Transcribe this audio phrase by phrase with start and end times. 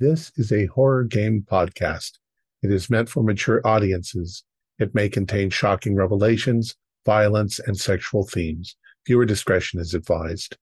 [0.00, 2.12] This is a horror game podcast.
[2.62, 4.44] It is meant for mature audiences.
[4.78, 6.74] It may contain shocking revelations,
[7.04, 8.76] violence, and sexual themes.
[9.06, 10.56] Viewer discretion is advised.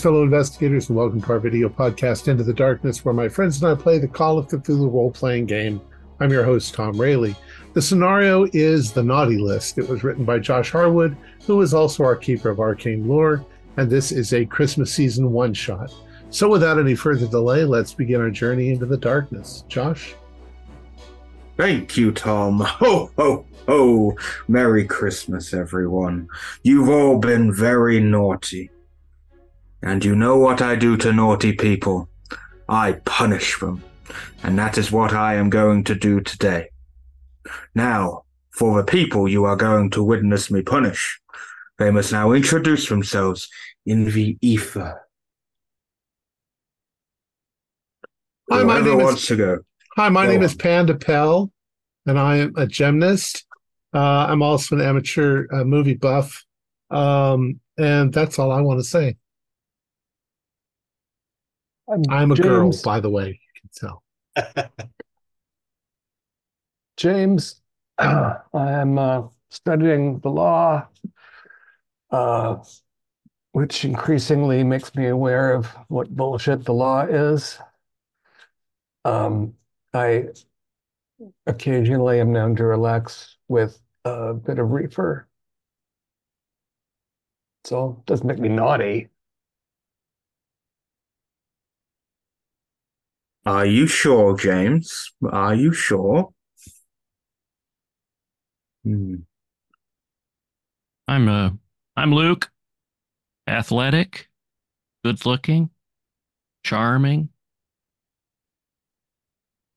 [0.00, 3.62] Greetings, fellow investigators, and welcome to our video podcast, Into the Darkness, where my friends
[3.62, 5.78] and I play the Call of Cthulhu role playing game.
[6.20, 7.34] I'm your host, Tom Rayleigh.
[7.74, 9.76] The scenario is The Naughty List.
[9.76, 13.44] It was written by Josh Harwood, who is also our keeper of arcane lore,
[13.76, 15.92] and this is a Christmas season one shot.
[16.30, 19.64] So, without any further delay, let's begin our journey into the darkness.
[19.68, 20.14] Josh?
[21.58, 22.60] Thank you, Tom.
[22.64, 24.16] Ho, ho, ho.
[24.48, 26.26] Merry Christmas, everyone.
[26.62, 28.70] You've all been very naughty.
[29.82, 32.08] And you know what I do to naughty people?
[32.68, 33.82] I punish them.
[34.42, 36.68] And that is what I am going to do today.
[37.74, 41.20] Now, for the people you are going to witness me punish,
[41.78, 43.48] they must now introduce themselves
[43.86, 45.00] in the ether.
[48.50, 49.28] Hi, my name is.
[49.96, 50.44] Hi, my Go name on.
[50.44, 51.50] is Panda Pell,
[52.04, 53.46] and I am a gymnast.
[53.94, 56.44] Uh, I'm also an amateur uh, movie buff,
[56.90, 59.16] um, and that's all I want to say.
[62.10, 63.40] I'm a girl, by the way.
[63.54, 64.02] You can tell.
[66.96, 67.60] James,
[67.98, 70.86] I am uh, studying the law,
[72.10, 72.56] uh,
[73.52, 77.58] which increasingly makes me aware of what bullshit the law is.
[79.04, 79.54] Um,
[79.92, 80.28] I
[81.46, 85.26] occasionally am known to relax with a bit of reefer.
[87.64, 89.09] So it doesn't make me naughty.
[93.46, 95.12] Are you sure, James?
[95.30, 96.32] Are you sure?
[98.84, 99.16] Hmm.
[101.08, 101.50] I'm uh
[101.96, 102.50] I'm Luke.
[103.46, 104.28] Athletic,
[105.04, 105.70] good looking,
[106.62, 107.30] charming.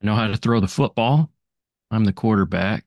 [0.02, 1.32] I know how to throw the football.
[1.90, 2.86] I'm the quarterback.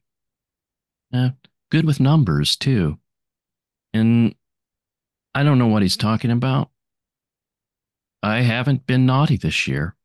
[1.13, 1.31] Uh,
[1.71, 2.99] good with numbers too.
[3.93, 4.35] And
[5.35, 6.71] I don't know what he's talking about.
[8.23, 9.97] I haven't been naughty this year.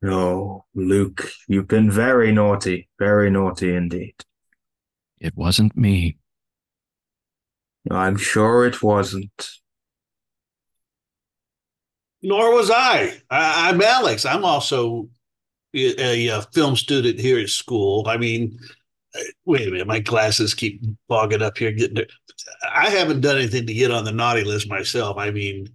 [0.00, 4.14] No, Luke, you've been very naughty, very naughty indeed.
[5.20, 6.18] It wasn't me.
[7.90, 9.50] I'm sure it wasn't.
[12.22, 13.20] Nor was I.
[13.30, 14.24] I I'm Alex.
[14.24, 15.08] I'm also
[15.74, 18.06] a, a film student here at school.
[18.08, 18.58] I mean,
[19.14, 21.72] uh, wait a minute, my glasses keep bogging up here.
[21.72, 22.06] Getting there.
[22.72, 25.16] I haven't done anything to get on the naughty list myself.
[25.18, 25.68] I mean,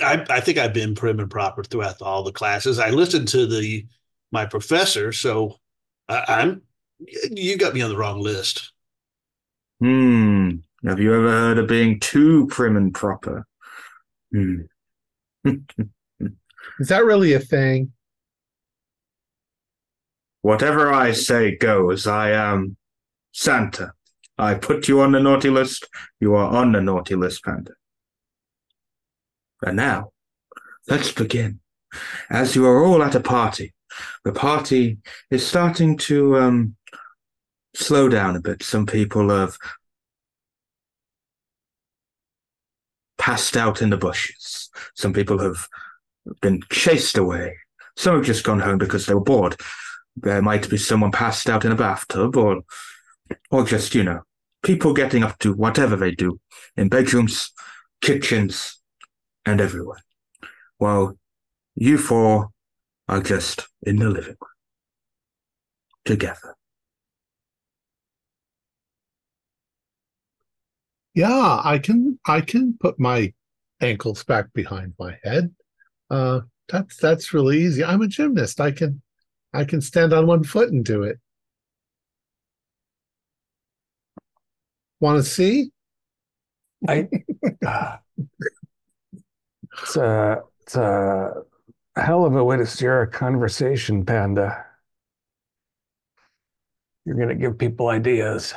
[0.00, 2.78] I I think I've been prim and proper throughout all the classes.
[2.78, 3.86] I listened to the
[4.32, 5.56] my professor, so
[6.08, 6.62] I, I'm.
[7.30, 8.72] You got me on the wrong list.
[9.80, 10.56] Hmm.
[10.86, 13.46] Have you ever heard of being too prim and proper?
[14.32, 14.62] Hmm.
[15.44, 17.92] Is that really a thing?
[20.42, 22.06] Whatever I say goes.
[22.06, 22.76] I am
[23.32, 23.92] Santa.
[24.38, 25.88] I put you on the naughty list.
[26.20, 27.72] You are on the naughty list, Panda.
[29.62, 30.12] And now,
[30.88, 31.60] let's begin.
[32.30, 33.72] As you are all at a party,
[34.24, 34.98] the party
[35.30, 36.76] is starting to um,
[37.74, 38.62] slow down a bit.
[38.62, 39.56] Some people have
[43.18, 44.70] passed out in the bushes.
[44.94, 45.66] Some people have
[46.42, 47.56] been chased away.
[47.96, 49.56] Some have just gone home because they were bored.
[50.16, 52.62] There might be someone passed out in a bathtub or
[53.50, 54.20] or just, you know,
[54.62, 56.38] people getting up to whatever they do
[56.76, 57.50] in bedrooms,
[58.00, 58.75] kitchens,
[59.46, 60.02] and everywhere.
[60.78, 61.18] While
[61.74, 62.50] you four
[63.08, 64.50] are just in the living room
[66.04, 66.56] together.
[71.14, 72.18] Yeah, I can.
[72.26, 73.32] I can put my
[73.80, 75.54] ankles back behind my head.
[76.10, 77.82] Uh, that's that's really easy.
[77.82, 78.60] I'm a gymnast.
[78.60, 79.00] I can,
[79.54, 81.18] I can stand on one foot and do it.
[85.00, 85.70] Want to see?
[86.86, 87.08] I
[87.64, 88.00] Ah.
[89.82, 91.42] it's a it's a
[91.96, 94.64] hell of a way to steer a conversation, Panda.
[97.04, 98.54] You're gonna give people ideas.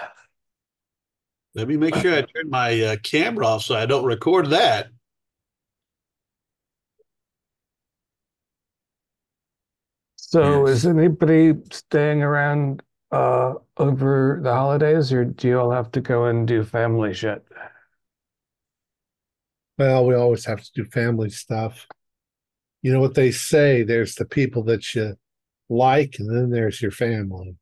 [1.56, 4.90] Let me make sure I turn my uh, camera off so I don't record that.
[10.16, 10.78] So Yes.
[10.78, 16.26] is anybody staying around uh over the holidays or do you all have to go
[16.26, 17.44] and do family shit?
[19.80, 21.88] Well, we always have to do family stuff.
[22.82, 25.16] You know what they say there's the people that you
[25.70, 27.56] like, and then there's your family.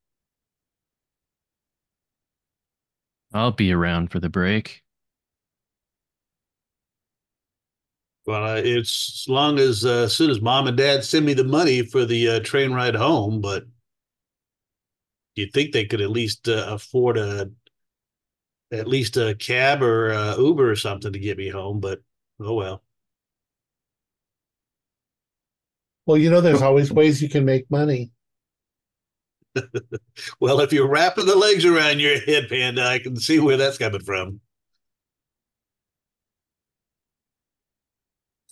[3.35, 4.81] I'll be around for the break.
[8.25, 11.35] Well, uh, it's as long as uh, as soon as mom and dad send me
[11.35, 13.65] the money for the uh, train ride home, but
[15.35, 17.51] you'd think they could at least uh, afford a
[18.71, 21.79] at least a cab or uh, Uber or something to get me home.
[21.79, 21.99] But
[22.39, 22.83] oh well.
[26.05, 28.11] Well, you know, there's always ways you can make money.
[30.39, 33.77] Well, if you're wrapping the legs around your head, Panda, I can see where that's
[33.77, 34.39] coming from.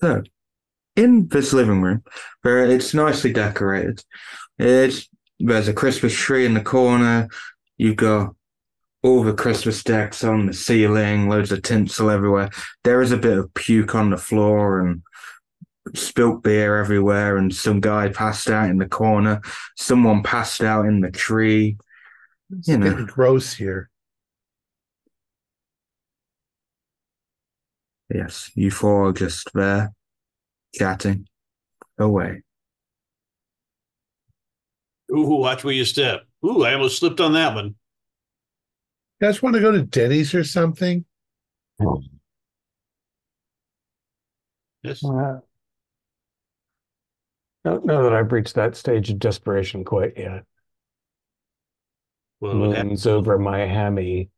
[0.01, 0.23] So,
[0.95, 2.03] in this living room,
[2.41, 4.03] where it's nicely decorated,
[4.57, 5.07] it's
[5.39, 7.27] there's a Christmas tree in the corner.
[7.77, 8.35] You've got
[9.05, 12.49] all the Christmas decks on the ceiling, loads of tinsel everywhere.
[12.83, 15.03] There is a bit of puke on the floor and
[15.93, 19.41] spilt beer everywhere, and some guy passed out in the corner.
[19.77, 21.77] Someone passed out in the tree.
[22.49, 22.89] It's You know.
[22.89, 23.91] getting gross here.
[28.11, 29.93] Yes, you four are just there,
[30.73, 31.27] chatting
[31.99, 32.41] oh, away.
[35.11, 36.25] Ooh, watch where you step.
[36.43, 37.75] Ooh, I almost slipped on that one.
[39.19, 41.06] You guys want to go to Denny's or something?
[44.83, 45.03] Yes.
[45.03, 45.39] Uh,
[47.63, 50.44] don't know that I've reached that stage of desperation quite yet.
[52.39, 54.29] Well, it hap- Moons over my hammy.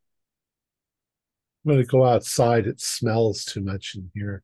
[1.65, 2.67] I'm going to go outside.
[2.67, 4.43] It smells too much in here.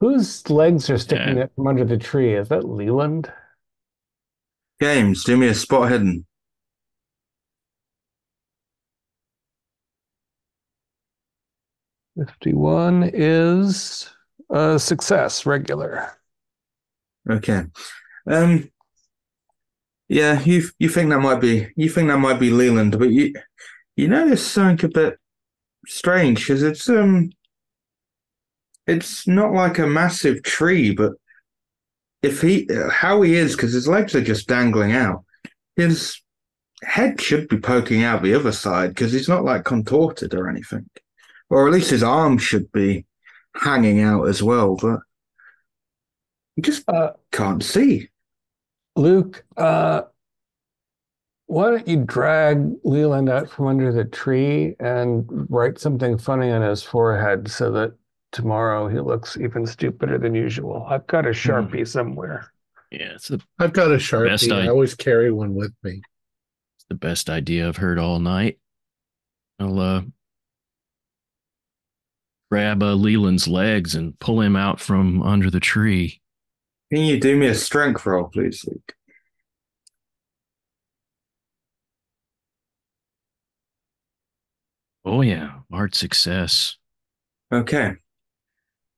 [0.00, 1.42] Whose legs are sticking Yeah.
[1.44, 2.34] out from under the tree?
[2.34, 3.30] Is that Leland?
[4.80, 6.26] James, do me a spot hidden.
[12.18, 14.10] Fifty-one is
[14.50, 16.10] a success, regular.
[17.28, 17.64] Okay.
[18.26, 18.70] Um.
[20.08, 23.32] Yeah, you you think that might be you think that might be Leland, but you
[23.96, 25.18] you know there's something a bit
[25.86, 27.30] strange because it's um
[28.86, 31.12] it's not like a massive tree, but
[32.22, 35.24] if he how he is because his legs are just dangling out,
[35.76, 36.20] his
[36.82, 40.88] head should be poking out the other side because he's not like contorted or anything,
[41.50, 43.04] or at least his arm should be
[43.56, 45.00] hanging out as well, but
[46.56, 48.08] you just Uh, can't see.
[48.96, 50.02] Luke, uh,
[51.46, 56.62] why don't you drag Leland out from under the tree and write something funny on
[56.62, 57.92] his forehead so that
[58.32, 60.86] tomorrow he looks even stupider than usual?
[60.88, 62.52] I've got a sharpie somewhere.
[62.92, 64.28] Yeah, it's the, I've got a Sharpie.
[64.28, 66.02] Best I I- always carry one with me.
[66.76, 68.58] it's the best idea I've heard all night.
[69.60, 70.02] I'll uh,
[72.50, 76.20] grab uh, Leland's legs and pull him out from under the tree.
[76.92, 78.94] Can you do me a strength roll, please, Luke?
[85.04, 86.76] Oh yeah, hard success.
[87.52, 87.94] Okay.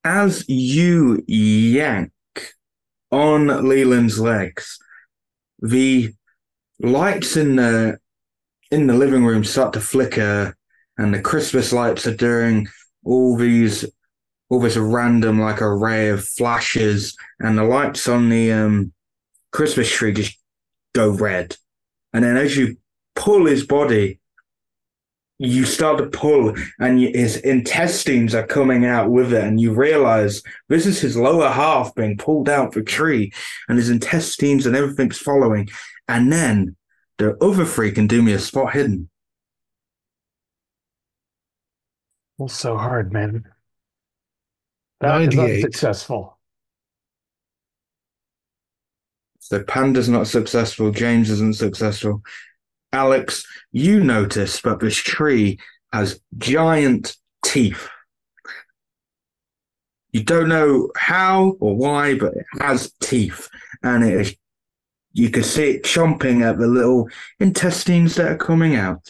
[0.05, 2.11] As you yank
[3.11, 4.79] on Leland's legs,
[5.61, 6.13] the
[6.81, 7.99] lights in the
[8.71, 10.57] in the living room start to flicker,
[10.97, 12.67] and the Christmas lights are doing
[13.05, 13.85] all these
[14.49, 18.93] all this random like array of flashes, and the lights on the um,
[19.51, 20.39] Christmas tree just
[20.95, 21.57] go red.
[22.13, 22.77] And then as you
[23.15, 24.21] pull his body,
[25.39, 30.43] you start to pull, and his intestines are coming out with it, and you realize
[30.69, 33.33] this is his lower half being pulled out the tree,
[33.69, 35.69] and his intestines and everything's following.
[36.09, 36.77] And then
[37.19, 39.09] the other three can do me a spot hidden.
[42.43, 43.45] Well, so hard, man.
[44.99, 45.65] That is 98.
[45.65, 46.41] unsuccessful.
[49.39, 52.25] So Panda's not successful, James isn't successful.
[52.93, 55.61] Alex, you notice that this tree
[55.93, 57.89] has giant teeth.
[60.11, 63.49] You don't know how or why, but it has teeth.
[63.85, 64.37] And it is,
[65.13, 67.09] you can see it chomping at the little
[67.39, 69.09] intestines that are coming out.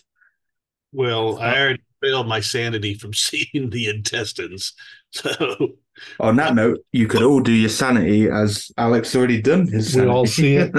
[0.93, 4.75] well, I uh, already failed my sanity from seeing the intestines.
[5.11, 5.77] So
[6.21, 9.95] On that uh, note, you could all do your sanity as Alex already done his
[9.95, 10.75] We all see it.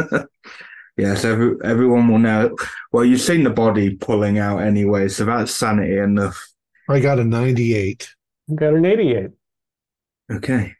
[0.97, 2.55] yes, every, everyone will know.
[2.91, 6.39] Well, you've seen the body pulling out anyway, so that's sanity enough.
[6.89, 8.09] I got a 98.
[8.49, 9.29] I Got an 88.
[10.31, 10.75] Okay.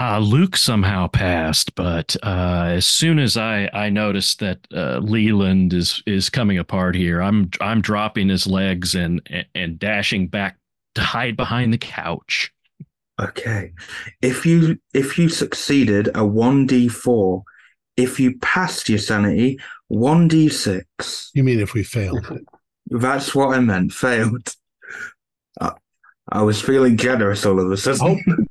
[0.00, 5.74] Uh, Luke somehow passed, but uh, as soon as I, I noticed that uh, Leland
[5.74, 9.20] is is coming apart here, I'm I'm dropping his legs and
[9.54, 10.56] and dashing back
[10.94, 12.52] to hide behind the couch.
[13.20, 13.72] Okay.
[14.22, 17.42] If you if you succeeded a 1d4,
[17.96, 19.60] if you passed your sanity,
[19.92, 21.30] 1d6.
[21.34, 22.26] You mean if we failed?
[22.86, 23.92] That's what I meant.
[23.92, 24.48] Failed.
[25.60, 25.72] I,
[26.30, 28.22] I was feeling generous all of a sudden.
[28.26, 28.44] Oh,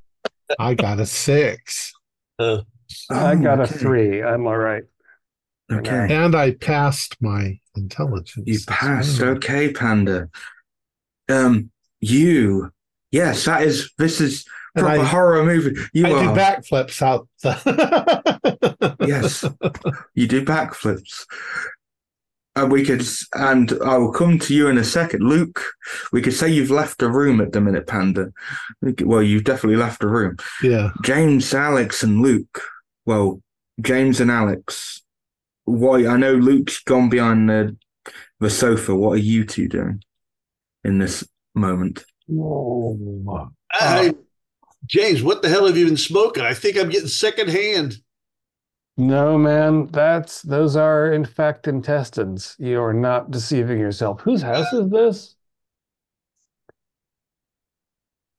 [0.60, 1.94] I got a six.
[2.40, 2.62] Uh,
[3.10, 4.22] I got a three.
[4.24, 4.84] I'm all right.
[5.72, 6.08] Okay.
[6.14, 8.44] And I passed my intelligence.
[8.46, 9.22] You passed.
[9.22, 9.32] well.
[9.32, 10.30] Okay, Panda.
[11.30, 12.72] Um, you.
[13.12, 13.92] Yes, that is.
[13.98, 15.80] This is And proper I- horror movie.
[15.94, 16.36] You I do are.
[16.36, 17.28] backflips out.
[17.44, 19.46] The yes,
[20.14, 21.26] you do backflips.
[22.56, 25.64] And we could, and I will come to you in a second, Luke.
[26.12, 28.34] We could say you've left the room at the minute, Panda.
[28.82, 30.36] Well, you've definitely left the room.
[30.62, 30.92] Yeah.
[31.02, 32.62] James, Alex, and Luke.
[33.06, 33.42] Well,
[33.80, 35.02] James and Alex.
[35.64, 36.06] Why?
[36.08, 37.78] I know Luke's gone behind the
[38.42, 38.96] the sofa.
[38.96, 40.04] What are you two doing
[40.84, 42.04] in this moment?
[42.30, 43.52] Oh, Whoa.
[43.72, 44.14] I,
[44.86, 46.44] James, what the hell have you been smoking?
[46.44, 47.98] I think I'm getting secondhand.
[48.98, 52.56] No, man, that's those are in fact intestines.
[52.60, 54.22] You are not deceiving yourself.
[54.22, 55.36] Whose house is this?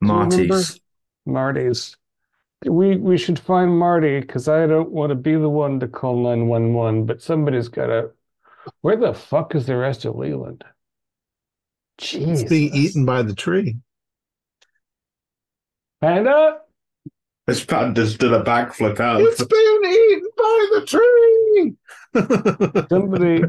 [0.00, 0.80] Marty's.
[1.24, 1.96] Marty's.
[2.64, 6.22] We we should find Marty because I don't want to be the one to call
[6.22, 8.10] 911, but somebody's gotta.
[8.82, 10.64] Where the fuck is the rest of Leland?
[11.98, 13.76] It's being eaten by the tree.
[16.00, 16.61] Panda?
[17.52, 19.20] This panda's done a backflip out.
[19.20, 21.74] It's being eaten by the tree.
[22.88, 23.44] Somebody.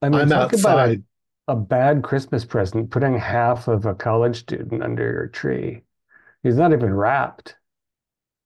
[0.00, 1.02] I mean, I'm talk about a, outside.
[1.48, 5.82] a bad Christmas present, putting half of a college student under your tree.
[6.44, 7.56] He's not even wrapped.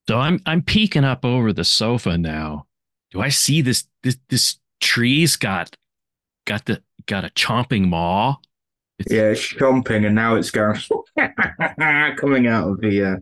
[0.09, 2.65] So I'm I'm peeking up over the sofa now.
[3.11, 5.77] Do I see this this this tree's got
[6.47, 8.37] got the got a chomping maw?
[8.99, 10.81] It's, Yeah, it's chomping, and now it's going
[12.17, 13.05] coming out of the.
[13.05, 13.17] Uh,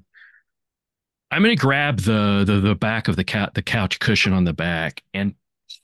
[1.30, 4.52] I'm gonna grab the the the back of the cat the couch cushion on the
[4.52, 5.34] back and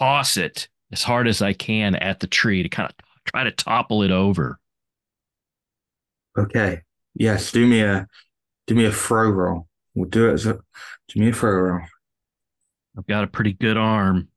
[0.00, 3.50] toss it as hard as I can at the tree to kind of try to
[3.52, 4.58] topple it over.
[6.38, 6.82] okay.
[7.14, 8.06] Yes, do me a
[8.66, 9.68] do me a throw roll.
[9.94, 10.60] We'll do it as a
[11.08, 11.80] do me a throw roll.
[12.98, 14.28] I've got a pretty good arm.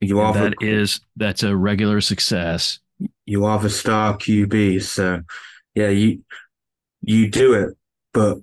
[0.00, 2.78] You are and the, that is that's a regular success.
[3.26, 5.22] you are the star QB, so
[5.74, 6.22] yeah, you
[7.02, 7.76] you do it,
[8.12, 8.38] but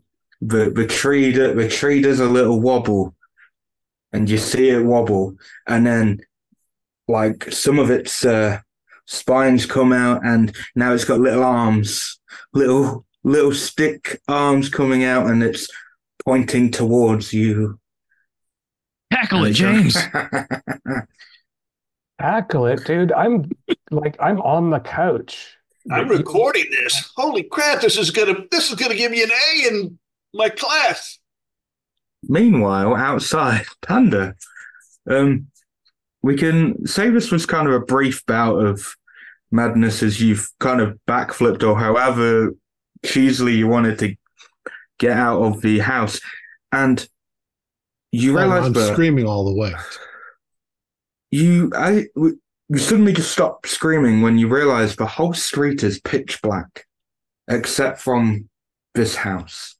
[0.45, 3.15] the the tree do- the tree does a little wobble,
[4.11, 5.35] and you see it wobble,
[5.67, 6.19] and then
[7.07, 8.59] like some of its uh,
[9.05, 12.19] spines come out, and now it's got little arms,
[12.53, 15.67] little little stick arms coming out, and it's
[16.25, 17.79] pointing towards you.
[19.11, 19.95] Tackle it, James.
[22.19, 23.11] Tackle it, dude.
[23.13, 23.49] I'm
[23.91, 25.55] like I'm on the couch.
[25.91, 27.11] I'm recording this.
[27.15, 27.81] Holy crap!
[27.81, 29.99] This is gonna this is gonna give me an A in
[30.33, 31.19] my class.
[32.23, 34.35] Meanwhile, outside, Panda,
[35.09, 35.47] um,
[36.21, 38.95] we can say this was kind of a brief bout of
[39.51, 42.55] madness as you've kind of backflipped or however
[43.05, 44.15] cheesily you wanted to
[44.97, 46.19] get out of the house.
[46.71, 47.05] And
[48.11, 49.73] you I'm, realize I'm that screaming all the way.
[51.29, 56.41] you, I, you suddenly just stop screaming when you realize the whole street is pitch
[56.41, 56.85] black
[57.47, 58.49] except from
[58.95, 59.75] this house.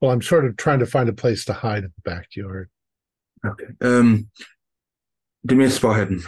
[0.00, 2.70] Well, I'm sort of trying to find a place to hide in the backyard.
[3.44, 3.66] Okay.
[3.80, 4.28] Um,
[5.46, 6.22] give me a spot hidden.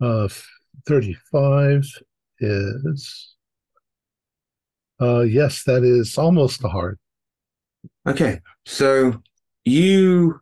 [0.00, 0.28] Uh,
[0.86, 1.84] 35
[2.40, 3.34] is.
[5.00, 6.98] Uh, yes, that is almost a heart.
[8.06, 9.22] Okay, so
[9.64, 10.40] you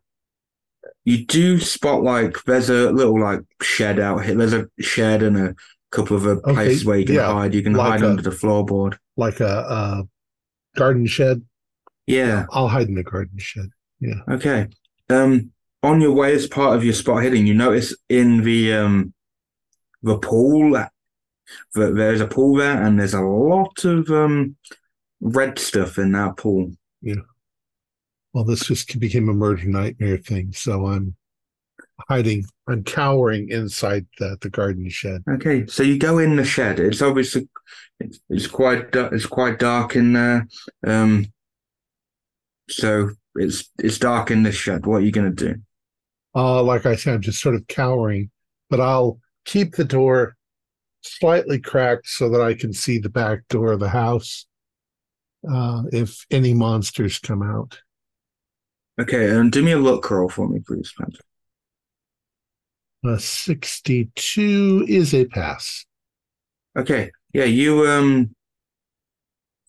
[1.05, 4.35] you do spot like there's a little like shed out here.
[4.35, 5.55] There's a shed and a
[5.91, 7.53] couple of uh, Okay, places where you can yeah, hide.
[7.53, 8.97] You can like hide a- under the floorboard.
[9.17, 10.03] Like a, a
[10.77, 11.41] garden shed.
[12.07, 12.45] Yeah.
[12.51, 13.69] I'll hide in the garden shed.
[13.99, 14.21] Yeah.
[14.29, 14.67] Okay.
[15.09, 15.51] Um,
[15.81, 19.13] on your way as part of your spot hidden, you notice in the um
[20.01, 20.91] the pool that
[21.73, 24.55] there's a pool there, and there's a lot of um
[25.21, 26.71] red stuff in that pool.
[27.01, 27.21] Yeah.
[28.33, 31.15] Well, this just became a murder nightmare thing, so I'm
[32.09, 32.45] hiding.
[32.67, 35.23] I'm cowering inside the, the garden shed.
[35.29, 36.79] Okay, so you go in the shed.
[36.79, 37.47] It's obviously
[37.99, 40.47] it's, it's quite it's quite dark in there.
[40.85, 41.27] Um,
[42.69, 44.85] so it's it's dark in this shed.
[44.85, 45.55] What are you gonna do?
[46.35, 48.31] Uh, like I said, I'm just sort of cowering,
[48.69, 50.35] but I'll keep the door
[51.01, 54.45] slightly cracked so that I can see the back door of the house.
[55.49, 57.79] uh, if any monsters come out.
[58.99, 61.19] Okay, and do me a luck roll for me, please, Patrick.
[63.05, 65.85] A 62 is a pass.
[66.77, 68.33] Okay, yeah, you um,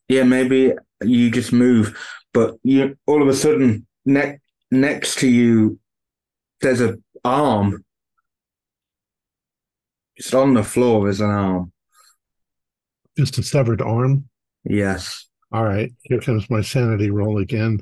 [0.09, 0.73] yeah, maybe
[1.03, 1.99] you just move,
[2.33, 4.39] but you all of a sudden ne-
[4.71, 5.81] next to you,
[6.61, 7.85] there's a arm.
[10.17, 11.73] It's on the floor there's an arm.
[13.19, 14.29] Just a severed arm.
[14.65, 15.27] Yes.
[15.51, 17.81] All right, here comes my sanity roll again.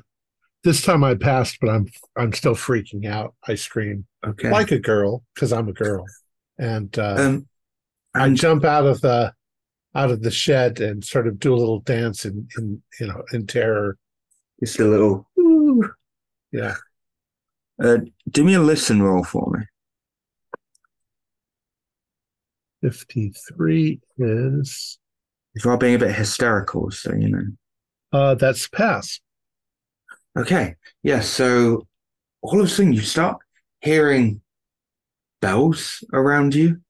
[0.63, 3.35] This time I passed, but I'm I'm still freaking out.
[3.47, 4.49] I scream Okay.
[4.51, 6.05] like a girl because I'm a girl,
[6.57, 7.47] and uh, um,
[8.15, 9.33] I jump out of the
[9.95, 13.23] out of the shed and sort of do a little dance in in you know
[13.33, 13.97] in terror.
[14.63, 15.27] just a little.
[15.39, 15.83] Ooh.
[16.51, 16.75] Yeah,
[17.83, 17.97] Uh,
[18.29, 19.65] do me a listen roll for me.
[22.81, 24.99] fifty three is
[25.55, 27.43] If you're being a bit hysterical, so you know.
[28.11, 29.19] uh that's pass.
[30.37, 30.75] Okay.
[31.03, 31.19] Yeah.
[31.21, 31.87] So
[32.41, 33.37] all of a sudden you start
[33.83, 34.41] hearing
[35.41, 36.81] bells around you.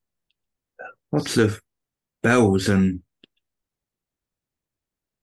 [1.12, 1.62] Lots of
[2.22, 3.02] bells and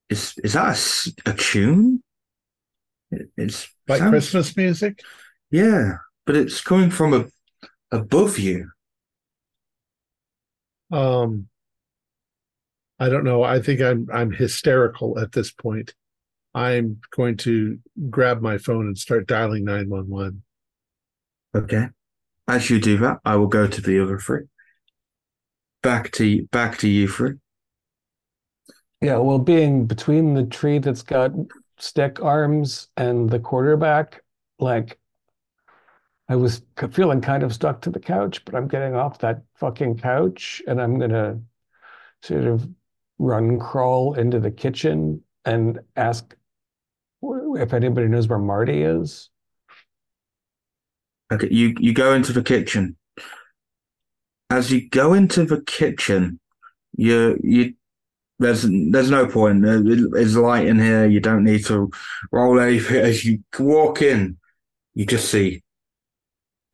[0.08, 0.78] is is that
[1.26, 2.02] a tune?
[3.10, 5.02] It- It's Like sounds- Christmas music.
[5.50, 7.26] Yeah, but it's coming from a,
[7.90, 8.70] above you.
[10.92, 11.48] Um,
[12.98, 13.42] I don't know.
[13.42, 15.94] I think I'm I'm hysterical at this point.
[16.54, 17.78] I'm going to
[18.10, 20.42] grab my phone and start dialing nine one one.
[21.54, 21.88] Okay.
[22.46, 24.42] As you do that, I will go to the other three.
[25.82, 27.34] Back to back to you three.
[29.00, 31.32] Yeah, well, being between the tree that's got
[31.78, 34.22] stick arms and the quarterback,
[34.58, 34.98] like
[36.28, 39.98] I was feeling kind of stuck to the couch, but I'm getting off that fucking
[39.98, 41.40] couch and I'm gonna
[42.22, 42.68] sort of
[43.18, 46.36] run crawl into the kitchen and ask
[47.22, 49.30] if anybody knows where Marty is.
[51.32, 52.96] Okay, you you go into the kitchen.
[54.48, 56.40] As you go into the kitchen,
[56.96, 57.74] you you
[58.38, 59.62] there's there's no point.
[59.62, 61.06] There's light in here.
[61.06, 61.90] You don't need to
[62.32, 62.96] roll anything.
[62.96, 64.38] As you walk in,
[64.94, 65.62] you just see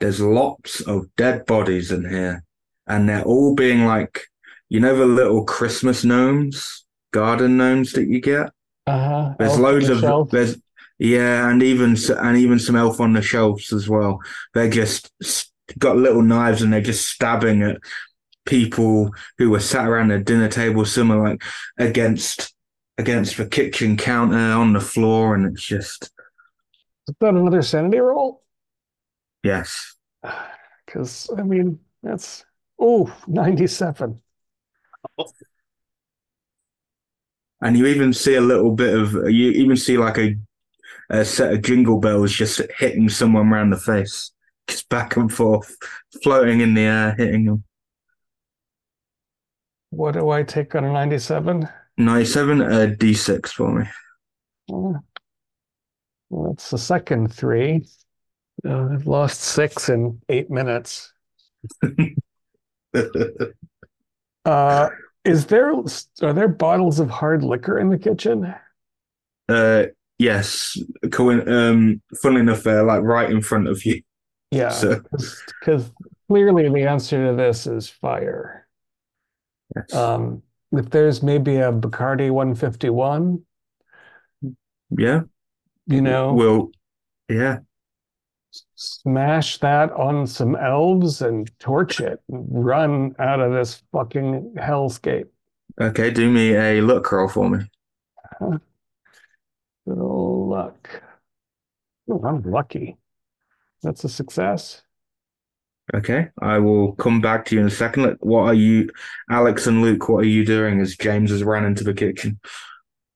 [0.00, 2.44] there's lots of dead bodies in here,
[2.87, 4.22] and they're all being like
[4.68, 8.52] you know the little Christmas gnomes, garden gnomes that you get.
[8.87, 9.35] Uh-huh.
[9.38, 10.30] There's Elf loads the of shelf.
[10.30, 10.57] there's
[10.98, 14.20] yeah, and even and even some elf on the shelves as well.
[14.54, 15.12] They're just
[15.78, 17.78] got little knives and they're just stabbing at
[18.46, 21.42] people who were sat around the dinner table, some are like
[21.78, 22.54] against
[22.98, 26.11] against the kitchen counter on the floor, and it's just
[27.09, 28.42] Is that another sanity roll?
[29.42, 29.96] yes.
[30.87, 32.44] Because I mean, that's
[32.78, 34.22] oh, 97.
[37.61, 40.37] And you even see a little bit of you even see like a
[41.10, 44.32] a set of jingle bells just hitting someone around the face,
[44.68, 45.76] just back and forth,
[46.22, 47.64] floating in the air, hitting them.
[49.90, 51.68] What do I take on a 97?
[51.96, 53.86] 97 a d6 for me.
[54.68, 55.02] Well,
[56.30, 57.86] that's the second three.
[58.64, 61.12] Uh, I've lost six in eight minutes.
[64.44, 64.88] Uh,
[65.24, 65.72] is there
[66.22, 68.54] are there bottles of hard liquor in the kitchen?
[69.48, 69.84] uh,
[70.18, 70.76] yes,
[71.11, 71.48] coin.
[71.48, 74.02] Um, funnily enough, they're like right in front of you.
[74.50, 75.00] Yeah, So
[75.61, 75.90] because
[76.29, 78.66] clearly the answer to this is fire.
[79.74, 79.92] yes.
[79.94, 83.42] Um, if there's maybe a Bacardi 151,
[84.90, 85.22] yeah,
[85.87, 86.70] you know, Well,
[87.29, 87.59] yeah,
[88.74, 95.26] smash that on some elves and torch it, and run out of this fucking hellscape.
[95.81, 96.11] okay.
[96.11, 97.59] Do me a luck roll for me.
[99.87, 101.03] Good old luck.
[102.11, 102.96] Oh, I'm lucky.
[103.83, 104.83] That's a success.
[105.94, 108.16] Okay, I will come back to you in a second.
[108.18, 108.90] What are you,
[109.31, 110.09] Alex and Luke?
[110.09, 112.40] What are you doing as James has ran into the kitchen?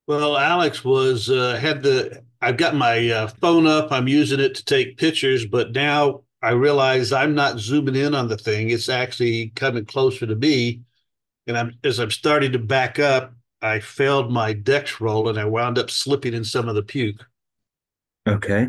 [0.06, 2.22] Well, Alex was uh, had the.
[2.40, 3.90] I've got my uh, phone up.
[3.90, 8.28] I'm using it to take pictures, but now I realize I'm not zooming in on
[8.28, 8.70] the thing.
[8.70, 10.82] It's actually coming closer to me,
[11.48, 13.34] and I'm as I'm starting to back up.
[13.62, 17.24] I failed my dex roll, and I wound up slipping in some of the puke.
[18.28, 18.68] Okay.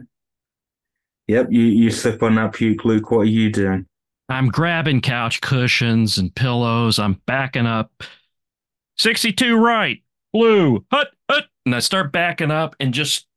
[1.28, 3.12] Yep, you you slip on that puke, Luke.
[3.12, 3.86] What are you doing?
[4.30, 7.00] I'm grabbing couch cushions and pillows.
[7.00, 7.92] I'm backing up.
[8.98, 10.02] 62 right,
[10.34, 11.46] blue, hut, hut.
[11.66, 13.28] And I start backing up and just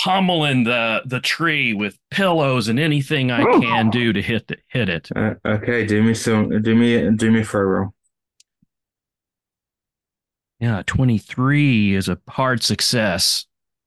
[0.00, 4.88] pummeling the, the tree with pillows and anything I can do to hit the, hit
[4.88, 5.08] it.
[5.14, 6.62] Uh, okay, do me some.
[6.62, 7.94] Do me do me a throw roll.
[10.64, 13.44] Yeah, 23 is a hard success.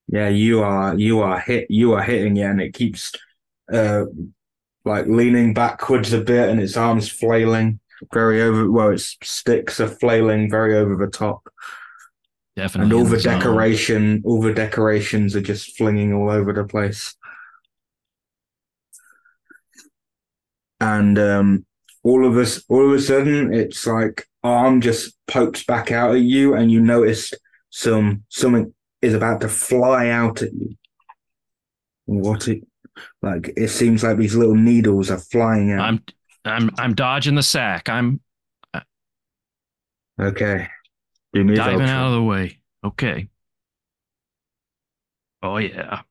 [0.07, 3.13] Yeah, you are you are hit you are hitting yeah, and it keeps
[3.73, 4.03] uh
[4.85, 7.79] like leaning backwards a bit and its arms flailing
[8.13, 11.49] very over well its sticks are flailing very over the top.
[12.55, 12.83] Definitely.
[12.83, 17.15] And all the decoration all the decorations are just flinging all over the place.
[20.79, 21.66] And um
[22.07, 26.21] all of us all of a sudden it's like arm just pokes back out at
[26.21, 27.33] you and you notice
[27.69, 30.75] some something is about to fly out at you.
[32.05, 32.65] What it
[33.21, 35.81] like it seems like these little needles are flying out.
[35.81, 36.03] I'm
[36.45, 37.89] I'm I'm dodging the sack.
[37.89, 38.21] I'm
[38.73, 38.79] uh,
[40.19, 40.69] okay.
[41.33, 42.61] Me a diving out of the way.
[42.85, 43.27] Okay.
[45.43, 46.03] Oh yeah.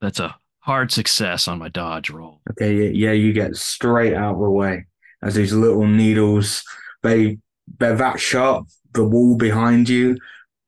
[0.00, 2.40] That's a hard success on my dodge roll.
[2.50, 4.86] Okay, yeah, yeah, you get straight out of the way
[5.22, 6.62] as these little needles,
[7.02, 7.38] they
[7.78, 8.66] they're that sharp.
[8.92, 10.16] The wall behind you,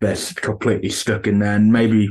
[0.01, 2.11] they're completely stuck in there, and maybe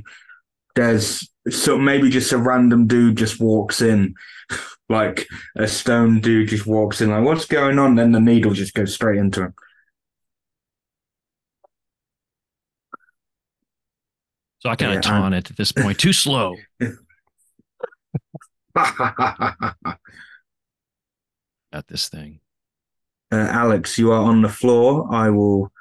[0.75, 4.15] there's so maybe just a random dude just walks in,
[4.89, 7.95] like a stone dude just walks in, like what's going on?
[7.95, 9.53] Then the needle just goes straight into him.
[14.59, 15.99] So I kind of Yeah, taunt it at this point.
[15.99, 16.55] Too slow.
[21.71, 22.39] uh, Got this thing.
[23.31, 25.07] Alex, you are on the floor.
[25.13, 25.71] I will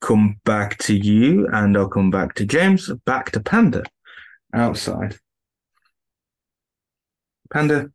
[0.00, 2.90] come back to you, and I'll come back to James.
[3.04, 3.84] Back to Panda
[4.54, 5.18] outside.
[7.52, 7.90] Panda,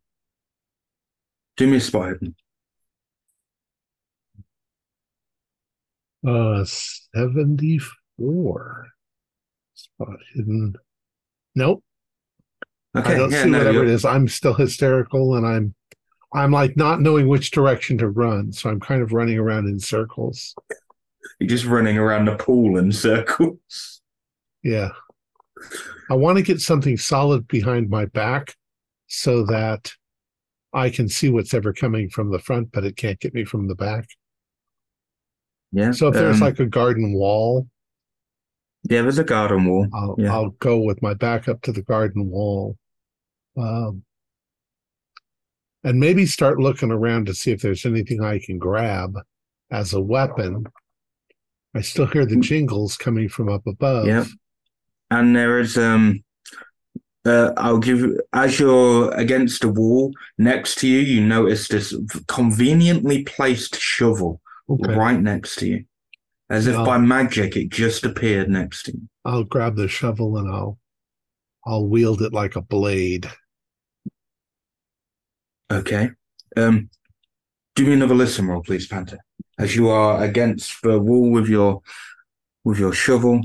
[1.58, 2.36] do me a spot hidden.
[6.28, 8.88] Uh, 74.
[9.74, 10.76] Spot hidden.
[11.56, 11.84] Nope.
[12.98, 14.04] Okay, I don't yeah, see no, whatever it you're- is.
[14.06, 15.76] I'm still hysterical and I'm
[16.36, 18.52] I'm like not knowing which direction to run.
[18.52, 20.54] So I'm kind of running around in circles.
[21.40, 24.02] you're just running around the pool in circles.
[24.62, 24.90] Yeah.
[26.10, 28.56] I want to get something solid behind my back
[29.08, 29.94] so that
[30.74, 33.68] I can see what's ever coming from the front, but it can't get me from
[33.68, 34.08] the back.
[35.72, 35.92] Yeah.
[35.92, 37.68] So if there's um, like a garden wall,
[38.90, 39.88] yeah, there's a garden wall.
[39.94, 40.34] I'll Yeah.
[40.34, 42.78] I'll go with my back up to the garden wall.
[43.58, 44.04] Um,
[45.86, 49.18] and maybe start looking around to see if there's anything I can grab
[49.72, 50.66] as a weapon.
[51.76, 54.08] I still hear the jingles coming from up above.
[54.08, 54.28] Yep.
[55.12, 56.24] And there is um
[57.26, 61.96] uh, I'll give you as you're against a wall next to you, you notice this
[62.28, 64.96] conveniently placed shovel Okay.
[64.96, 65.86] right next to you.
[66.50, 66.84] As if Yeah.
[66.86, 69.02] by magic it just appeared next to you.
[69.24, 70.80] I'll grab the shovel and I'll
[71.68, 73.30] I'll wield it like a blade.
[75.72, 76.10] Okay.
[76.58, 76.90] Um
[77.76, 79.18] do me another listen roll, please, Panda.
[79.60, 81.82] As you are against the wall with your
[82.64, 83.42] with your shovel.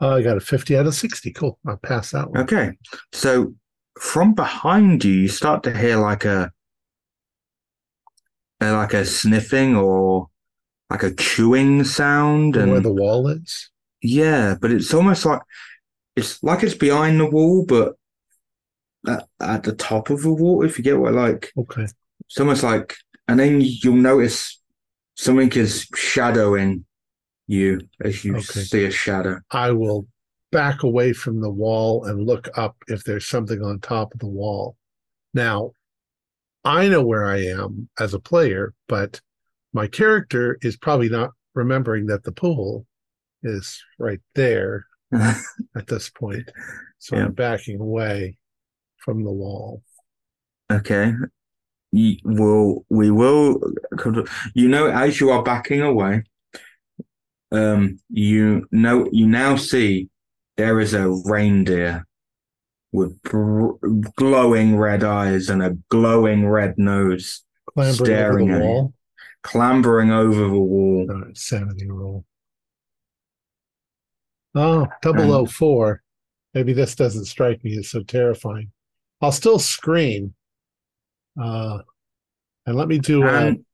[0.00, 1.32] Oh, I got a 50 out of 60.
[1.32, 1.58] Cool.
[1.66, 2.40] I'll pass that one.
[2.42, 2.72] Okay.
[3.12, 3.54] So
[4.00, 6.50] from behind you, you start to hear like a,
[8.60, 10.28] uh, like a sniffing or
[10.90, 13.70] like a chewing sound, and Where the wall is.
[14.02, 15.40] yeah, but it's almost like
[16.16, 17.94] it's like it's behind the wall, but
[19.06, 20.64] at, at the top of the wall.
[20.64, 21.86] If you get what I like, Okay.
[22.26, 22.96] it's almost like,
[23.28, 24.60] and then you'll notice
[25.16, 26.84] something is shadowing
[27.46, 28.42] you as you Okay.
[28.42, 29.40] see a shadow.
[29.50, 30.06] I will
[30.50, 34.26] back away from the wall and look up if there's something on top of the
[34.28, 34.76] wall.
[35.34, 35.72] Now,
[36.64, 39.20] I know where I am as a player, but
[39.72, 42.86] my character is probably not remembering that the pool
[43.42, 46.50] is right there at this point.
[46.98, 47.24] So Yeah.
[47.24, 48.36] I'm backing away
[49.04, 49.82] from the wall.
[50.70, 51.12] Okay.
[51.92, 53.60] You will we will
[54.54, 56.24] you know as you are backing away,
[57.50, 60.08] um you know you now see
[60.56, 62.06] there is a reindeer
[62.92, 63.72] with br-
[64.16, 68.64] glowing red eyes and a glowing red nose Clambering Staring at you.
[68.64, 68.94] wall.
[69.42, 71.06] clambering over the wall.
[71.10, 72.24] All right, sanity roll.
[74.54, 76.02] Oh, double oh four.
[76.54, 78.70] Maybe this doesn't strike me as so terrifying.
[79.22, 80.34] I'll still scream.
[81.40, 81.78] Uh,
[82.66, 83.64] and let me do a, And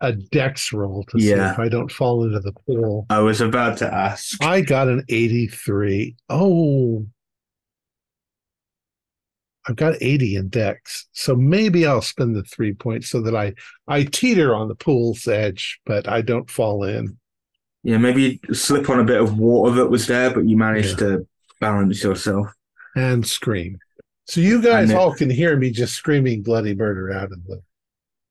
[0.00, 3.06] a dex roll to see if I don't fall into the pool.
[3.08, 4.42] I was about to ask.
[4.44, 6.16] I got an 83.
[6.28, 7.06] Oh,
[9.66, 11.06] I've got 80 in dex.
[11.12, 13.54] So maybe I'll spend the three points so that I,
[13.88, 17.16] I teeter on the pool's edge, but I don't fall in.
[17.82, 21.08] Yeah, maybe slip on a bit of water that was there, but you managed Yeah.
[21.08, 21.28] to
[21.60, 22.48] balance yourself.
[22.96, 23.78] and scream.
[24.26, 27.62] So you guys it- all can hear me just screaming bloody murder out of the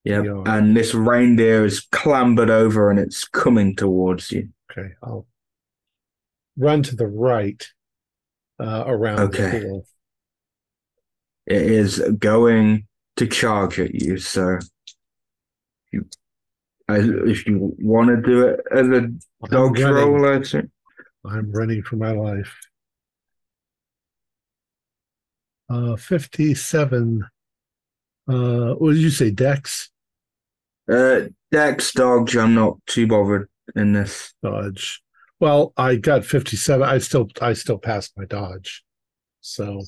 [0.03, 4.49] Yeah, and this reindeer is clambered over and it's coming towards you.
[4.71, 5.27] Okay, I'll
[6.58, 7.63] run to the right
[8.60, 9.60] uh, around Okay.
[9.60, 9.88] the pool.
[11.45, 14.17] It is going to charge at you.
[14.17, 14.60] So,
[15.91, 16.08] you,
[16.89, 19.10] if you want to do it as a
[19.49, 19.95] dog's running.
[20.13, 20.63] roll, I'd say.
[21.25, 22.53] I'm running for my life.
[25.73, 27.25] Uh, 57.
[28.27, 29.89] Uh, what did you say, Dex?
[30.91, 32.38] Uh, Dex dodge.
[32.38, 34.33] I'm not too bothered in this.
[34.43, 35.01] Dodge.
[35.39, 36.88] Well, I got 57.
[36.88, 38.83] I still, I still passed my dodge.
[39.41, 39.81] So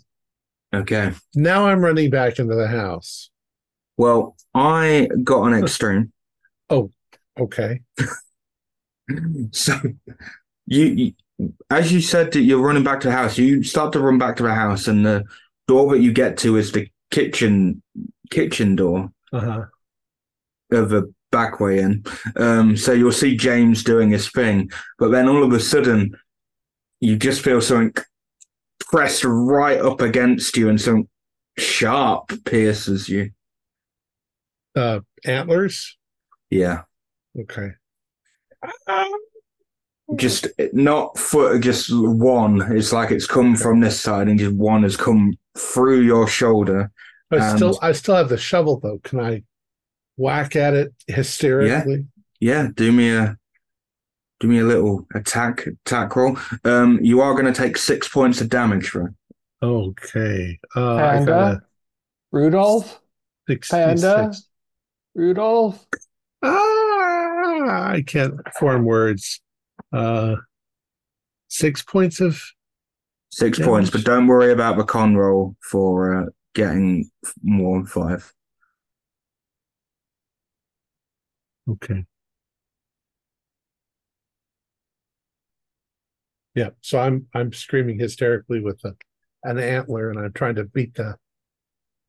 [0.73, 1.13] Okay.
[1.35, 3.29] now I'm running back into the house.
[3.95, 6.11] Well, I got an extreme.
[6.69, 6.89] Oh,
[7.39, 7.81] okay.
[9.51, 9.75] so,
[10.65, 11.13] you, you,
[11.69, 14.35] as you said that you're running back to the house, you start to run back
[14.37, 15.23] to the house, and the
[15.67, 17.81] door that you get to is the kitchen
[18.31, 19.11] kitchen door.
[19.33, 19.65] Uh huh.
[20.71, 22.03] of a back way in.
[22.37, 26.15] Um, so you'll see James doing his thing, but then all of a sudden,
[27.01, 27.93] you just feel something
[28.79, 31.09] pressed right up against you, and something
[31.57, 33.31] sharp pierces you.
[34.75, 35.97] Uh, antlers.
[36.49, 36.83] Yeah,
[37.37, 37.71] Okay.
[40.15, 42.61] just not foot, just one.
[42.75, 46.91] It's like it's come from this side, and just one has come through your shoulder.
[47.31, 48.99] I And- still, I still have the shovel though.
[49.03, 49.43] Can I
[50.17, 52.05] whack at it hysterically?
[52.39, 53.37] Yeah, do me a.
[54.41, 56.37] Do me a little attack attack roll.
[56.65, 59.13] Um, you are going to take six points of damage for it.
[59.63, 60.59] Okay.
[60.75, 61.25] Uh, I Panda?
[61.25, 61.61] got a
[62.33, 62.99] Rudolph?
[63.47, 63.71] 66.
[64.01, 64.33] Panda?
[65.15, 65.85] Rudolph?
[66.43, 69.39] Ah, I can't form words.
[69.93, 70.35] Uh,
[71.47, 72.41] six points of
[73.31, 73.69] Six Damage.
[73.69, 77.09] points, but don't worry about the con roll for uh, getting
[77.43, 78.31] more than five.
[81.69, 82.05] okay.
[86.55, 88.95] Yeah, so I'm I'm screaming hysterically with a,
[89.43, 91.15] an antler, and I'm trying to beat the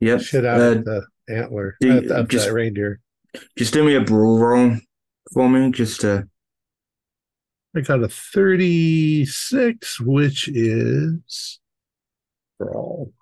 [0.01, 0.21] Yep.
[0.21, 3.01] shit out Uh, of the antler do you- of, of just- that reindeer.
[3.59, 4.77] just do me a brawl roll
[5.33, 6.29] for me, just to.
[7.77, 11.61] I got a 36, which is
[12.57, 13.13] for all.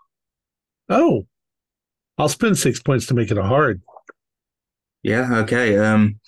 [0.89, 1.27] Oh,
[2.19, 3.83] I'll spend six points to make it a hard.
[5.03, 5.39] Yeah.
[5.39, 5.77] Okay.
[5.79, 6.21] Um.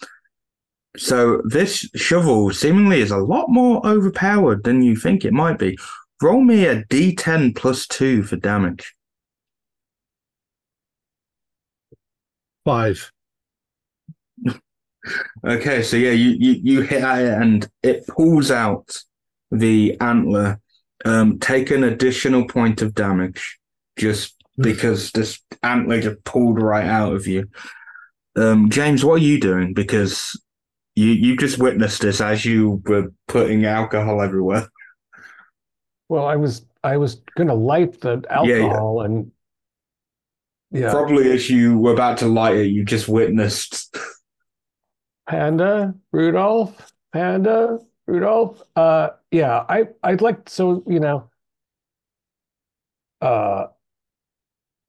[0.97, 5.79] So this shovel seemingly is a lot more overpowered than you think it might be.
[6.23, 8.95] Roll me a d10 plus two for damage.
[12.65, 13.13] Five.
[15.47, 18.97] Okay, so yeah, you, you, you hit at it and it pulls out
[19.51, 20.61] the antler.
[21.05, 23.59] Um, take an additional point of damage
[23.97, 27.49] just because this antler just pulled right out of you.
[28.37, 29.75] Um, James, what are you doing?
[29.75, 30.41] Because
[30.95, 34.67] you you just witnessed this as you were putting alcohol everywhere.
[36.09, 38.63] Well, I was I was gonna light the Yeah, yeah.
[38.65, 39.31] alcohol and
[40.73, 43.97] yeah, Probably as you were about to light it, you just witnessed.
[45.27, 48.63] Panda, Rudolph, Panda, Rudolph.
[48.77, 51.31] Uh yeah, I I'd like so you know
[53.21, 53.67] uh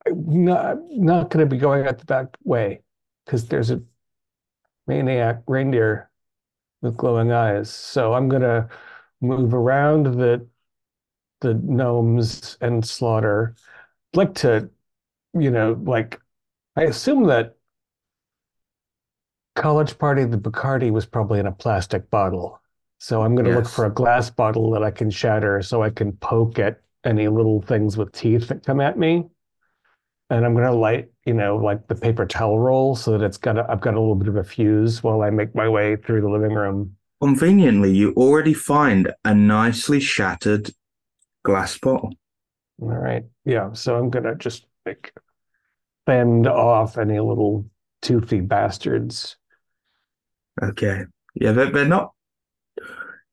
[0.05, 2.81] I'm not not gonna be going out the back way
[3.25, 3.81] because there's a
[4.87, 6.09] maniac reindeer
[6.81, 7.71] with glowing eyes.
[7.71, 8.69] So I'm gonna
[9.21, 10.47] move around the
[11.41, 13.55] the gnomes and slaughter.
[14.13, 14.71] I'd like to,
[15.35, 16.21] you know, like
[16.77, 17.56] I assume that
[19.57, 22.61] college party, the Bacardi was probably in a plastic bottle.
[22.99, 25.89] So I'm going to look for a glass bottle that I can shatter so I
[25.89, 29.25] can poke at any little things with teeth that come at me.
[30.29, 33.37] And I'm going to light, you know, like the paper towel roll so that it's
[33.37, 35.95] got a, I've got a little bit of a fuse while I make my way
[35.95, 36.95] through the living room.
[37.21, 40.71] Conveniently, you already find a nicely shattered
[41.43, 42.13] glass bottle.
[42.81, 43.23] All right.
[43.45, 43.73] Yeah.
[43.73, 45.13] So I'm going to just like
[46.05, 47.65] fend off any little
[48.01, 49.37] toothy bastards.
[50.61, 51.03] Okay.
[51.35, 52.13] Yeah, they're, they're not.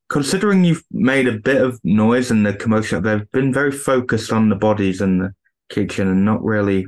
[0.09, 4.49] Considering you've made a bit of noise and the commotion, they've been very focused on
[4.49, 5.35] the bodies in the
[5.71, 6.87] kitchen and not really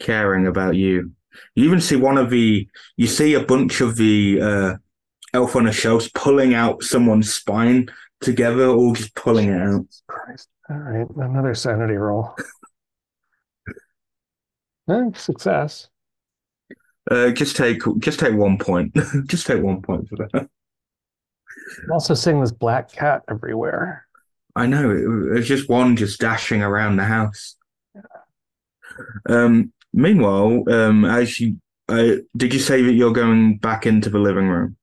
[0.00, 1.12] caring about you.
[1.54, 2.68] You even see one of the.
[2.96, 4.74] You see a bunch of the uh,
[5.34, 7.88] elf on the shelves pulling out someone's spine
[8.20, 9.86] together, all just pulling it out.
[10.06, 10.48] Christ.
[10.70, 11.06] All right.
[11.16, 12.34] Another sanity roll.
[14.88, 15.88] Eh, success.
[17.10, 18.94] Uh, just take just take one point.
[19.26, 20.48] just take one point for that.
[21.84, 24.06] I'm also seeing this black cat everywhere.
[24.56, 24.90] I know.
[24.90, 27.56] It, it's just one just dashing around the house.
[29.28, 31.56] Um, meanwhile, um, as you
[31.88, 34.76] Uh, did you say that you're going back into the living room?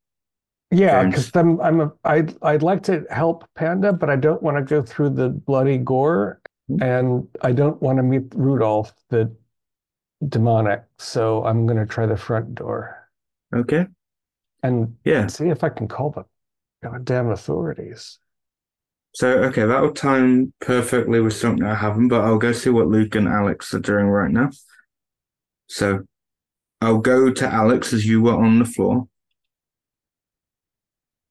[0.71, 4.57] Yeah, because I'm I'm a, I'd I'd like to help Panda, but I don't want
[4.57, 6.81] to go through the bloody gore, Mhm.
[6.81, 9.35] and I don't want to meet Rudolph, the
[10.27, 10.83] demonic.
[10.97, 13.09] So I'm gonna try the front door
[13.53, 13.87] Okay.
[14.63, 15.27] and Yeah.
[15.27, 16.25] see if I can call the
[16.83, 18.19] goddamn authorities.
[19.15, 23.15] So okay, that'll time perfectly with something I haven't, but I'll go see what Luke
[23.15, 24.49] and Alex are doing right now.
[25.67, 26.03] So
[26.81, 29.07] I'll go to Alex as you were on the floor.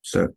[0.03, 0.29] So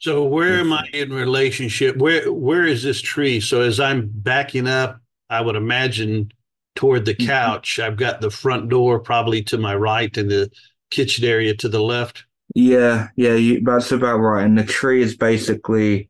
[0.00, 1.96] So where am I in relationship?
[1.96, 3.40] Where where is this tree?
[3.40, 6.32] So as I'm backing up, I would imagine
[6.78, 7.26] toward the Mhm.
[7.26, 7.80] couch.
[7.80, 10.50] I've got the front door probably to my right and the
[10.92, 12.24] kitchen area to the left.
[12.54, 14.44] yeah, yeah, you, that's about right.
[14.44, 16.08] And the tree is basically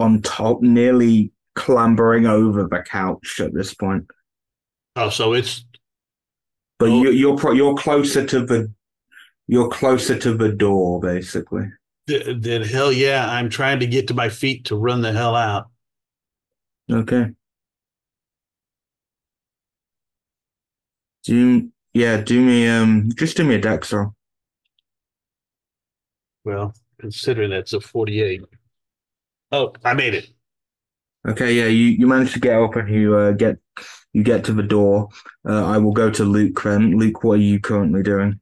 [0.00, 4.06] on top, nearly clambering over the couch at this point.
[4.96, 5.64] Oh, so it's
[6.78, 7.02] But Oh.
[7.02, 8.72] you, you're pro- you're closer to the
[9.48, 11.66] you're closer to the door, basically.
[12.08, 15.36] th- then hell yeah, I'm trying to get to my feet to run the hell
[15.36, 15.68] out.
[16.90, 17.30] Okay.
[21.24, 24.14] Do yeah, do me um just do me a dex roll.
[26.44, 28.42] Well, considering that's a 48.
[29.52, 30.30] Oh, I made it.
[31.28, 33.58] Okay, yeah, you, you manage to get up and you uh, get
[34.12, 35.08] you get to the door.
[35.46, 36.98] Uh, I will go to Luke then.
[36.98, 38.40] Luke, what are you currently doing?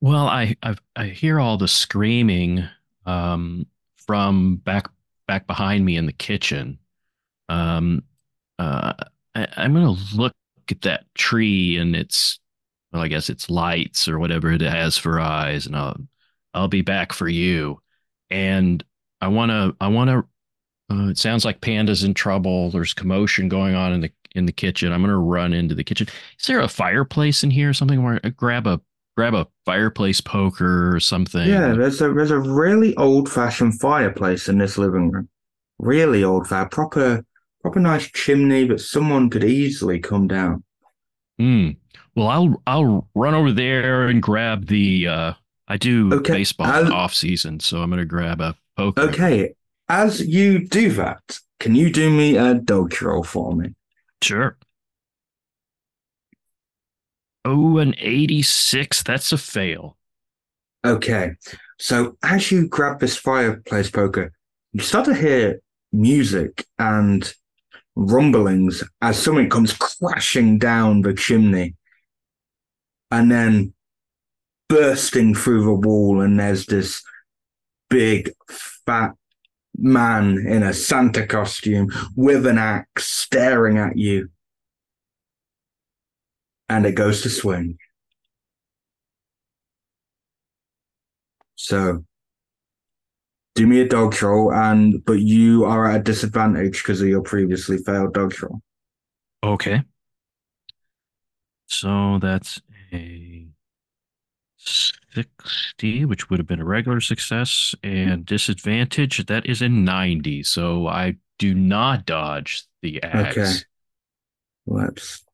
[0.00, 2.64] Well, I I, I hear all the screaming
[3.06, 3.66] um,
[3.96, 4.88] from back
[5.26, 6.78] back behind me in the kitchen.
[7.48, 8.04] Um,
[8.58, 8.92] uh,
[9.34, 10.32] I, I'm gonna look
[10.72, 12.38] at that tree and its
[12.92, 15.96] well, I guess it's lights or whatever it has for eyes, and I'll
[16.54, 17.80] I'll be back for you.
[18.30, 18.82] And
[19.20, 20.24] I wanna I wanna.
[20.90, 22.70] Uh, it sounds like Panda's in trouble.
[22.70, 24.92] There's commotion going on in the in the kitchen.
[24.92, 26.06] I'm gonna run into the kitchen.
[26.38, 28.80] Is there a fireplace in here something where I grab a
[29.16, 31.48] grab a fireplace poker or something?
[31.48, 35.28] Yeah, there's a there's a really old fashioned fireplace in this living room.
[35.78, 37.24] Really old fashioned, proper
[37.66, 40.62] proper nice chimney but someone could easily come down.
[41.38, 41.70] Hmm.
[42.14, 45.08] Well, I'll I'll run over there and grab the.
[45.08, 45.32] uh
[45.68, 49.00] I do Okay, baseball I'll- off season, so I'm gonna grab a poker.
[49.02, 49.54] Okay,
[49.88, 53.74] as you do that, can you do me a dodge roll for me?
[54.22, 54.56] Sure.
[57.44, 59.02] Oh, an 86.
[59.02, 59.96] That's a fail.
[60.84, 61.32] Okay,
[61.80, 64.32] so as you grab this fireplace poker,
[64.72, 65.60] you start to hear
[65.92, 67.32] music and
[67.96, 71.74] rumblings as something comes crashing down the chimney
[73.10, 73.72] and then
[74.68, 77.02] bursting through the wall, and there's this
[77.88, 78.30] big
[78.84, 79.12] fat
[79.78, 84.28] man in a Santa costume with an axe staring at you.
[86.68, 87.78] And it goes to swing.
[91.54, 92.04] So
[93.56, 97.22] do me a dodge roll, and but you are at a disadvantage because of your
[97.22, 98.60] previously failed dodge roll.
[99.42, 99.82] Okay.
[101.66, 102.60] So that's
[102.92, 103.48] a
[104.58, 110.42] 60, which would have been a regular success, and disadvantage, that is a 90.
[110.44, 113.36] So I do not dodge the axe.
[113.36, 113.52] Okay.
[114.66, 115.24] Let's.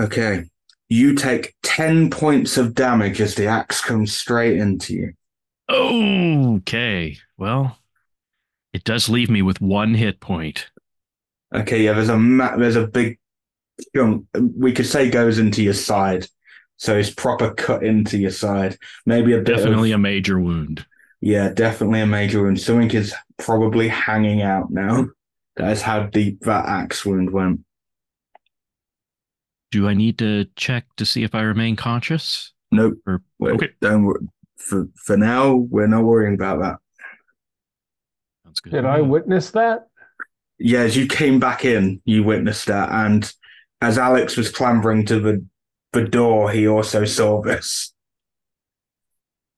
[0.00, 0.44] Okay.
[0.88, 5.12] You take 10 points of damage as the axe comes straight into you.
[5.70, 7.18] Okay.
[7.36, 7.78] Well,
[8.72, 10.70] it does leave me with one hit point.
[11.54, 13.18] Okay, yeah, there's a ma- there's a big
[13.96, 16.26] chunk we could say goes into your side.
[16.76, 18.78] So it's proper cut into your side.
[19.06, 20.86] Maybe a Definitely of, a major wound.
[21.20, 22.60] yeah, definitely a major wound.
[22.60, 25.08] Something is probably hanging out now.
[25.56, 27.60] That is how deep that axe wound went.
[29.70, 32.52] Do I need to check to see if I remain conscious?
[32.70, 32.98] Nope.
[33.06, 34.20] Or okay, Don't wor-
[34.56, 35.54] for for now.
[35.54, 36.76] We're not worrying about that.
[38.44, 38.72] sounds good.
[38.72, 39.88] Did I witness that?
[40.58, 43.32] Yeah, as you came back in, you witnessed that, and
[43.80, 45.44] as Alex was clambering to the
[45.92, 47.92] the door, he also saw this.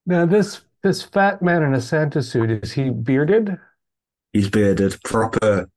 [0.06, 3.58] Now this this fat man in a Santa suit, is he bearded?
[4.32, 5.68] He's bearded, proper,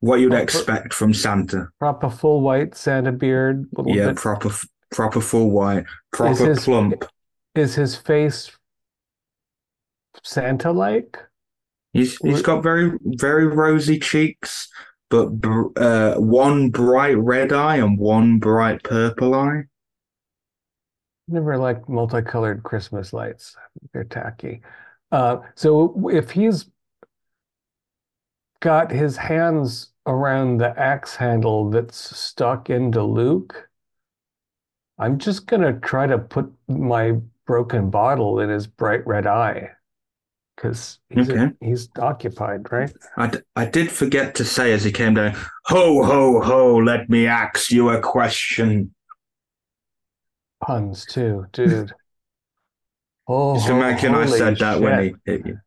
[0.00, 1.68] what you'd Proper- expect from Santa.
[1.78, 4.16] Proper full white Santa beard, Yeah, bit.
[4.16, 4.50] proper,
[4.90, 7.04] proper full white, proper his- plump.
[7.54, 8.50] Is his face
[10.22, 11.18] Santa-like?
[11.92, 14.68] He's he's What- got very very rosy cheeks,
[15.08, 19.64] but br- uh, one bright red eye and one bright purple eye.
[21.26, 23.56] Never liked multicolored Christmas lights.
[23.92, 24.62] They're tacky.
[25.12, 26.70] Uh, so if he's
[28.60, 33.68] got his hands around the axe handle that's stuck into Luke,
[34.98, 37.12] I'm just gonna try to put my
[37.46, 39.70] broken bottle in his bright red eye.
[40.56, 41.52] Because he's Okay.
[41.60, 42.92] he's occupied, right?
[43.16, 45.34] I, d- I did forget to say as he came down,
[45.64, 48.94] ho, ho, ho, let me ask you a question.
[50.62, 51.94] Puns too, dude.
[53.32, 55.60] Oh, Just imagine I said that when he hit you.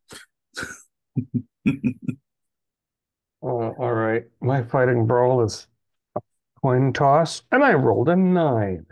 [3.44, 4.24] Oh, all right.
[4.42, 5.68] My fighting brawl is
[6.16, 6.22] a
[6.62, 8.86] coin toss, and I rolled a nine.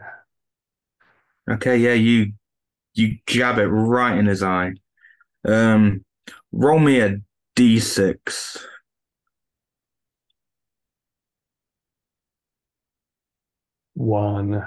[1.49, 2.33] Okay, yeah, you
[2.93, 4.73] you jab it right in his eye.
[5.45, 6.05] Um,
[6.51, 7.17] roll me a
[7.55, 8.59] d6.
[13.93, 14.65] One.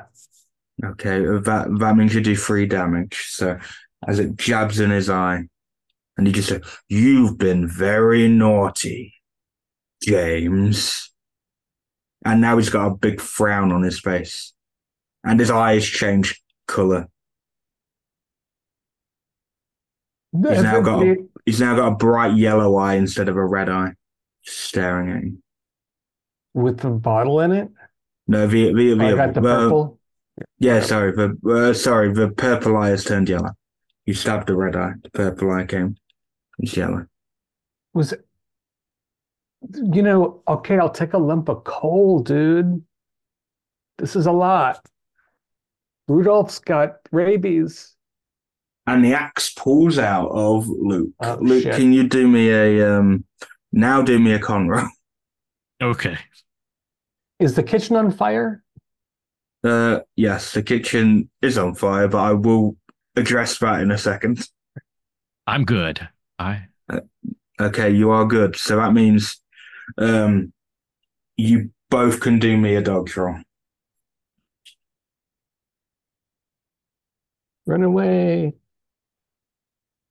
[0.84, 3.28] Okay, that that means you do three damage.
[3.30, 3.58] So
[4.06, 5.44] as it jabs in his eye,
[6.16, 9.13] and you just say, "You've been very naughty,
[10.06, 11.10] James."
[12.24, 14.54] And now he's got a big frown on his face,
[15.22, 17.08] and his eyes change color.
[20.32, 23.68] He's now got a- He's now got a bright yellow eye instead of a red
[23.68, 23.92] eye,
[24.42, 25.42] staring at him.
[26.54, 27.68] with the bottle in it.
[28.26, 29.98] No, the the, Oh, the, got the purple.
[30.58, 31.12] Yeah, sorry.
[31.12, 33.50] The uh, sorry, the purple eye has turned yellow.
[34.06, 34.92] You stabbed the red eye.
[35.02, 35.96] The purple eye came.
[36.58, 37.06] It's yellow.
[37.92, 38.26] Was it?
[39.72, 42.82] You know, okay, I'll take a lump of coal, dude.
[43.98, 44.84] This is a lot.
[46.08, 47.94] Rudolph's got rabies.
[48.86, 51.12] And the axe pulls out of Luke.
[51.20, 51.74] Oh, Luke, shit.
[51.74, 53.24] can you do me a um?
[53.72, 54.88] Now do me a con roll.
[55.82, 56.16] Okay.
[57.40, 58.62] Is the kitchen on fire?
[59.64, 62.76] Uh, yes, the kitchen is on fire, but I will
[63.16, 64.48] address that in a second.
[65.46, 66.08] I'm good.
[66.38, 66.68] I
[67.60, 68.56] Okay, you are good.
[68.56, 69.40] So that means,
[69.98, 70.52] um,
[71.36, 73.36] you both can do me a dodge roll.
[77.66, 78.54] Run away.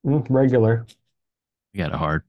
[0.04, 0.86] Mm, regular.
[1.76, 2.22] got it hard.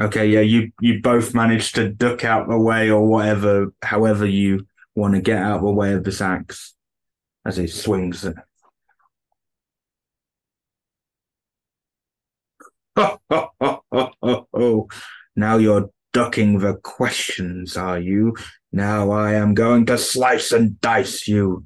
[0.00, 4.66] Okay, yeah, you you both managed to duck out the way or whatever, however you
[4.94, 6.74] want to get out the way of this axe
[7.44, 8.36] as he swings it.
[12.96, 14.88] Ho, ho, ho, ho, ho, ho.
[15.36, 18.34] Now you're ducking the questions, are you?
[18.72, 21.64] Now I am going to slice and dice you.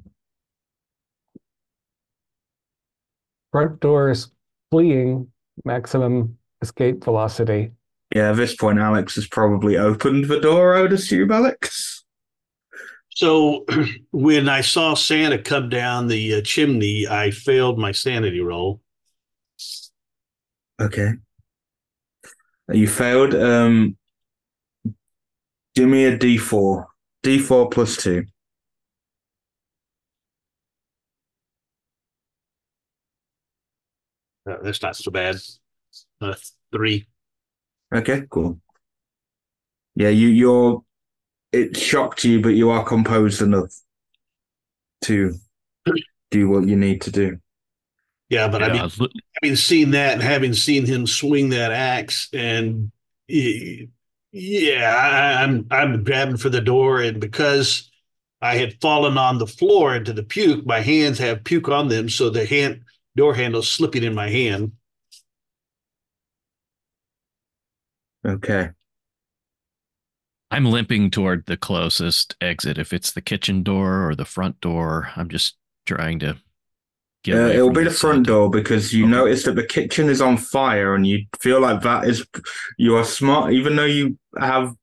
[3.53, 4.27] Front door is
[4.71, 5.31] fleeing.
[5.63, 7.71] Maximum escape velocity.
[8.13, 12.03] Yeah, at this point, Alex has probably opened the door, I would assume, Alex.
[13.09, 13.65] So
[14.11, 18.81] when I saw Santa come down the uh, chimney, I failed my sanity roll.
[20.81, 21.13] Okay.
[22.71, 23.35] You failed.
[23.35, 23.97] Um,
[25.79, 26.87] give me a D4.
[27.23, 28.25] D4 plus two.
[34.49, 35.37] Uh, that's not so bad.
[36.21, 36.35] Uh,
[36.71, 37.07] three.
[37.93, 38.59] Okay, cool.
[39.95, 40.83] Yeah, you you're
[41.51, 43.73] it shocked you, but you are composed enough
[45.03, 45.33] to
[46.31, 47.39] do what you need to do.
[48.29, 49.09] Yeah, but I Yeah, mean, Lu-
[49.41, 52.91] having seen that and having seen him swing that axe, and
[54.31, 57.89] yeah, I, I'm I'm grabbing for the door, and because
[58.41, 62.09] I had fallen on the floor into the puke, my hands have puke on them,
[62.09, 62.83] so the hand
[63.15, 64.73] door handle slipping in my hand.
[68.25, 68.69] Okay.
[70.51, 72.77] I'm limping toward the closest exit.
[72.77, 76.37] If it's the kitchen door or the front door, I'm just trying to get
[77.27, 79.11] Uh, it'll be the this front door because you Okay.
[79.11, 82.25] notice that the kitchen is on fire and you feel like that is
[82.77, 84.73] you are smart even though you have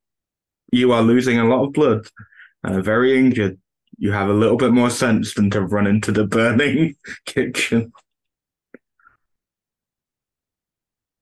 [0.73, 2.07] you are losing a lot of blood
[2.65, 3.59] uh, very injured
[3.99, 7.91] you have a little bit more sense than to run into the burning kitchen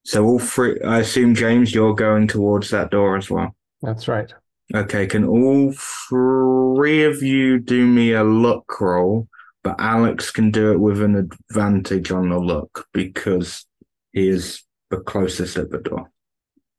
[0.04, 4.32] so all three i assume james you're going towards that door as well That's right.
[4.74, 5.72] okay can all
[6.08, 9.28] three of you do me a luck roll
[9.64, 13.66] but Alex can do it with an advantage on the look because
[14.12, 16.10] he is the closest at the door.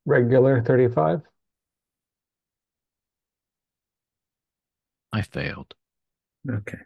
[0.06, 1.22] Regular 35.
[5.12, 5.74] I failed.
[6.50, 6.78] Okay.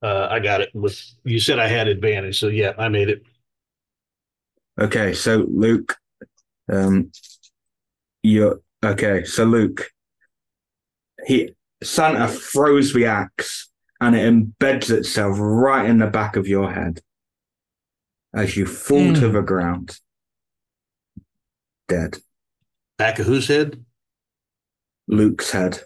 [0.00, 0.70] Uh, I got it.
[0.72, 3.22] With you said I had advantage, so yeah, I made it.
[4.80, 5.96] Okay, so Luke,
[6.70, 7.10] um,
[8.22, 9.24] you're okay.
[9.24, 9.90] So Luke,
[11.26, 13.70] he Santa throws the axe
[14.00, 17.00] and it embeds itself right in the back of your head
[18.34, 19.32] as you fall to Mm.
[19.32, 19.98] the ground,
[21.88, 22.18] dead.
[22.98, 23.84] Back of whose head?
[25.08, 25.80] Luke's head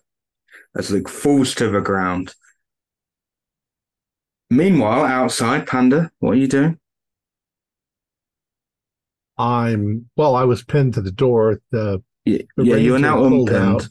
[0.76, 2.34] as Luke falls to the ground.
[4.50, 6.78] Meanwhile, outside, Panda, what are you doing?
[9.38, 10.34] I'm well.
[10.34, 11.60] I was pinned to the door.
[11.70, 13.50] The, Yeah, the yeah you are ranger now unpinned.
[13.82, 13.88] out.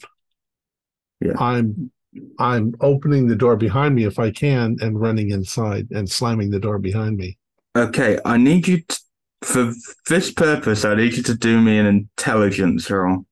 [1.20, 1.32] Yeah.
[1.38, 1.90] I'm
[2.38, 6.60] I'm opening the door behind me if I can, and running inside and slamming the
[6.60, 7.36] door behind me.
[7.76, 8.98] Okay, I need you to,
[9.42, 9.72] for
[10.08, 10.84] this purpose.
[10.84, 13.26] I need you to do me an intelligence roll.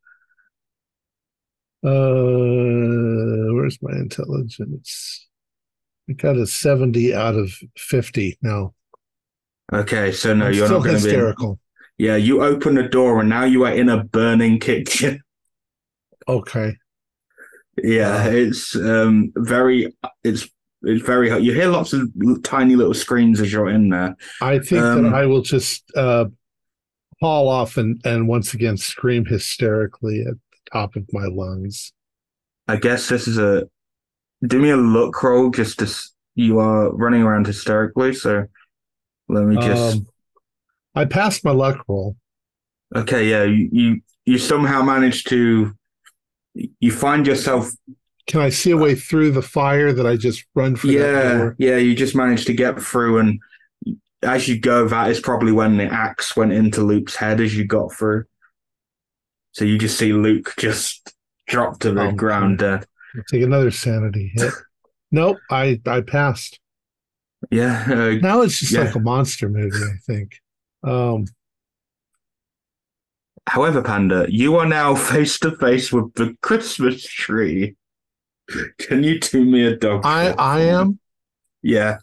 [1.83, 5.29] Uh, where's my intelligence?
[6.09, 8.39] I got a seventy out of fifty.
[8.43, 8.75] No,
[9.73, 11.09] Okay, so no, I'm you're not going to be.
[11.09, 11.59] hysterical.
[11.97, 15.21] Yeah, you open the door and now you are in a burning kitchen.
[16.29, 16.77] Okay.
[17.83, 20.49] Yeah, it's um very it's
[20.83, 21.31] it's very.
[21.43, 22.11] You hear lots of
[22.43, 24.17] tiny little screams as you're in there.
[24.41, 26.27] I think Um, that I will just uh,
[27.21, 31.93] haul off and, and once again scream hysterically at the top of my lungs.
[32.69, 33.69] I guess this is a
[34.47, 38.13] do me a luck roll just as you are running around hysterically.
[38.15, 38.47] So
[39.29, 40.07] let me just Um,
[40.95, 42.17] I passed my luck roll.
[42.95, 43.29] okay.
[43.29, 45.73] Yeah, you you, you somehow managed to
[46.55, 47.71] you find yourself
[48.27, 51.77] Can I see a way through the fire that I just run that yeah yeah
[51.77, 53.41] you just managed to get through and
[54.23, 57.67] as you go that is probably when the axe went into Luke's head as you
[57.67, 58.25] got through.
[59.53, 61.13] So you just see Luke just
[61.47, 62.87] drop to the Oh, ground dead.
[63.31, 64.53] Take another sanity hit.
[65.13, 66.59] nope, I, I passed.
[67.51, 68.85] Yeah, uh, Now it's just Yeah.
[68.85, 70.41] like a monster movie, I think.
[70.83, 71.27] Um,
[73.47, 77.77] However, Panda, you are now face to face with the Christmas tree.
[78.79, 80.03] Can you do me a dog?
[80.05, 80.99] I I am
[81.63, 81.99] Yeah.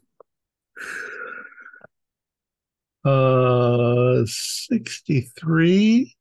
[3.04, 6.16] uh 63.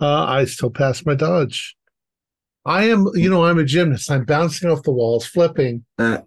[0.00, 1.76] Uh, I still pass my dodge.
[2.64, 4.10] I am, you know, I'm a gymnast.
[4.10, 6.18] I'm bouncing off the walls, flipping, Uh,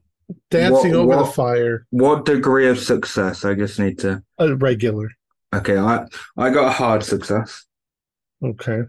[0.49, 1.85] dancing what- over the fire.
[1.91, 3.45] What degree of success?
[3.45, 4.23] I just need to.
[4.39, 5.09] A regular.
[5.53, 6.05] Okay, I
[6.37, 7.65] I got a hard success.
[8.43, 8.81] Okay.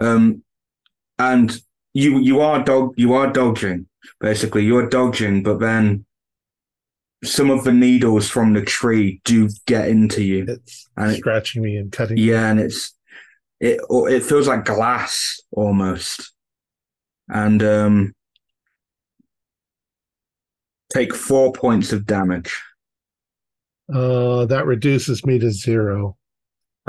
[0.00, 0.42] Um,
[1.18, 1.60] and
[1.92, 3.86] you you are dog you are dodging
[4.20, 4.64] basically.
[4.64, 6.04] You're dodging, but then
[7.22, 10.46] some of the needles from the tree do get into you.
[10.48, 12.16] It's And it- scratching me and cutting.
[12.16, 12.94] Yeah, and it's
[13.60, 16.32] it it feels like glass almost.
[17.28, 18.14] And um
[20.92, 22.58] take four points of damage.
[23.92, 26.16] Uh, that reduces me to zero.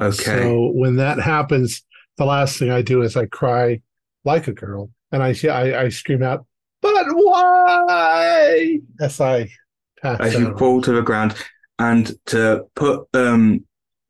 [0.01, 0.23] Okay.
[0.23, 1.83] So when that happens,
[2.17, 3.81] the last thing I do is I cry
[4.25, 6.45] like a girl, and I I, I scream out,
[6.81, 9.49] "But why?" As I
[10.01, 10.59] pass As you out.
[10.59, 11.35] fall to the ground,
[11.79, 13.65] and to put um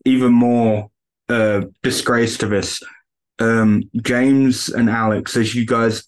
[0.05, 0.89] even more
[1.29, 2.81] uh disgrace to this,
[3.39, 6.07] um James and Alex, as you guys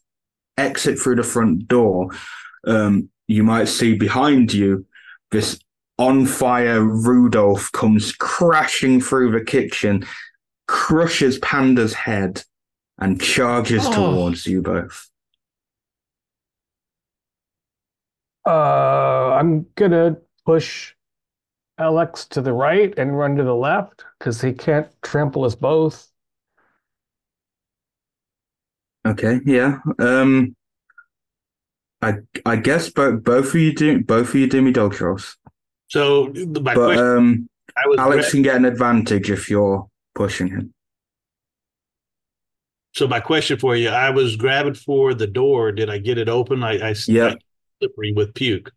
[0.57, 2.09] exit through the front door,
[2.67, 4.86] um, you might see behind you
[5.31, 5.59] this
[5.97, 10.05] on fire Rudolph comes crashing through the kitchen,
[10.67, 12.43] crushes Panda's head,
[12.97, 13.93] and charges Oh.
[13.93, 15.09] towards you both.
[18.45, 20.93] Uh, I'm gonna push
[21.77, 26.09] Alex to the right and run to the left because he can't trample us both.
[29.05, 29.79] Okay, yeah.
[29.99, 30.55] Um
[32.01, 32.15] I
[32.45, 35.37] I guess both both of you do both of you do me dodge rolls.
[35.93, 40.47] So my But question, um I was Alex can get an advantage if you're pushing
[40.47, 40.73] him.
[42.93, 45.71] so my question for you, I was grabbing for the door.
[45.71, 46.63] Did I get it open?
[46.63, 47.35] I, I Yeah.
[47.79, 48.71] slippery with puke.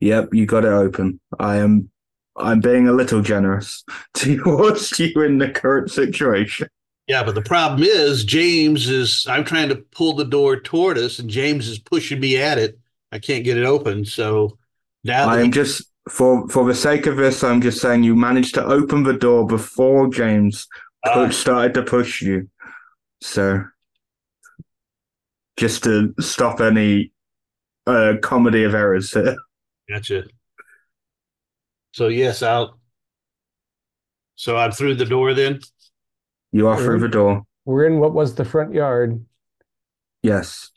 [0.00, 1.20] Yep, you got it open.
[1.38, 1.90] I am
[2.36, 3.84] I'm being a little generous
[4.14, 6.68] towards you in the current situation.
[7.08, 11.18] Yeah, but the problem is James is I'm trying to pull the door toward us
[11.18, 12.78] and James is pushing me at it.
[13.12, 14.06] I can't get it open.
[14.06, 14.56] So
[15.04, 18.54] now I am just for for the sake of this, I'm just saying you managed
[18.54, 20.66] to open the door before James
[21.06, 22.48] coach started to push you.
[23.20, 23.64] So
[25.56, 27.12] just to stop any
[27.86, 29.36] uh, comedy of errors here.
[29.88, 30.24] gotcha.
[31.92, 32.78] So yes, I'll
[34.36, 35.60] so I'm through the door then.
[36.52, 37.42] You are through the door.
[37.64, 39.24] We're in what was the front yard.
[40.22, 40.70] Yes.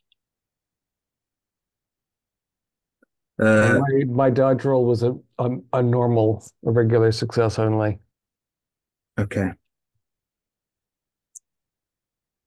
[3.42, 8.00] Uh, my, my dodge roll was a, a a normal, a regular success only.
[9.20, 9.52] okay.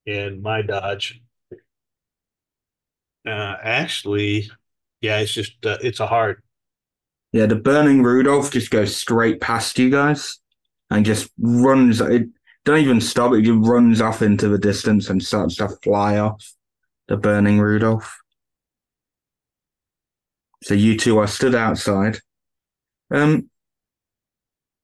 [0.06, 1.20] and my dodge.
[3.26, 4.50] Uh, actually,
[5.00, 6.42] yeah, it's just uh, it's a hard.
[7.32, 10.38] Yeah, the burning Rudolph just goes straight past you guys
[10.90, 12.00] and just runs.
[12.00, 12.28] It
[12.64, 13.32] don't even stop.
[13.34, 16.54] It just runs off into the distance and starts to fly off.
[17.08, 18.18] the burning Rudolph.
[20.62, 22.18] So you two are stood outside.
[23.10, 23.50] Um,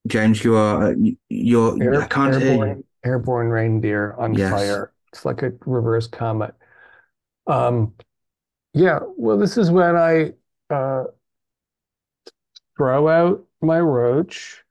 [0.06, 1.82] James, you are uh, you- you're.
[1.82, 2.50] Air, I can't hear you.
[2.50, 4.50] airborne, airborne reindeer on Yes.
[4.50, 4.92] fire.
[5.12, 6.54] It's like a reverse comet.
[7.46, 7.94] Um,
[8.74, 10.34] yeah, well, this is when I
[10.70, 11.04] uh,
[12.76, 14.64] throw out my roach,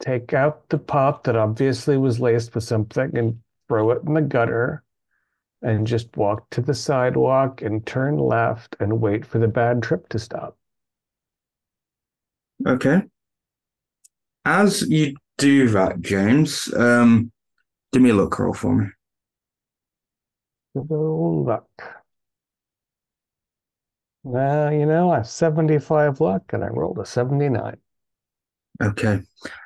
[0.00, 4.22] take out the pop that obviously was laced with something, and throw it in the
[4.22, 4.82] gutter,
[5.62, 10.08] and just walk to the sidewalk and turn left and wait for the bad trip
[10.08, 10.56] to stop.
[12.66, 13.02] Okay.
[14.44, 17.30] As you do that, James, um,
[17.92, 18.86] give me a luck roll for me.
[20.74, 21.68] Good luck.
[24.24, 27.76] Now, you know, I have 75 luck and I rolled a 79.
[28.82, 29.20] Okay.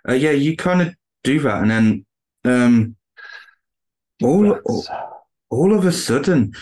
[0.09, 0.94] Uh, yeah, you kind of
[1.24, 2.07] do that, and then
[2.44, 2.97] um,
[4.22, 5.16] all, all
[5.51, 6.53] all of a sudden,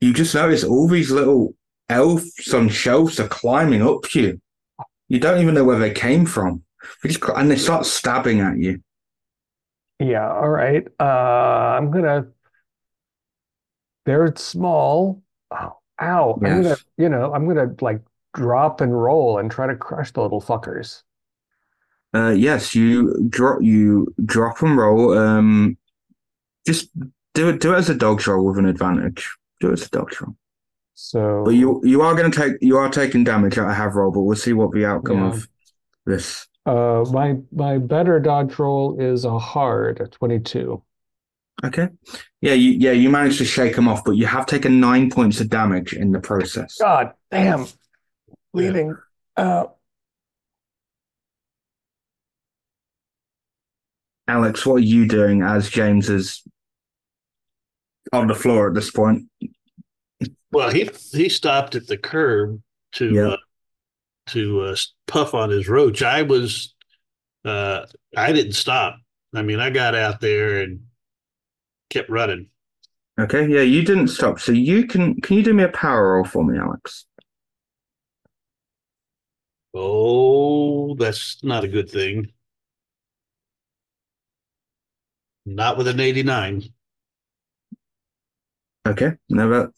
[0.00, 1.54] you just notice all these little
[1.88, 4.40] elves on shelves are climbing up you.
[5.08, 6.62] You don't even know where they came from.
[7.02, 8.82] They just, and they start stabbing at you.
[9.98, 10.86] Yeah, all right.
[10.98, 12.26] Uh, I'm gonna.
[14.04, 15.22] They're small.
[15.50, 16.34] Oh, ow.
[16.34, 18.00] I'm gonna, you know, I'm gonna like
[18.34, 21.02] drop and roll and try to crush the little fuckers.
[22.12, 25.16] Uh, yes, you drop you drop and roll.
[25.16, 25.78] Um,
[26.66, 26.90] just
[27.34, 29.28] do it do it as a dog's roll with an advantage.
[29.60, 30.36] Do it as a dog's roll.
[30.94, 33.94] So But you you are going to take you are taking damage at a have
[33.96, 35.28] roll, but we'll see what the outcome Yeah.
[35.34, 35.48] of
[36.06, 36.46] this.
[36.66, 40.82] uh my my better dodge roll is a hard, a 22.
[41.64, 41.88] Okay.
[42.40, 45.40] Yeah, you yeah you managed to shake them off, but you have taken nine points
[45.40, 46.76] of damage in the process.
[46.80, 47.66] God damn.
[48.52, 48.96] Bleeding
[49.36, 49.76] out.
[54.26, 56.42] Alex, what are you doing as James is
[58.14, 59.28] on the floor at this point?
[60.52, 62.60] Well, he he stopped at the curb
[62.92, 63.28] to Yeah.
[63.28, 63.36] uh,
[64.28, 66.02] to uh, puff on his roach.
[66.02, 66.74] I was
[67.44, 67.86] uh,
[68.16, 68.96] I didn't stop.
[69.34, 70.80] I mean, I got out there and
[71.90, 72.48] kept running.
[73.18, 74.40] Okay, yeah, you didn't stop.
[74.40, 77.06] So you can can you do me a power roll for me, Alex?
[79.74, 82.32] Oh, that's not a good thing.
[85.46, 86.72] Not with an 89.
[88.86, 89.72] Okay, that,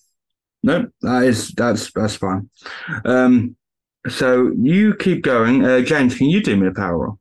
[0.62, 2.50] no, that is that's that's fine.
[3.04, 3.56] Um,
[4.08, 5.64] so you keep going.
[5.64, 7.18] Uh, James, can you do me a power roll?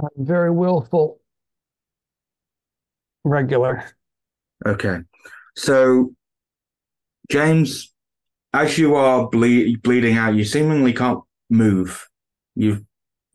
[0.00, 1.20] I'm very willful.
[3.24, 3.84] Regular.
[4.66, 4.98] Okay,
[5.56, 6.12] so
[7.30, 7.92] James,
[8.52, 12.08] as you are ble- bleeding out, you seemingly can't move.
[12.56, 12.84] You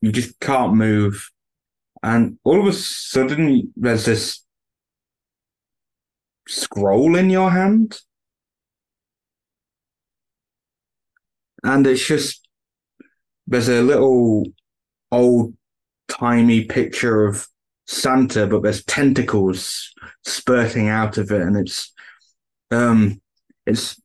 [0.01, 1.31] you just can't move,
[2.03, 4.43] and all of a sudden, there's this
[6.47, 7.99] scroll in your hand,
[11.63, 12.47] and it's just
[13.45, 14.45] there's a little
[15.11, 15.53] old
[16.07, 17.47] timey picture of
[17.85, 19.93] Santa, but there's tentacles
[20.25, 21.93] spurting out of it, and it's
[22.71, 23.21] um,
[23.65, 24.01] it's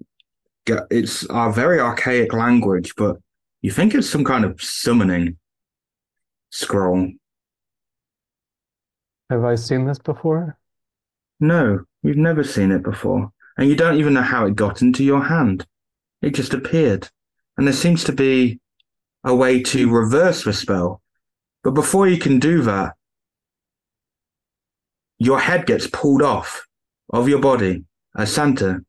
[0.66, 3.16] it's a very archaic language, but
[3.62, 5.36] you think it's some kind of summoning
[6.51, 7.11] scroll.
[9.30, 10.59] Have I seen this before?
[11.40, 15.05] No, you've never seen it before, and you don't even know how it got into
[15.05, 15.66] your hand.
[16.20, 17.09] It just appeared,
[17.57, 18.61] and there seems to be
[19.24, 21.03] a way to reverse the spell.
[21.62, 22.94] But before you can do that,
[25.18, 26.66] your head gets pulled off
[27.12, 27.84] of your body
[28.16, 28.80] as Santa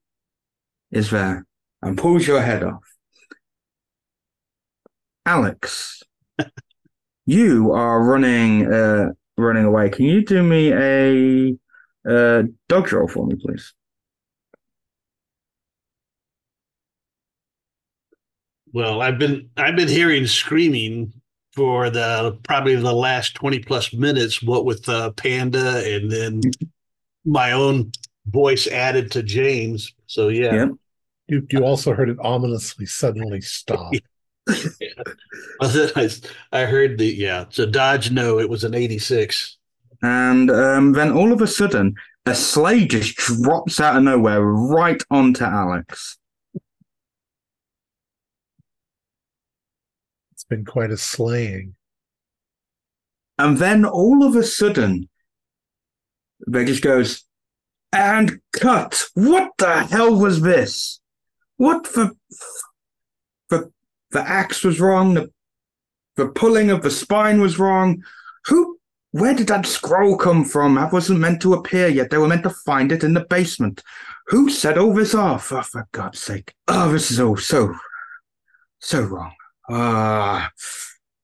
[0.91, 1.45] is there
[1.81, 2.83] and pulls your head off.
[5.25, 6.01] Alex,
[7.25, 9.89] you are running uh, running away.
[9.89, 11.55] Can you do me a
[12.07, 13.73] uh, dodge roll for me, please?
[18.73, 21.13] Well, I've been I've been hearing screaming
[21.53, 26.41] for the probably the last 20 plus minutes, what with uh, Panda and then
[27.23, 27.91] my own
[28.25, 29.93] voice added to James.
[30.07, 30.53] So yeah.
[30.53, 30.67] Yeah.
[31.27, 33.93] You you also heard it ominously suddenly stop.
[34.49, 34.67] I
[36.51, 37.45] I heard the yeah.
[37.49, 39.57] So Dodge no, it was an 86.
[40.03, 41.95] And um, then all of a sudden,
[42.25, 46.17] a sleigh just drops out of nowhere right onto Alex.
[50.33, 51.75] It's been quite a slaying.
[53.37, 55.07] And then all of a sudden,
[56.45, 57.23] they just goes,
[57.93, 59.05] and cut.
[59.13, 60.99] What the hell was this?
[61.57, 62.11] What the,
[63.49, 63.71] the,
[64.11, 65.13] the axe was wrong.
[65.13, 65.31] The,
[66.17, 68.03] the pulling of the spine was wrong.
[68.47, 68.79] Who,
[69.13, 70.73] where did that scroll come from?
[70.73, 72.09] That wasn't meant to appear yet.
[72.09, 73.83] They were meant to find it in the basement.
[74.27, 75.51] Who set all this off?
[75.51, 76.55] Oh, for God's sake.
[76.67, 77.75] Oh, this is all so,
[78.79, 79.35] so wrong.
[79.69, 80.49] Ah,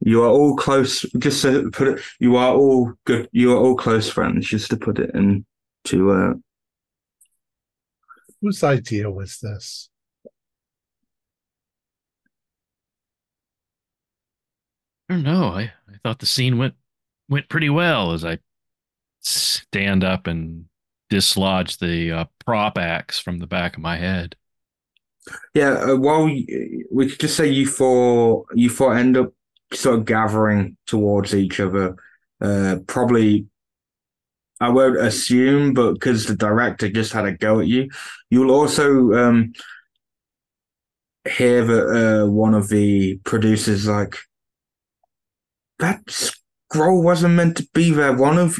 [0.00, 1.06] You are all close.
[1.18, 3.28] Just to put it, you are all good.
[3.32, 4.46] You are all close friends.
[4.46, 6.10] Just to put it into.
[6.12, 6.34] Uh,
[8.42, 9.88] Whose idea was this?
[15.08, 15.46] I don't know.
[15.46, 16.74] I, I thought the scene went
[17.30, 18.38] went pretty well as I
[19.20, 20.66] stand up and
[21.08, 24.36] dislodge the uh, prop axe from the back of my head.
[25.54, 29.32] Yeah, uh, well, we could just say you four, you four end up
[29.72, 31.96] sort of gathering towards each other.
[32.40, 33.46] Uh, probably,
[34.60, 37.88] I won't assume, but because the director just had a go at you,
[38.30, 39.52] you'll also um,
[41.28, 44.16] hear that uh, one of the producers like
[45.78, 48.12] that scroll wasn't meant to be there.
[48.12, 48.58] One of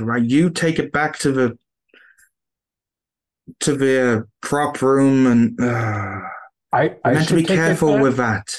[0.00, 1.58] right, you take it back to the
[3.60, 6.20] to the prop room and uh,
[6.72, 8.54] I, I meant to be careful with that.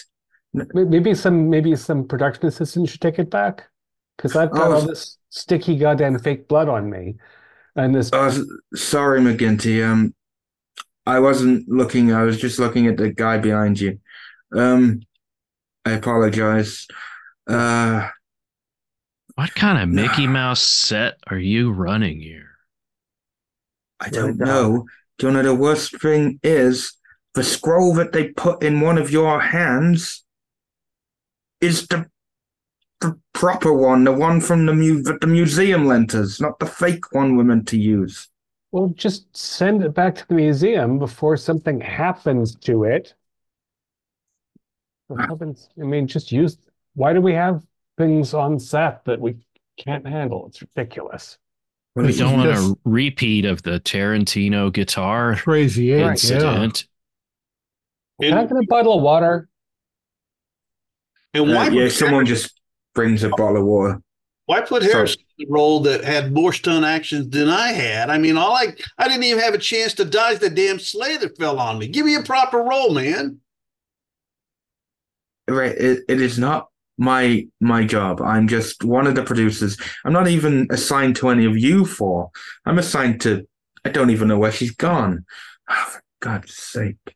[0.53, 3.69] Maybe some maybe some production assistant should take it back
[4.17, 7.17] because I've got Oh, all this sticky goddamn fake blood on me,
[7.75, 8.09] and this.
[8.11, 9.87] Oh, sorry, McGinty.
[9.87, 10.15] Um,
[11.05, 12.11] I wasn't looking.
[12.11, 13.99] I was just looking at the guy behind you.
[14.55, 15.01] Um,
[15.85, 16.87] I apologize.
[17.47, 18.09] Uh,
[19.35, 22.48] What kind of Mickey Mouse set are you running here?
[23.99, 24.85] I don't know.
[25.17, 26.93] Do you know the worst thing is
[27.33, 30.23] the scroll that they put in one of your hands
[31.61, 32.09] is the
[33.01, 36.65] the proper one, the one from the mu- that the museum lent us, not the
[36.65, 38.27] fake one we're meant to use.
[38.71, 43.13] Well, just send it back to the museum before something happens to it.
[45.07, 45.27] For ah.
[45.27, 46.57] heavens, I mean, just use.
[46.93, 47.63] Why do we have
[47.97, 49.37] things on set that we
[49.77, 50.47] can't handle?
[50.47, 51.37] It's ridiculous.
[51.99, 56.01] Well, We don't want just- a repeat of the Tarantino guitar Crazy eight.
[56.03, 56.35] Right, Yeah.
[56.35, 56.85] incident.
[58.21, 59.49] Can I get a bottle of water?
[61.33, 62.61] and Uh, why, yeah, someone Harris- just
[62.95, 64.01] brings a bottle of water.
[64.45, 64.93] why put Sorry.
[64.93, 68.09] Harris in the role that had more stunt actions than I had?
[68.09, 71.17] I mean, all I I didn't even have a chance to dodge the damn sleigh
[71.17, 71.87] that fell on me.
[71.87, 73.41] Give me a proper role, man.
[75.49, 76.68] Right, it, it is not
[76.99, 78.21] my my job.
[78.21, 79.77] I'm just one of the producers.
[80.05, 82.29] I'm not even assigned to any of you four.
[82.65, 83.47] I'm assigned to.
[83.85, 85.25] I don't even know where she's gone.
[85.69, 87.15] Oh, for God's sake!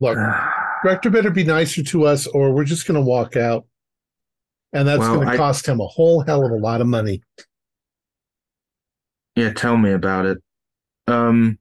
[0.00, 0.16] Look,
[0.82, 3.66] director better be nicer to us, or we're just going to walk out,
[4.72, 6.86] and that's Well, going to I- cost him a whole hell of a lot of
[6.86, 7.22] money.
[9.36, 10.38] yeah, tell me about it.
[11.06, 11.58] Um,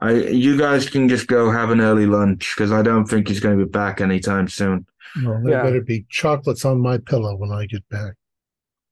[0.00, 3.40] I you guys can just go have an early lunch because I don't think he's
[3.40, 4.86] going to be back anytime soon.
[5.24, 5.62] Well, there Yeah.
[5.62, 8.14] better be chocolates on my pillow when I get back.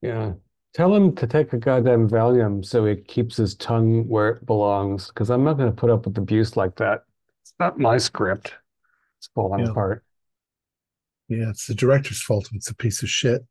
[0.00, 0.34] Yeah.
[0.72, 5.08] Tell him to take a goddamn Valium so he keeps his tongue where it belongs.
[5.08, 7.04] Because I'm not going to put up with abuse like that.
[7.42, 8.54] It's not my script.
[9.18, 9.70] It's falling Yeah.
[9.70, 10.04] apart.
[11.28, 12.48] Yeah, it's the director's fault.
[12.52, 13.46] It's a piece of shit.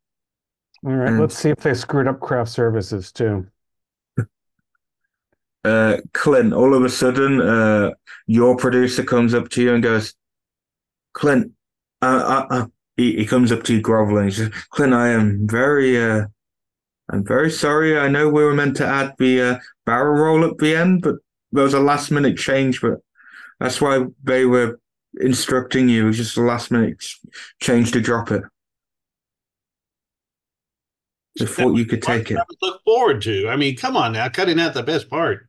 [0.86, 1.20] All right, Mm.
[1.22, 3.48] let's see if they screwed up craft services too.
[5.66, 7.92] Uh, Clint, all of a sudden, uh,
[8.28, 10.14] your producer comes up to you and goes,
[11.14, 11.54] Clint,
[12.04, 12.66] uh, uh, uh,
[12.98, 14.26] he, he comes up to you groveling.
[14.26, 16.26] He says, Clint, I am very, uh,
[17.10, 17.98] I'm very sorry.
[17.98, 21.16] I know we were meant to add the uh, barrel roll at the end, but
[21.52, 23.00] there was a last minute change, but
[23.60, 24.80] that's why they were
[25.22, 26.04] instructing you.
[26.04, 27.04] It was just a last minute
[27.62, 28.44] change to drop it.
[31.42, 32.38] I thought you could take it.
[32.62, 33.50] Look forward to.
[33.50, 35.48] I mean, come on now, cutting out the best part.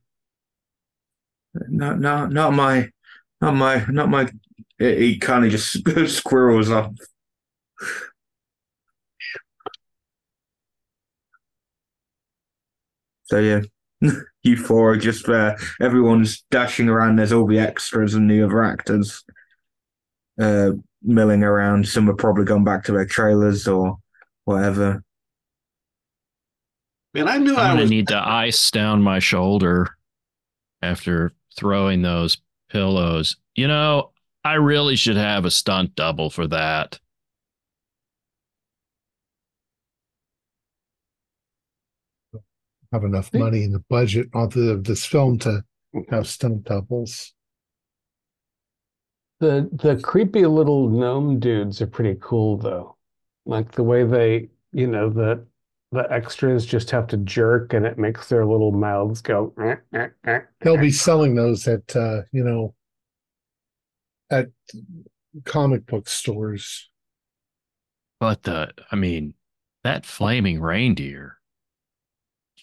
[1.68, 2.88] No, no, not my,
[3.40, 4.28] not my, not my.
[4.78, 6.92] He he kind of just squirrels off.
[13.24, 13.60] So yeah,
[14.42, 15.56] you four are just there.
[15.80, 17.16] Everyone's dashing around.
[17.16, 19.24] There's all the extras and the other actors.
[20.40, 20.70] uh,
[21.02, 21.86] milling around.
[21.86, 23.98] Some have probably gone back to their trailers or
[24.44, 25.02] whatever.
[27.14, 27.90] Man, I knew I'm I gonna was.
[27.90, 29.96] need to ice down my shoulder
[30.82, 32.38] after throwing those
[32.70, 33.36] pillows.
[33.56, 34.12] You know,
[34.44, 36.98] I really should have a stunt double for that.
[42.92, 45.64] Have enough money in the budget of the, this film to
[46.10, 47.32] have stunt doubles.
[49.40, 52.96] The the creepy little gnome dudes are pretty cool though.
[53.46, 55.44] Like the way they, you know, the
[55.90, 59.52] the extras just have to jerk and it makes their little mouths go.
[59.60, 62.74] "Eh, eh, eh, They'll eh." be selling those at uh, you know
[64.34, 64.48] at
[65.44, 66.90] comic book stores.
[68.20, 69.34] But the, I mean,
[69.82, 71.38] that flaming reindeer.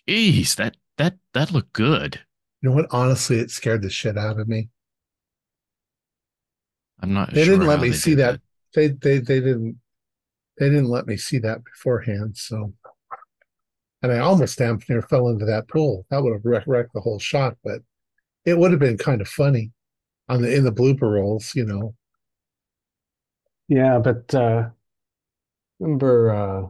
[0.07, 2.19] Jeez, that that that looked good.
[2.61, 2.87] You know what?
[2.91, 4.69] Honestly, it scared the shit out of me.
[6.99, 7.33] I'm not.
[7.33, 8.41] They sure didn't let me see did that.
[8.73, 9.77] They they they didn't
[10.57, 12.37] they didn't let me see that beforehand.
[12.37, 12.73] So,
[14.01, 16.05] and I almost damn near fell into that pool.
[16.09, 17.81] That would have wrecked, wrecked the whole shot, but
[18.45, 19.71] it would have been kind of funny
[20.31, 21.53] on the in the blooper rolls.
[21.55, 21.95] You know,
[23.67, 24.71] Yeah, but uh
[25.79, 26.69] remember uh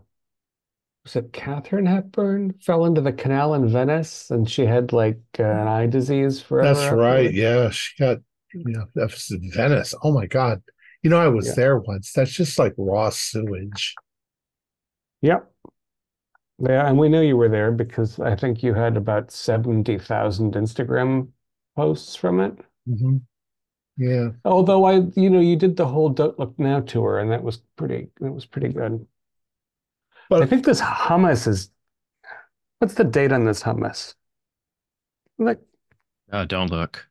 [1.04, 5.44] was it Katharine Hepburn fell into the canal in Venice and she had like uh,
[5.44, 7.32] an eye disease forever that's right.
[7.34, 8.20] Yeah, she got
[8.64, 9.94] you know that was Venice.
[10.04, 10.62] Oh my god.
[11.04, 11.56] You know, I was Yeah.
[11.56, 12.12] there once.
[12.14, 13.96] That's just like raw sewage.
[15.22, 15.52] Yep.
[16.60, 21.32] Yeah, and we knew you were there because I think you had about 70,000 Instagram
[21.76, 22.60] posts from it.
[22.86, 23.22] hmm
[24.02, 24.30] Yeah.
[24.46, 27.58] Although I, you know, you did the whole Don't Look Now tour and that was
[27.76, 29.06] pretty, that was pretty good.
[30.28, 31.70] But I think this hummus is,
[32.80, 34.16] what's the date on this hummus?
[35.38, 35.60] Like,
[36.34, 37.08] Oh, don't look.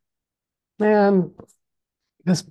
[0.80, 1.30] man,
[2.24, 2.42] this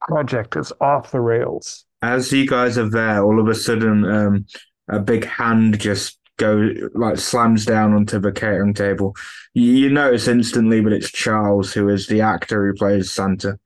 [0.00, 1.84] project is off the rails.
[2.02, 4.46] As you guys are there, all of a sudden, um,
[4.88, 9.14] a big hand just go like slams down onto the catering table.
[9.54, 13.58] You, you notice instantly, but it's Charles, who is the actor who plays Santa.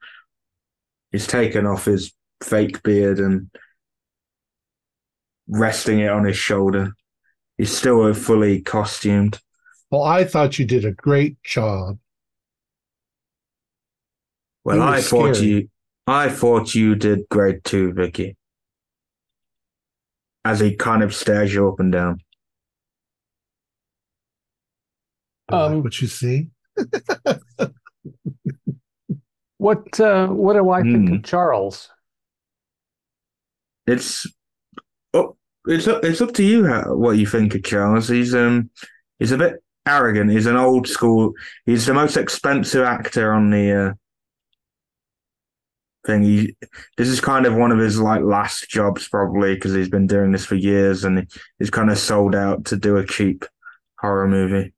[1.13, 3.51] He's taken off his fake beard and
[5.49, 6.93] resting it on his shoulder.
[7.57, 9.41] He's still fully costumed.
[9.91, 11.99] well, I thought you did a great job.
[14.65, 15.69] Well, I was thought you,
[16.07, 18.37] I thought you did great too, Vicky.
[20.45, 22.21] As he kind of stares you up and down.
[25.49, 26.51] I like Um, what you see.
[29.67, 31.15] What, uh, what do I think Hmm.
[31.17, 31.91] of Charles?
[33.89, 34.25] It's
[35.13, 35.37] up,
[35.67, 38.07] it's up, it's up to you how, what you think of Charles.
[38.09, 38.71] He's um,
[39.19, 39.55] he's a bit
[39.85, 40.31] arrogant.
[40.31, 41.33] He's an old school.
[41.65, 43.93] He's the most expensive actor on the uh,
[46.07, 46.23] thing.
[46.23, 46.57] He,
[46.97, 50.31] this is kind of one of his like last jobs, probably because he's been doing
[50.31, 53.45] this for years, and he's kind of sold out to do a cheap
[53.99, 54.73] horror movie.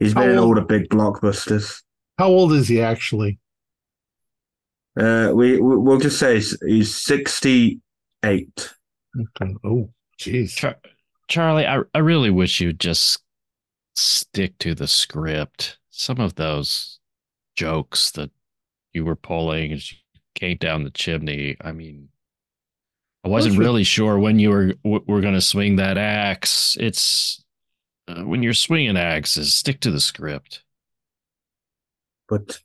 [0.00, 1.82] He's been in all the big blockbusters.
[2.18, 3.38] How old is he actually?
[4.98, 7.80] Uh, we we- we'll just say he's, he's sixty
[8.24, 8.74] eight.
[9.18, 9.54] Okay.
[9.64, 10.54] Oh, jeez.
[10.56, 10.80] Char-
[11.28, 13.22] Charlie, I I really wish you'd just
[13.96, 15.78] stick to the script.
[15.90, 16.98] Some of those
[17.56, 18.30] jokes that
[18.92, 19.98] you were pulling as you
[20.34, 21.56] came down the chimney.
[21.60, 22.08] I mean,
[23.24, 25.98] I wasn't Those were- really sure when you were w- were going to swing that
[25.98, 26.76] axe.
[26.80, 27.44] It's
[28.08, 30.62] uh, when you're swinging axes, stick to the script.
[32.28, 32.60] but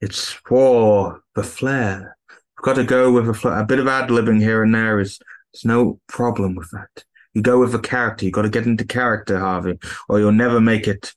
[0.00, 2.16] it's for the flair.
[2.28, 3.58] We've got to go with a flair.
[3.58, 5.18] A bit of ad libbing here and there is
[5.52, 7.04] there's no problem with that.
[7.34, 8.24] You go with the character.
[8.24, 9.78] You got to get into character, Harvey,
[10.08, 11.14] or you'll never make it.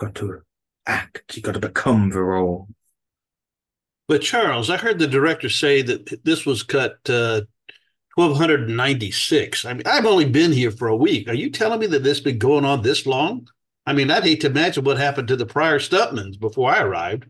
[0.00, 0.40] You've Got to
[0.86, 1.36] act.
[1.36, 2.68] You got to become the role.
[4.06, 7.42] But Charles, I heard the director say that this was cut uh,
[8.14, 9.64] 1296.
[9.64, 11.28] I mean, I've only been here for a week.
[11.28, 13.48] Are you telling me that this has been going on this long?
[13.86, 17.26] I mean, I'd hate to imagine what happened to the prior Stuntmans before I arrived.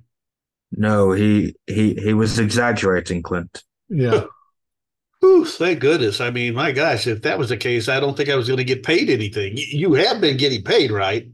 [0.72, 3.62] No, he he he was exaggerating, Clint.
[3.88, 4.24] Yeah.
[5.20, 6.20] Whew, thank goodness.
[6.20, 8.58] I mean, my gosh, if that was the case, I don't think I was going
[8.58, 9.54] to get paid anything.
[9.56, 11.28] You have been getting paid, right?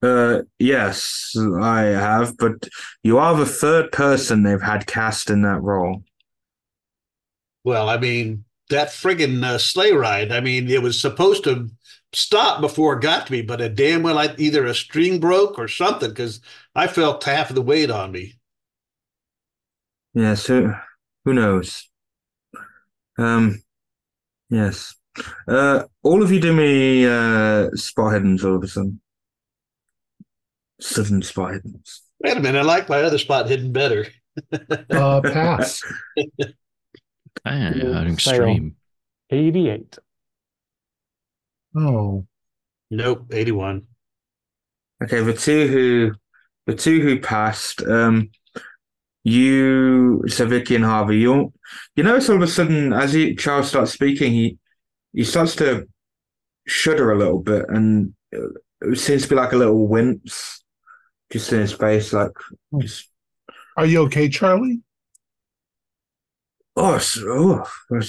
[0.00, 2.68] Uh, yes, I have, but
[3.02, 6.04] you are the third person they've had cast in that role.
[7.64, 11.70] Well, I mean, that friggin' uh, sleigh ride, I mean, it was supposed to
[12.14, 15.58] stop before it got to me, but a damn well, I, either a string broke
[15.58, 16.40] or something because
[16.74, 18.36] I felt half of the weight on me.
[20.14, 20.72] Yes, who
[21.24, 21.88] who knows?
[23.18, 23.62] Um,
[24.50, 24.94] yes.
[25.46, 29.00] Uh, all of you do me uh spot hiddens all of a sudden.
[30.80, 32.00] Sudden spot hiddens.
[32.20, 34.06] Wait a minute, I like my other spot hidden better.
[34.90, 35.82] Uh, pass.
[37.44, 38.06] Fail.
[38.06, 38.76] extreme.
[39.30, 39.98] 88.
[41.76, 42.26] Oh,
[42.90, 43.86] Nope, 81.
[45.02, 46.12] Okay, the two who
[46.66, 48.30] the two who passed, um
[49.24, 51.52] you so Vicky and Harvey, you
[51.96, 54.58] you notice all of a sudden as he Charles starts speaking, he
[55.12, 55.88] he starts to
[56.66, 60.62] shudder a little bit and it seems to be like a little wince
[61.32, 62.30] just in his face, like
[62.78, 63.10] just
[63.76, 64.80] are you okay, Charlie?
[66.76, 67.64] oh, s- oh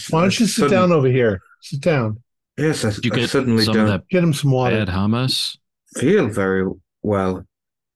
[0.10, 1.40] Why don't you sit down over here?
[1.62, 2.22] Sit down.
[2.58, 4.86] Yes, I, Did you I get suddenly some don't of that Get him some water.
[4.86, 5.58] bad hummus?
[5.98, 6.66] feel very
[7.02, 7.46] well.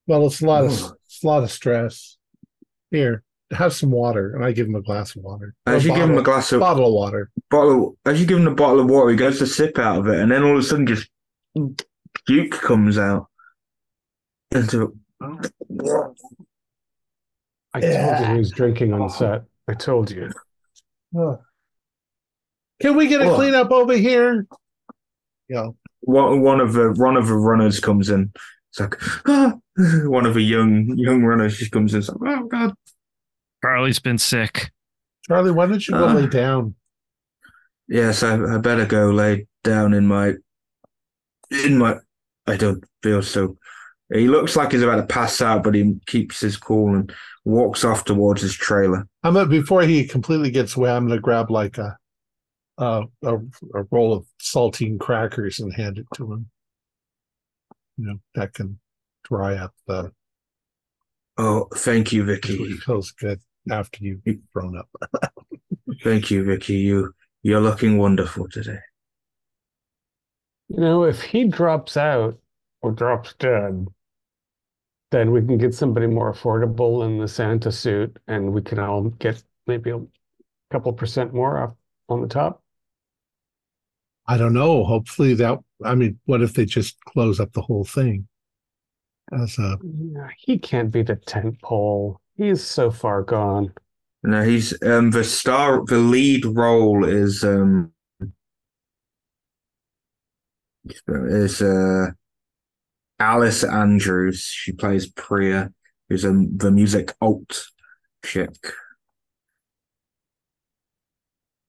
[0.08, 0.94] Well, it's a lot of Oh.
[1.06, 2.18] it's a lot of stress.
[2.92, 5.56] Here, have some water, and I give him a glass of water.
[5.68, 7.30] Or As you give him a glass of bottle of water.
[7.50, 10.08] bottle, as you give him a bottle of water, he goes to sip out of
[10.08, 11.10] it, and then all of a sudden, just
[12.26, 13.28] Duke comes out.
[14.52, 14.98] Into
[17.74, 19.44] I told you he was drinking on set.
[19.68, 20.32] I told you.
[22.82, 23.36] Can we get a Oh.
[23.36, 24.46] cleanup over here?
[25.48, 25.70] Yeah.
[26.02, 28.32] one one of the one of the runners comes in.
[28.72, 28.96] It's like
[29.28, 29.54] ah!
[30.08, 32.00] one of the young young runners just comes in.
[32.00, 32.74] It's like, oh god,
[33.64, 34.72] Charlie's been sick.
[35.28, 36.14] Charlie, why don't you go Uh.
[36.14, 36.76] lay down?
[37.88, 40.36] yes, I, I better go lay down in my
[41.66, 41.98] in my.
[42.48, 43.58] I don't feel so.
[44.14, 47.14] He looks like he's about to pass out, but he keeps his cool and
[47.46, 49.08] walks off towards his trailer.
[49.24, 50.90] I'm gonna, before he completely gets away.
[50.92, 51.96] I'm gonna grab like a,
[52.80, 53.38] a a
[53.76, 56.52] a roll of saltine crackers and hand it to him.
[57.98, 58.80] You know that can
[59.24, 60.12] dry up the.
[61.38, 62.68] Oh, thank you, It Vicky.
[62.86, 64.22] feels good after you've
[64.54, 64.90] thrown up.
[66.04, 66.76] Thank you, Vicky.
[66.76, 67.14] You
[67.44, 68.80] you're looking wonderful today.
[70.70, 72.40] You know, if he drops out
[72.82, 73.88] or drops dead,
[75.12, 79.04] then we can get somebody more affordable in the Santa suit and we can all
[79.10, 80.02] get maybe a
[80.72, 81.76] couple percent more off
[82.10, 82.64] on the top.
[84.30, 84.84] I don't know.
[84.84, 85.58] Hopefully that.
[85.84, 88.28] I mean, what if they just close up the whole thing?
[89.32, 89.78] As a
[90.38, 92.22] He can't be the tent pole.
[92.38, 93.74] He's so far gone.
[94.22, 97.92] No, he's um the star the lead role is um
[101.08, 102.12] is uh
[103.20, 104.44] Alice Andrews.
[104.44, 105.74] She plays Priya,
[106.08, 107.66] who's a the music alt
[108.24, 108.54] chick.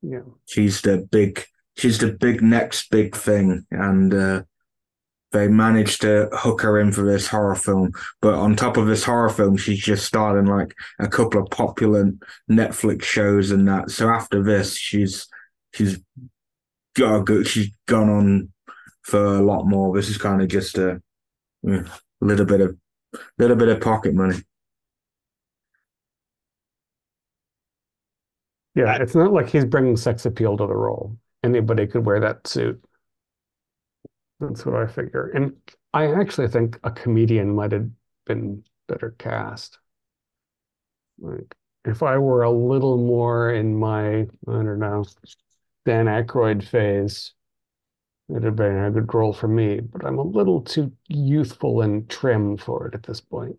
[0.03, 0.21] Yeah.
[0.47, 1.45] She's the big
[1.81, 4.43] she's the big next big thing and uh
[5.33, 7.93] they managed to hook her in for this horror film.
[8.20, 12.11] But on top of this horror film, she's just starting like a couple of popular
[12.51, 13.91] Netflix shows and that.
[13.91, 15.28] So after this, she's
[15.72, 16.01] she's
[16.97, 18.53] got a good, she's gone on
[19.03, 19.95] for a lot more.
[19.95, 21.01] This is kind of just a,
[21.62, 21.85] yeah,
[22.20, 22.76] little bit of
[23.39, 24.43] little bit of pocket money.
[28.74, 31.16] Yeah, it's not like he's bringing sex appeal to the role.
[31.43, 32.82] Anybody could wear that suit.
[34.41, 35.30] That's what I figure.
[35.34, 35.55] And
[35.93, 37.88] I actually think a comedian might have
[38.26, 39.78] been better cast.
[41.18, 45.05] Like, if I were a little more in my, I don't know,
[45.86, 47.32] Dan Aykroyd phase,
[48.28, 49.80] it'd have been a good role for me.
[49.80, 53.57] But I'm a little too youthful and trim for it at this point.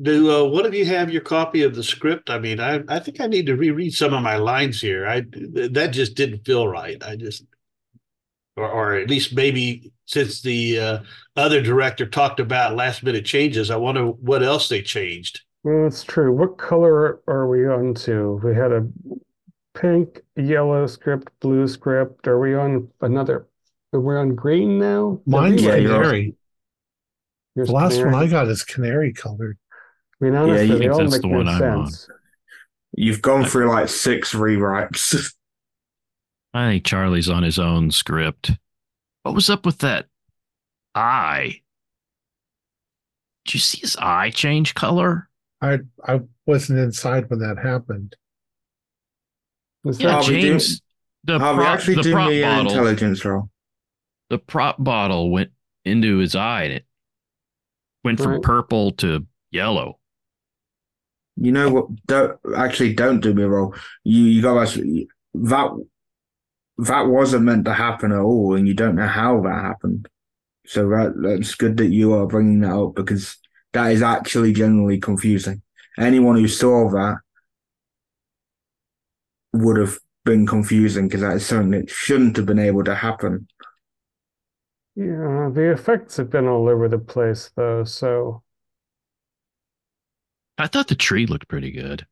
[0.00, 2.28] Do uh, one of you have your copy of the script?
[2.28, 5.06] I mean, I I think I need to reread some of my lines here.
[5.06, 5.20] I
[5.70, 7.02] that just didn't feel right.
[7.02, 7.44] I just,
[8.56, 10.98] or or at least maybe since the uh,
[11.36, 15.40] other director talked about last minute changes, I wonder what else they changed.
[15.64, 16.30] Well, it's true.
[16.32, 18.40] What color are we on to?
[18.44, 18.86] We had a
[19.74, 22.28] pink, yellow script, blue script.
[22.28, 23.48] Are we on another?
[23.94, 25.20] Are we on green now?
[25.26, 26.34] Mine's Yeah, rewrite- canary.
[27.56, 28.14] The last one?
[28.14, 29.56] I got is canary colored.
[30.20, 31.86] I mean, Yeah, honestly, you they think all that's make the no one I'm on.
[31.90, 32.08] sense.
[32.96, 35.32] You've gone through like six rewrites.
[36.54, 38.52] I think Charlie's on his own script.
[39.24, 40.06] What was up with that
[40.94, 41.60] eye?
[43.44, 45.28] Did you see his eye change color?
[45.60, 48.16] I I wasn't inside when that happened.
[49.84, 50.80] Is Yeah, Are that- we James.
[51.24, 52.66] The prop, actually the doing prop the bottle.
[52.70, 53.50] intelligence roll?
[54.30, 55.50] The prop bottle went
[55.84, 56.86] into his eye and it
[58.04, 58.42] went from Right.
[58.42, 59.98] purple to yellow.
[61.36, 62.06] You know what?
[62.06, 63.74] Don't actually don't do me roll.
[64.04, 65.70] You you got actually that
[66.78, 70.08] that wasn't meant to happen at all, and you don't know how that happened.
[70.66, 73.38] So that that's good that you are bringing that up because
[73.72, 75.62] that is actually generally confusing.
[75.98, 77.18] Anyone who saw that
[79.52, 83.46] would have been confusing because that is something that shouldn't have been able to happen.
[84.94, 87.84] yeah, the effects have been all over the place, though.
[87.84, 88.42] So
[90.58, 92.06] I thought the tree looked pretty good.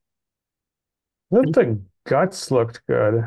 [1.30, 3.24] thought the guts looked good.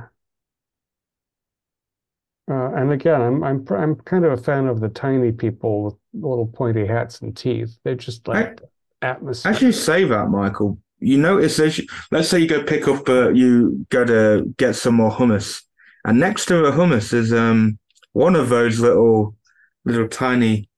[2.49, 5.95] Uh, and again, I'm I'm I'm kind of a fan of the tiny people with
[6.13, 7.77] little pointy hats and teeth.
[7.83, 8.69] They're just like the
[9.01, 9.51] atmosphere.
[9.51, 13.09] As you say that, Michael, you notice as you, let's say you go pick up,
[13.09, 15.61] uh, you go to get some more hummus,
[16.05, 17.79] and next to the hummus is um
[18.13, 19.35] one of those little,
[19.83, 20.69] little tiny,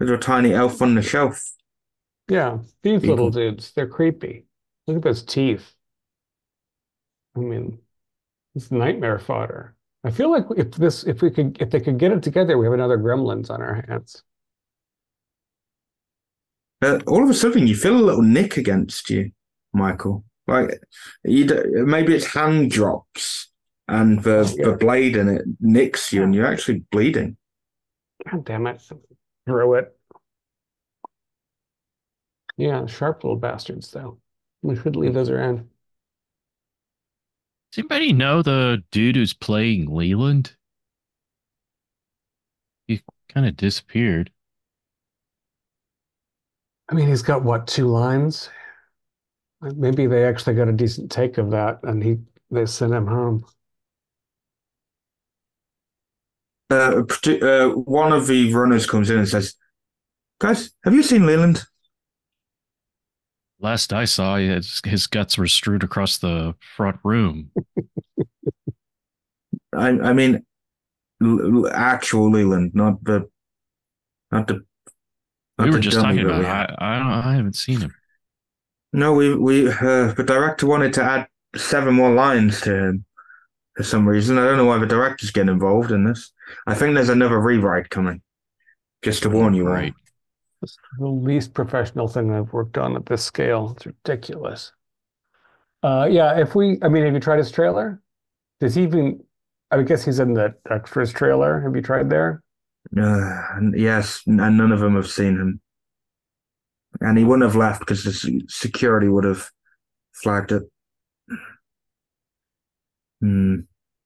[0.00, 1.52] little tiny elf on the shelf.
[2.28, 4.46] Yeah, these little dudes, they're creepy.
[4.86, 5.74] Look at those teeth.
[7.36, 7.78] I mean,
[8.54, 9.74] it's nightmare fodder.
[10.04, 12.66] I feel like if this, if we could, if they could get it together, we
[12.66, 14.22] have another Gremlins on our hands.
[16.82, 19.32] Uh, all of a sudden, you feel a little nick against you,
[19.72, 20.24] Michael.
[20.46, 20.78] Like
[21.24, 21.46] you,
[21.86, 23.50] maybe its hand drops,
[23.88, 24.64] and the Oh, yeah.
[24.66, 27.36] the blade in it nicks you, and you're actually bleeding.
[28.30, 28.82] God damn it.
[29.46, 29.95] Throw it.
[32.56, 34.18] Yeah, sharp little bastards, though.
[34.62, 35.68] We should leave those around.
[37.72, 40.56] Does anybody know the dude who's playing Leland?
[42.86, 44.30] He kind of disappeared.
[46.88, 48.48] I mean, he's got what, two lines?
[49.60, 52.18] Maybe they actually got a decent take of that and he
[52.50, 53.44] they sent him home.
[56.70, 57.02] Uh,
[57.42, 59.54] uh, one of the runners comes in and says,
[60.38, 61.64] "Guys, have you seen Leland?"
[63.58, 67.50] Last I saw, his, his guts were strewed across the front room.
[69.74, 70.44] I, I mean,
[71.22, 73.28] l- actual Leland, not the,
[74.30, 74.64] not the.
[75.58, 76.40] not we were just talking about.
[76.40, 76.48] we it.
[76.48, 76.74] had.
[76.78, 77.94] I I, don't, I haven't seen him.
[78.92, 83.04] No, we we uh, the director wanted to add seven more lines to him
[83.76, 84.38] for some reason.
[84.38, 86.32] I don't know why the director's getting involved in this.
[86.66, 88.22] I think there's another rewrite coming.
[89.02, 89.90] Just to warn you all.
[90.66, 90.88] Right.
[90.92, 93.74] It's the least professional thing I've worked on at this scale.
[93.76, 94.72] It's ridiculous.
[95.82, 98.00] Uh, yeah, if we, I mean, have you tried his trailer?
[98.60, 99.22] Does he even,
[99.70, 101.60] I guess he's in the extras trailer.
[101.60, 102.42] Have you tried there?
[102.98, 103.42] Uh,
[103.74, 105.60] yes, and none of them have seen him.
[107.00, 109.50] And he wouldn't have left because the security would have
[110.12, 110.62] flagged it.
[113.20, 113.60] Hmm.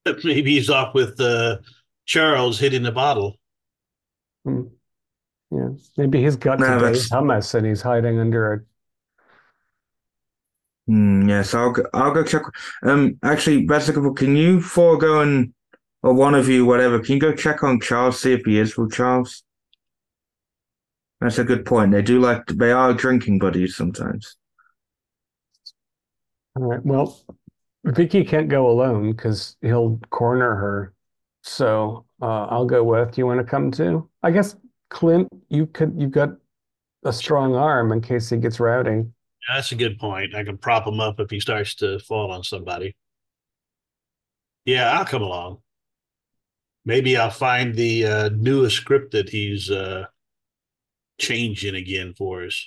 [0.07, 1.59] Maybe he's off with uh,
[2.05, 3.37] Charles hitting the bottle.
[5.51, 8.61] Yeah, maybe he's got No, hummus and he's hiding under a
[10.87, 12.43] Hmm, yes, I'll go, I'll go check.
[12.83, 15.53] Um, actually, Vesicle, can you forego and
[16.03, 18.77] or one of you, whatever, can you go check on Charles, see if he is
[18.77, 19.45] with Charles?
[21.21, 21.93] That's a good point.
[21.93, 24.37] They do like they are drinking buddies sometimes.
[26.57, 26.85] All right.
[26.85, 27.21] Well,
[27.85, 30.95] Vicky can't go alone because he'll corner her.
[31.43, 33.13] So uh, I'll go with.
[33.13, 34.09] Do You want to come too?
[34.23, 34.57] I guess
[34.91, 35.95] Clint, you could.
[35.97, 36.31] You've got
[37.05, 39.05] a strong arm in case he gets rowdy.
[39.49, 40.35] That's a good point.
[40.35, 42.95] I can prop him up if he starts to fall on somebody.
[44.67, 45.59] Yeah, I'll come along.
[46.85, 50.07] Maybe I'll find the uh, newest script that he's uh,
[51.19, 52.67] changing again for us.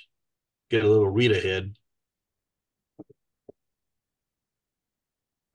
[0.70, 1.74] Get a little read ahead.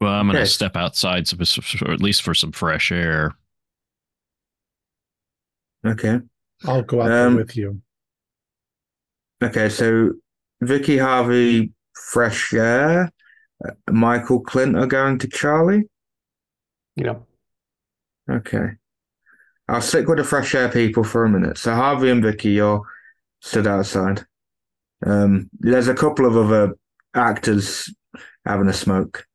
[0.01, 0.47] Well, I'm going to Okay.
[0.49, 1.37] step outside, so,
[1.85, 3.33] or at least for some fresh air.
[5.85, 6.19] Okay.
[6.65, 7.81] I'll go out Um, there with you.
[9.41, 10.13] Okay, so
[10.61, 11.71] Vicky Harvey,
[12.11, 13.11] fresh air.
[13.65, 15.83] Uh, Michael Clint are going to Charlie.
[16.95, 17.27] You know,
[18.29, 18.71] Okay.
[19.67, 21.57] I'll stick with the fresh air people for a minute.
[21.57, 22.81] So Harvey and Vicky, you're
[23.41, 24.25] stood outside.
[25.05, 26.75] Um, there's a couple of other
[27.15, 27.93] actors
[28.45, 29.25] having a smoke.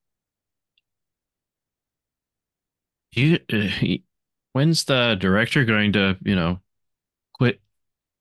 [3.13, 4.05] You, uh, he,
[4.53, 6.64] when's the director going to, you know, quit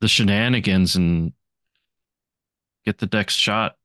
[0.03, 1.31] the shenanigans and
[2.85, 3.77] get the next shot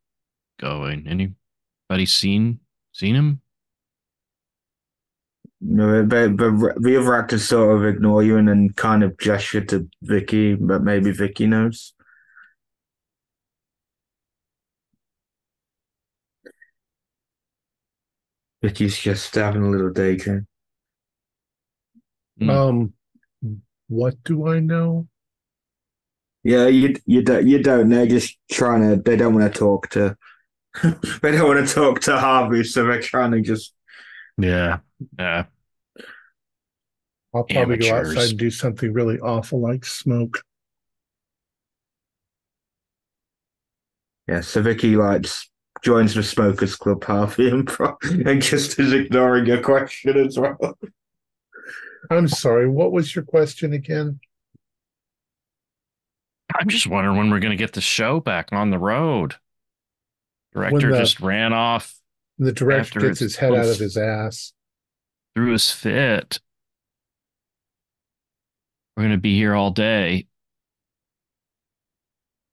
[0.61, 1.07] going?
[1.07, 2.59] Anybody seen
[2.93, 3.41] seen him?
[5.61, 9.61] No, but, but the other actors sort of ignore you and then kind of gesture
[9.67, 11.95] to Vicky, but maybe Vicky knows.
[18.61, 20.49] Vicky's just having a little daydream.
[22.41, 22.51] Mm.
[22.51, 22.93] Um,
[23.87, 25.07] what do I know?
[26.49, 27.91] Yeah, you you don't you don't.
[27.91, 28.97] They're just trying to.
[28.97, 30.17] They don't want to talk to.
[31.21, 33.75] they don't want to talk to Harvey, so they're trying to just.
[34.39, 34.79] Yeah,
[35.19, 35.45] yeah.
[37.35, 40.43] I'll probably go outside and do something really awful like smoke.
[44.27, 45.51] Yeah, so Vicky likes
[45.83, 50.79] joins the smokers club, Harvey, and, pro- and just is ignoring your question as well.
[52.11, 54.21] I'm sorry, what was your question again?
[56.55, 59.35] I'm just wondering when we're going to get the show back on the road.
[60.55, 61.95] Director the- just ran off
[62.39, 64.53] The director gets his head out of his ass.
[65.35, 66.41] through his fit.
[68.97, 70.27] We're going to be here all day.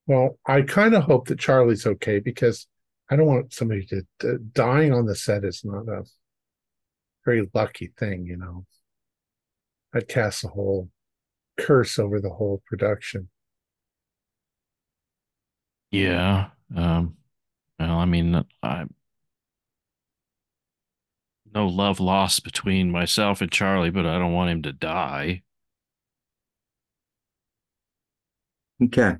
[0.07, 2.67] Well, I kind of hope that Charlie's okay because
[3.09, 6.03] I don't want somebody to, to dying on the set is not a
[7.25, 8.65] very lucky thing, you know.
[9.93, 10.89] That casts a whole
[11.57, 13.29] curse over the whole production.
[15.95, 16.49] Yeah.
[16.75, 17.15] Um,
[17.79, 18.85] well, I mean, I
[21.53, 25.43] no love lost between myself and Charlie, but I don't want him to die.
[28.83, 29.15] Okay.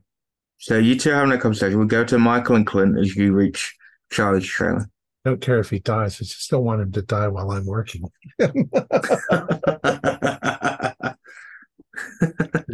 [0.58, 1.78] So you two having a conversation.
[1.78, 3.74] We'll go to Michael and Clint as you reach
[4.12, 4.90] Charlie's trailer.
[5.24, 6.16] don't care if he dies.
[6.16, 8.04] I just don't want him to die while I'm working.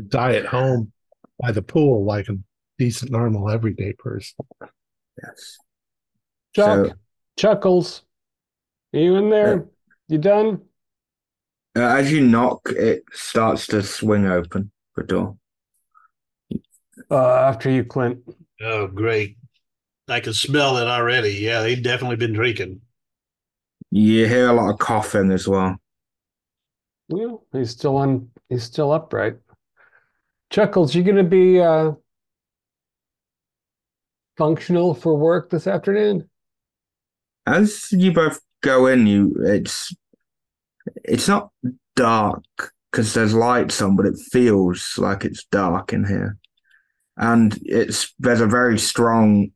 [0.07, 0.91] die at home
[1.40, 2.38] by the pool like a
[2.81, 4.43] decent, normal, everyday person.
[5.21, 5.57] yes.
[6.55, 6.93] Chuck, So-
[7.37, 8.01] Chuckles,
[8.93, 9.67] are you in there?
[10.07, 10.61] You done?
[11.77, 15.37] Uh, as you knock, it starts to swing open the door.
[17.09, 18.19] Uh, after you, Clint.
[18.61, 19.37] Oh, great.
[20.07, 21.29] I can smell it already.
[21.33, 22.81] Yeah, they've definitely been drinking.
[23.91, 25.77] You hear a lot of coughing as well.
[27.09, 28.29] Yeah, he's still on.
[28.49, 29.37] He's still upright.
[30.49, 31.93] Chuckles, you gonna be uh
[34.41, 36.27] functional for work this afternoon?
[37.45, 39.93] As you both go in, you it's
[41.03, 41.51] it's not
[41.95, 42.43] dark
[42.91, 46.38] because there's lights on, but it feels like it's dark in here,
[47.18, 49.51] and it's there's a very strong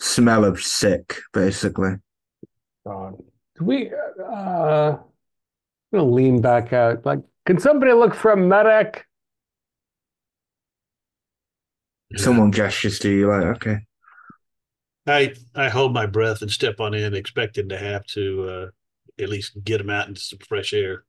[0.00, 1.96] smell of sick, basically.
[2.86, 3.22] God.
[3.58, 7.04] Could we uh I'm gonna lean back out.
[7.04, 9.06] Like, can somebody look for a medic?
[12.16, 13.78] Someone gestures to you, like, okay.
[15.06, 18.66] I I hold my breath and step on in, expecting to have to uh,
[19.22, 21.04] at least get him out into some fresh air.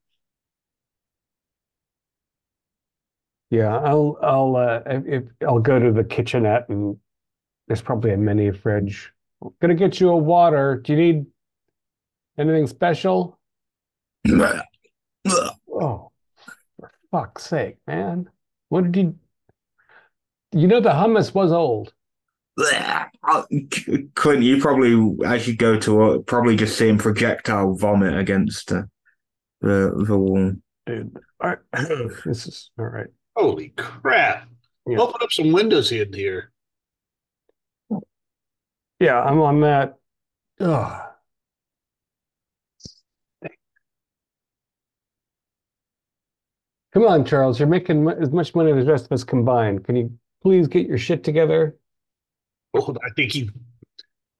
[3.50, 6.96] Yeah, I'll I'll uh if, if I'll go to the kitchenette and
[7.68, 9.12] there's probably a mini fridge.
[9.60, 10.80] Gonna get you a water.
[10.82, 11.26] Do you need
[12.38, 13.38] anything special?
[15.76, 16.12] Oh,
[16.78, 18.28] for fuck's sake, man.
[18.68, 19.18] What did you
[20.54, 21.92] you know the hummus was old.
[24.14, 28.84] Clint, you probably, as you go to it, probably just seeing projectile vomit against uh,
[29.60, 30.52] the the wall.
[30.86, 31.16] Dude.
[31.40, 31.58] All right.
[32.24, 33.08] This is all right.
[33.34, 34.48] Holy crap!
[34.86, 34.98] Yeah.
[34.98, 36.52] Open up some windows in here.
[39.00, 39.96] Yeah, I'm on that.
[40.60, 41.00] Ugh.
[46.92, 47.58] Come on, Charles.
[47.58, 49.84] You're making as much money as the rest of us combined.
[49.84, 51.76] Can you please get your shit together?
[52.74, 53.50] Oh, I think he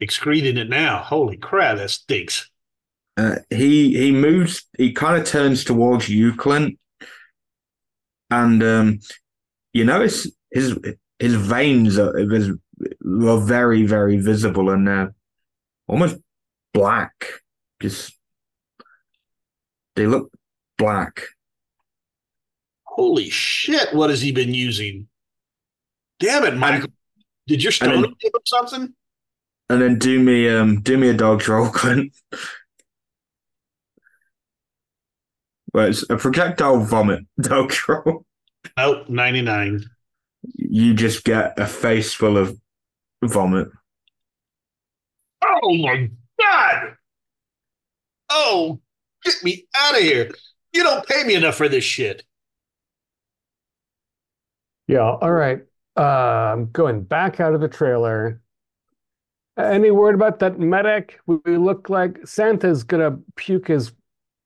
[0.01, 0.99] excreting it now.
[0.99, 2.51] Holy crap, that stinks.
[3.17, 4.65] Uh, he he moves.
[4.77, 6.79] He kind of turns towards you, Clint,
[8.31, 8.99] and um,
[9.73, 10.77] you notice his
[11.19, 12.51] his veins are, is-
[13.07, 15.07] are very very visible and uh,
[15.87, 16.17] almost
[16.73, 17.25] black.
[17.81, 18.19] Just
[19.95, 20.33] they look
[20.77, 21.23] black.
[22.83, 23.95] Holy shit!
[23.95, 25.07] What has he been using?
[26.21, 26.91] Damn it, Michael!
[27.47, 28.95] Did your and then- stone give him something?
[29.71, 32.15] And then do me um do me a dodge roll, Clint.
[35.73, 38.25] Well, it's a projectile vomit dodge roll.
[38.77, 39.85] Nope, ninety nine.
[40.55, 42.57] You just get a face full of
[43.25, 43.69] vomit.
[45.45, 46.09] Oh my
[46.41, 46.95] god!
[48.31, 48.81] Oh,
[49.25, 50.31] get me out of here!
[50.73, 52.23] You don't pay me enough for this shit.
[54.87, 55.63] Yeah, all right.
[55.97, 58.41] Uh, I'm going back out of the trailer.
[59.57, 61.21] Any word about that medic?
[61.27, 63.93] We, we look like Santa's gonna puke his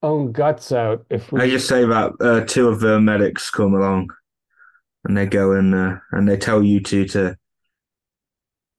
[0.02, 3.74] own guts out if we I just say that uh, two of the medics come
[3.74, 4.10] along,
[5.04, 7.36] and they go in uh, and they tell you two to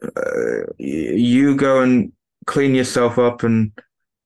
[0.03, 2.11] uh, you go and
[2.45, 3.71] clean yourself up and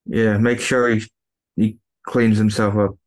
[0.06, 1.08] yeah, make sure he
[1.56, 2.98] he cleans himself up.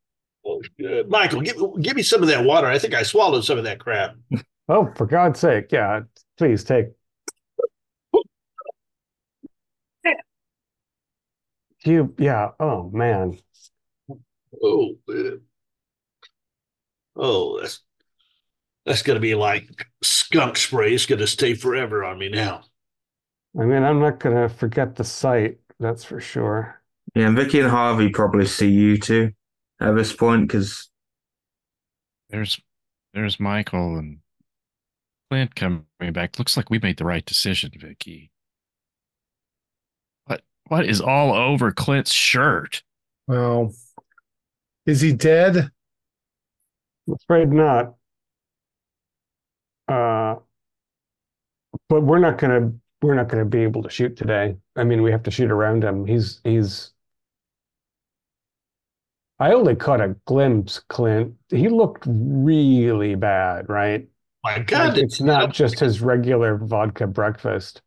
[0.46, 0.62] Oh.
[1.08, 2.66] Michael, give give me some of that water.
[2.66, 4.16] I think I swallowed some of that crap.
[4.68, 6.02] Oh, for God's sake, yeah,
[6.36, 6.86] please take.
[11.84, 13.38] You, yeah, oh man.
[14.62, 15.40] Oh, man.
[17.16, 17.80] oh, that's
[18.84, 20.94] that's gonna be like skunk spray.
[20.94, 22.64] It's gonna stay forever on me now.
[23.59, 26.80] I mean, I'm not gonna forget the sight, that's for sure.
[27.14, 29.32] Yeah, and Vicky and Harvey probably see you two
[29.80, 30.88] at this point because
[32.30, 32.60] There's
[33.14, 34.18] there's Michael and
[35.30, 36.38] Clint coming back.
[36.38, 38.30] Looks like we made the right decision, Vicky.
[40.26, 42.82] What What is all over Clint's shirt?
[43.26, 43.74] Well,
[44.86, 45.70] is he dead?
[47.08, 47.94] I'm afraid not.
[49.88, 50.36] Uh,
[51.88, 52.72] but we're not gonna
[53.02, 54.56] we're not gonna be able to shoot today.
[54.76, 56.06] I mean, we have to shoot around him.
[56.06, 56.92] He's he's.
[59.38, 61.34] I only caught a glimpse, Clint.
[61.50, 64.08] He looked really bad, right?
[64.47, 67.82] My God, Like, it's not just his regular vodka breakfast.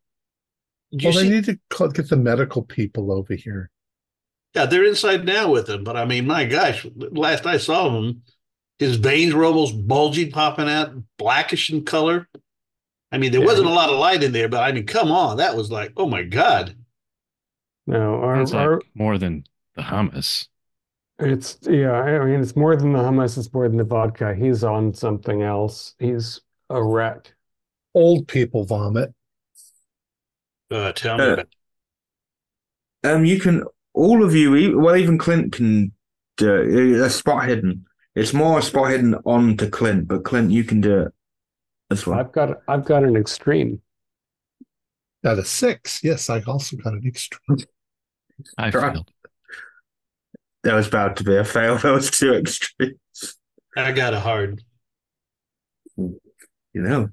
[0.92, 3.70] Did you Well, they need to call, get the medical people over here.
[4.54, 5.84] Yeah, they're inside now with him.
[5.84, 8.22] But I mean, my gosh, last I saw him,
[8.78, 12.28] his veins were almost bulging, popping out, blackish in color.
[13.10, 13.46] I mean, there Yeah.
[13.46, 15.94] wasn't a lot of light in there, but I mean, come on, that was like,
[15.96, 16.76] oh my God.
[17.86, 19.44] No, our, That's like our more than
[19.76, 20.48] the hummus.
[21.18, 21.92] it's yeah.
[21.92, 23.36] I mean, it's more than the hummus.
[23.38, 24.34] It's more than the vodka.
[24.34, 25.94] He's on something else.
[25.98, 27.34] He's a wreck.
[27.94, 29.12] Old people vomit.
[30.70, 31.48] Uh, tell me Uh, about
[33.02, 33.64] Um, you can
[33.94, 35.92] all of you, e- well, even Clint can
[36.36, 37.00] do it.
[37.00, 37.86] A spot hidden.
[38.14, 41.12] It's more a spot hidden onto Clint, but Clint, you can do it
[41.90, 42.20] as well.
[42.20, 43.82] I've got I've got an extreme.
[45.24, 46.02] Got a six.
[46.02, 47.58] Yes, I also got an extreme.
[48.56, 48.72] I Right.
[48.94, 49.10] failed.
[50.62, 51.78] That was about to be a fail.
[51.82, 52.94] That was too extreme.
[53.76, 54.62] I got a hard.
[56.72, 57.08] You know.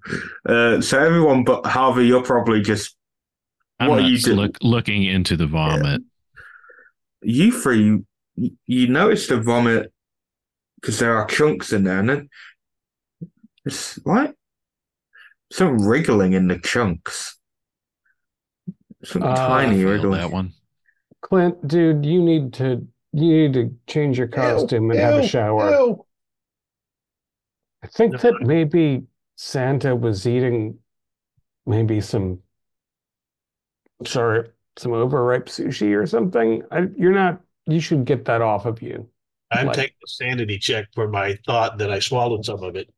[0.48, 2.96] Uh, so everyone but Harvey, you're probably just
[3.80, 6.02] I'm What not you did- look, looking into the vomit.
[7.22, 7.84] you three.
[8.36, 9.92] You, you notice the vomit
[10.80, 12.30] because there are chunks in there, and then
[13.66, 14.36] it's like
[15.52, 17.38] some wriggling in the chunks.
[19.04, 20.20] Some Uh, tiny Failed wriggling.
[20.22, 20.54] that one.
[21.22, 25.72] Clint, dude, you need to you need to change your costume and have a shower.
[25.72, 26.06] ew.
[27.84, 29.04] I think that maybe
[29.38, 30.80] Santa was eating
[31.66, 32.40] maybe some
[34.06, 36.64] sorry, some overripe sushi or something.
[36.72, 39.08] I, you're not you should get that off of you.
[39.52, 42.90] I'm Like- taking a sanity check for my thought that I swallowed some of it.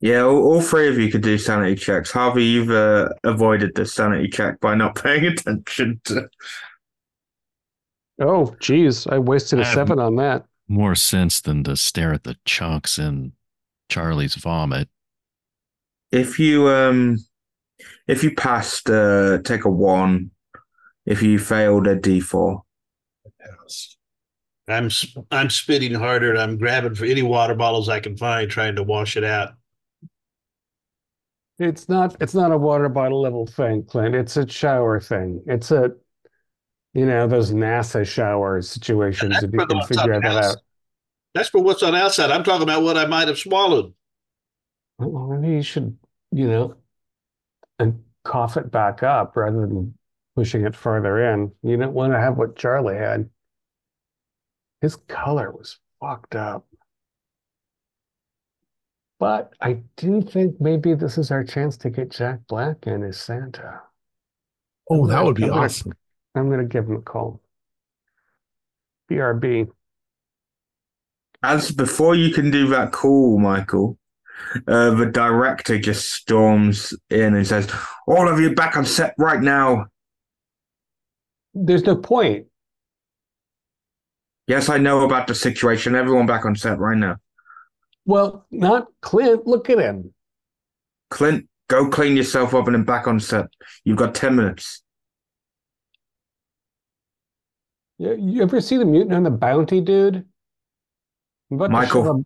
[0.00, 2.10] Yeah, all, all three of you could do sanity checks.
[2.10, 6.28] Harvey, you've uh, avoided the sanity check by not paying attention to.
[8.20, 10.44] Oh, geez, I wasted a I seven on that.
[10.68, 13.32] More sense than to stare at the chunks in
[13.88, 14.88] Charlie's vomit.
[16.12, 17.16] If you um,
[18.06, 20.30] if you passed, uh, take a one.
[21.06, 22.62] If you failed, a D four.
[24.68, 28.48] I'm s- I'm spitting harder and I'm grabbing for any water bottles I can find,
[28.48, 29.54] trying to wash it out.
[31.58, 34.14] It's not it's not a water bottle level thing, Clint.
[34.14, 35.42] It's a shower thing.
[35.46, 35.92] It's a
[36.94, 40.44] you know, those NASA shower situations That's if you can figure that house.
[40.44, 40.56] out.
[41.34, 42.30] That's for what's on the outside.
[42.30, 43.94] I'm talking about what I might have swallowed.
[44.98, 45.96] Well, maybe you should,
[46.32, 46.74] you know,
[47.78, 49.94] and cough it back up rather than
[50.34, 51.52] pushing it further in.
[51.62, 53.28] You don't want to have what Charlie had.
[54.80, 56.66] His color was fucked up.
[59.20, 63.20] But I do think maybe this is our chance to get Jack Black in as
[63.20, 63.80] Santa.
[64.90, 65.92] Oh, that would be I'm gonna- awesome.
[66.34, 67.40] I'm gonna give him a call.
[69.08, 69.70] BRB.
[71.42, 73.98] As before you can do that call, Michael,
[74.66, 77.70] uh, the director just storms in and says,
[78.06, 79.86] "All of you back on set right now."
[81.54, 82.46] There's no point.
[84.46, 85.94] Yes, I know about the situation.
[85.94, 87.16] Everyone back on set right now.
[88.04, 89.46] Well, not Clint.
[89.46, 90.12] Look at him.
[91.10, 93.46] Clint, go clean yourself up and then back on set.
[93.84, 94.82] You've got ten minutes.
[97.98, 100.26] You, you ever see the mutant on the bounty, dude?
[101.50, 102.04] I'm about to Michael.
[102.04, 102.24] shove a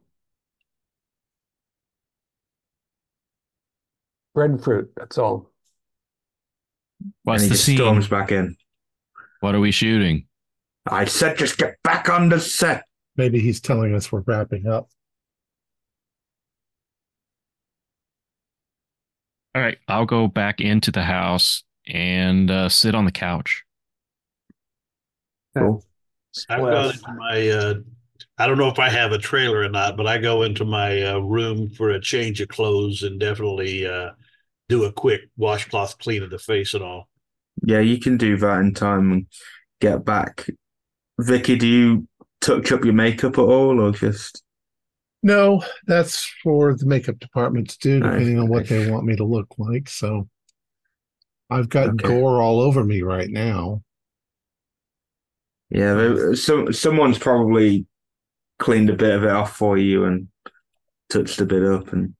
[4.36, 4.92] breadfruit.
[4.96, 5.50] That's all.
[7.24, 7.76] What's and he the just scene?
[7.76, 8.56] storms back in.
[9.40, 10.26] What are we shooting?
[10.90, 12.84] I said, just get back on the set.
[13.16, 14.88] Maybe he's telling us we're wrapping up.
[19.54, 23.64] All right, I'll go back into the house and uh, sit on the couch.
[25.56, 25.84] Cool.
[26.48, 27.74] I've Well, gone into my uh
[28.38, 31.02] I don't know if I have a trailer or not, but I go into my
[31.02, 34.12] uh, room for a change of clothes and definitely uh
[34.68, 37.08] do a quick washcloth clean of the face and all.
[37.62, 39.26] Yeah, you can do that in time and
[39.80, 40.48] get back.
[41.20, 42.08] Vicky, do you
[42.40, 44.42] touch up your makeup at all, or just
[45.22, 49.16] No, that's for the makeup department to do, Nice, depending on what they want me
[49.16, 49.88] to look like.
[49.88, 50.28] So
[51.48, 52.08] I've got Okay.
[52.08, 53.82] gore all over me right now.
[55.70, 55.94] yeah?
[55.94, 57.86] there- Some someone's probably
[58.58, 60.28] cleaned a bit of it off for you and
[61.08, 62.14] touched a bit up, and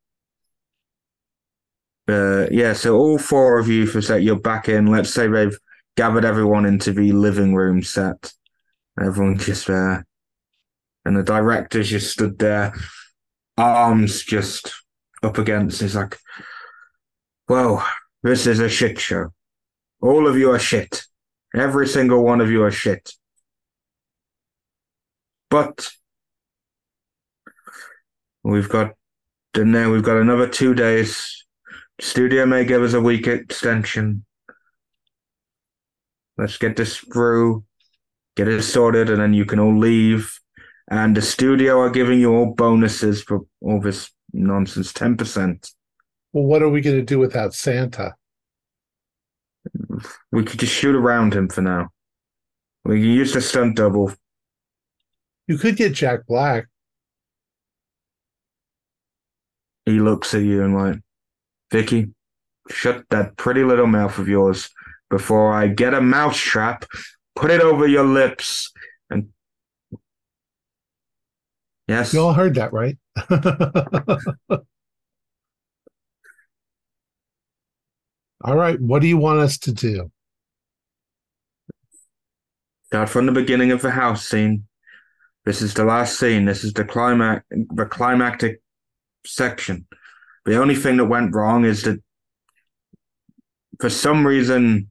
[2.09, 2.73] uh, yeah.
[2.73, 4.87] So all four of you for set, you're back in.
[4.87, 5.59] Let's say they've
[5.97, 8.33] gathered everyone into the living room set.
[9.01, 10.07] Everyone just there.
[11.05, 12.75] And the director's just stood there,
[13.57, 14.75] arms just
[15.23, 15.81] up against.
[15.81, 16.19] He's like,
[17.49, 17.87] well,
[18.23, 19.33] this is a shit show.
[20.03, 21.05] All of you are shit.
[21.55, 23.13] Every single one of you are shit.
[25.49, 25.89] But
[28.43, 28.95] we've got,
[29.55, 31.46] and then we've got another two days.
[32.01, 34.25] Studio may give us a week extension.
[36.37, 37.65] Let's get this through,
[38.37, 40.39] get it sorted, and then you can all leave.
[40.89, 45.73] And the studio are giving you all bonuses for all this nonsense 10%.
[46.33, 48.15] Well, what are we going to do without Santa?
[50.31, 51.89] We could just shoot around him for now.
[52.85, 54.13] We can use the stunt double.
[55.49, 56.67] You could get Jack Black.
[59.87, 61.01] He looks at you and like,
[61.71, 62.11] Vicky,
[62.71, 64.71] shut that pretty little mouth of yours
[65.11, 66.85] before I get a mouse trap,
[67.35, 68.73] put it over your lips,
[69.11, 69.29] and
[71.87, 72.97] yes, You all heard that, right?
[78.45, 78.81] all right.
[78.81, 80.11] What do you want us to do?
[82.87, 84.65] start from the beginning of the house scene.
[85.45, 86.45] This is the last scene.
[86.45, 88.63] This is the climax, the climactic
[89.27, 89.87] section.
[90.47, 92.01] The only thing that went wrong is that
[93.81, 94.91] for some reason,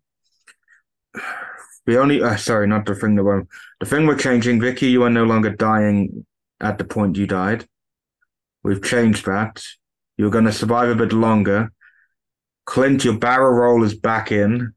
[1.86, 3.48] the only uh, sorry, not the thing that went.
[3.80, 6.26] The thing we're changing, Vicky, you are no longer dying
[6.60, 7.65] at the point you died.
[8.64, 9.64] We've changed that.
[10.18, 11.72] You're going to survive a bit longer.
[12.65, 14.73] Clint, your barrel roll is back in.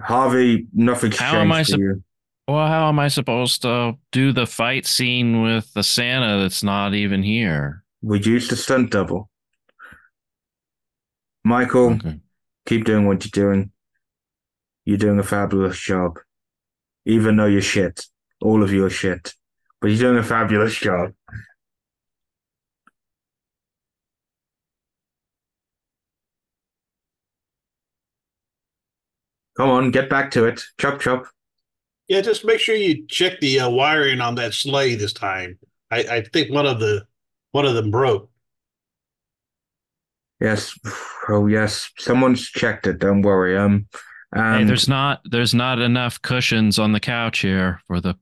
[0.00, 2.04] Harvey, nothing's How changed am I for you.
[2.48, 6.94] Well, how am I supposed to do the fight scene with the Santa that's not
[6.94, 7.84] even here?
[8.02, 9.28] We used a stunt double.
[11.44, 12.20] Michael, Okay.
[12.66, 13.72] keep doing what you're doing.
[14.84, 16.18] You're doing a fabulous job.
[17.04, 18.06] Even though you're shit.
[18.40, 19.34] All of you are shit.
[19.80, 21.12] But you're doing a fabulous job.
[29.56, 30.62] Come on, get back to it.
[30.78, 31.26] Chop chop.
[32.08, 35.58] Yeah, just make sure you check the uh, wiring on that sleigh this time.
[35.90, 37.06] I, I think one of the
[37.52, 38.30] one of them broke.
[40.40, 40.78] Yes.
[41.28, 41.90] Oh yes.
[41.98, 43.56] Someone's checked it, don't worry.
[43.56, 43.86] Um
[44.34, 48.14] Hey, and there's not there's not enough cushions on the couch here for the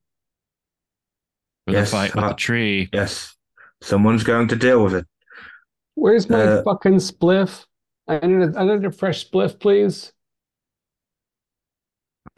[1.67, 2.89] for Yes, the fight with uh, the tree.
[2.93, 3.35] yes.
[3.83, 5.07] Someone's going to deal with it.
[5.95, 7.67] Where's my Uh, fucking spliff?
[8.09, 10.13] I need a, I need a fresh spliff, please.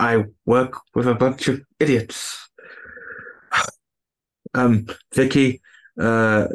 [0.01, 2.49] I work with a bunch of idiots.
[4.53, 5.61] Um, Vicky,
[6.01, 6.48] uh,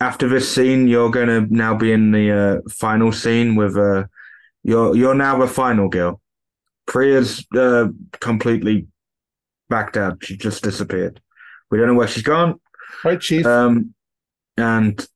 [0.00, 4.04] after this scene, you're gonna now be in the uh, final scene with uh,
[4.62, 6.20] you're you're now the final girl.
[6.86, 7.88] Priya's uh,
[8.20, 8.86] completely
[9.68, 10.24] backed out.
[10.24, 11.20] She just disappeared.
[11.70, 12.60] We don't know where she's gone.
[13.04, 13.46] Right, Chief?
[13.46, 13.94] Um,
[14.56, 15.06] and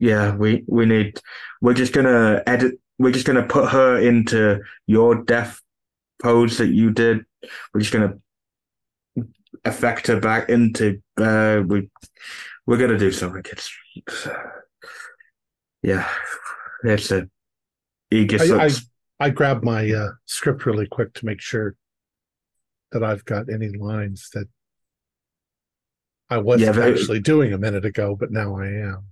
[0.00, 1.20] yeah, we we need.
[1.60, 2.74] We're just gonna edit.
[2.98, 5.60] We're just gonna put her into your death
[6.22, 7.24] pose that you did.
[7.72, 8.18] We're just gonna
[9.64, 11.00] affect her back into.
[11.16, 11.90] Uh, we
[12.66, 13.42] we're gonna do something.
[13.50, 14.28] It's, it's
[15.82, 16.08] yeah,
[16.82, 17.28] it's a.
[18.10, 18.70] Aegis I- I-
[19.20, 21.76] I grabbed my uh, script really quick to make sure
[22.92, 24.48] that I've got any lines that
[26.28, 29.04] I wasn't Yeah, actually doing a minute ago, but now I am.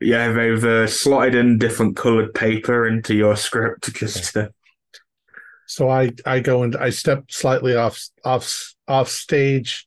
[0.00, 4.50] yeah, they've uh, slotted in different colored paper into your script just to.
[5.66, 9.86] So I I go and I step slightly off off off stage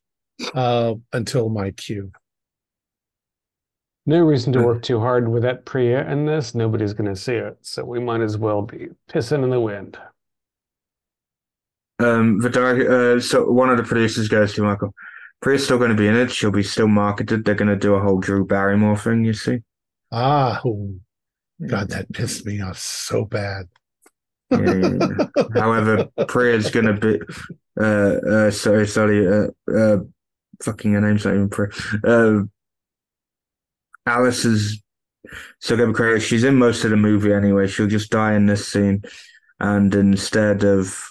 [0.53, 2.11] uh, until my cue.
[4.05, 6.53] No reason to work too hard with that Priya in this.
[6.53, 9.97] Nobody's going to see it, so we might as well be pissing in the wind.
[11.99, 14.93] Um, the direct, uh, so one of the producers goes to Michael.
[15.41, 16.31] Priya's still going to be in it.
[16.31, 17.45] She'll be still marketed.
[17.45, 19.23] They're going to do a whole Drew Barrymore thing.
[19.23, 19.59] You see?
[20.11, 20.95] Ah, oh,
[21.65, 23.67] God, that pissed me off so bad.
[24.51, 24.97] Yeah, yeah,
[25.37, 25.45] yeah.
[25.53, 27.21] However, Priya's going to be.
[27.79, 29.27] Uh, uh, sorry, sorry.
[29.27, 29.97] Uh, uh,
[30.63, 31.69] fucking her name's not even Priya.
[32.03, 32.43] Uh,
[34.05, 34.81] Alice is
[35.67, 36.19] going to be.
[36.19, 37.67] She's in most of the movie anyway.
[37.67, 39.03] She'll just die in this scene,
[39.59, 41.09] and instead of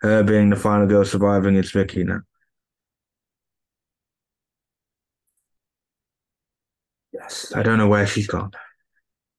[0.00, 2.20] her being the final girl surviving, it's Vicky now.
[7.12, 8.52] Yes, I don't know where she's gone.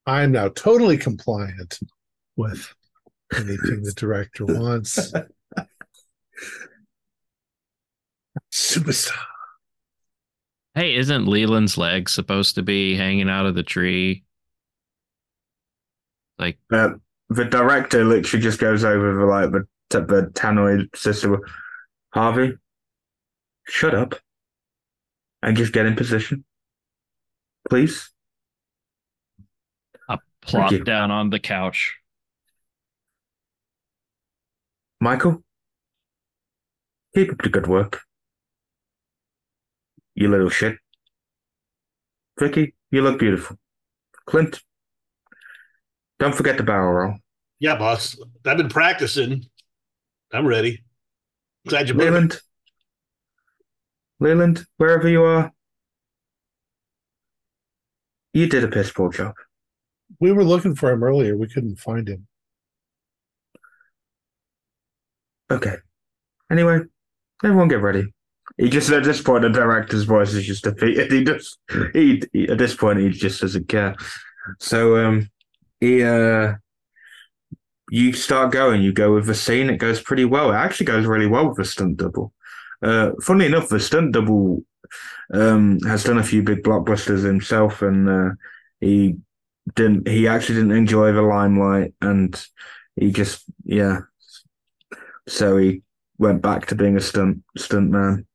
[0.06, 1.80] I'm now totally compliant
[2.36, 2.74] with
[3.34, 5.12] anything the director wants.
[8.54, 9.33] Superstar.
[10.76, 14.24] Hey, isn't Leland's leg supposed to be hanging out of the tree?
[16.40, 16.94] Like Uh,
[17.30, 21.40] the director literally just goes over the like the the tannoy sister.
[22.12, 22.54] Harvey,
[23.68, 24.16] shut up
[25.42, 26.44] and just get in position,
[27.70, 28.10] please.
[30.10, 31.98] I plop down on the couch.
[35.00, 35.44] Michael,
[37.16, 38.02] keep up the good work.
[40.16, 40.78] You little shit.
[42.40, 43.58] Vicky, you look beautiful.
[44.26, 44.62] Clint,
[46.20, 47.16] don't forget the barrel roll.
[47.60, 48.18] Yeah, boss.
[48.46, 49.46] I've been practicing.
[50.32, 50.84] I'm ready.
[51.68, 52.12] Glad you brought it.
[52.12, 52.42] Leland,
[54.20, 55.52] Leland, wherever you are,
[58.34, 59.34] you did a piss poor job.
[60.20, 61.38] We were looking for him earlier.
[61.38, 62.28] We couldn't find him.
[65.52, 65.76] Okay.
[66.52, 66.82] Anyway,
[67.44, 68.06] everyone get ready.
[68.58, 71.12] He just at this point the director's voice is just defeated.
[71.12, 71.60] He just
[71.94, 73.96] he, he at this point he just doesn't care.
[74.60, 75.30] So um
[75.80, 76.54] he uh
[77.90, 80.52] you start going, you go with the scene, it goes pretty well.
[80.52, 82.34] It actually goes really well with the stunt double.
[82.82, 84.64] Uh funnily enough, the stunt double
[85.34, 88.30] um has done a few big blockbusters himself and uh
[88.80, 89.18] he
[89.76, 92.46] didn't he actually didn't enjoy the limelight and
[92.96, 94.02] he just yeah.
[95.28, 95.82] So he
[96.24, 98.26] went back to being a stunt stunt man.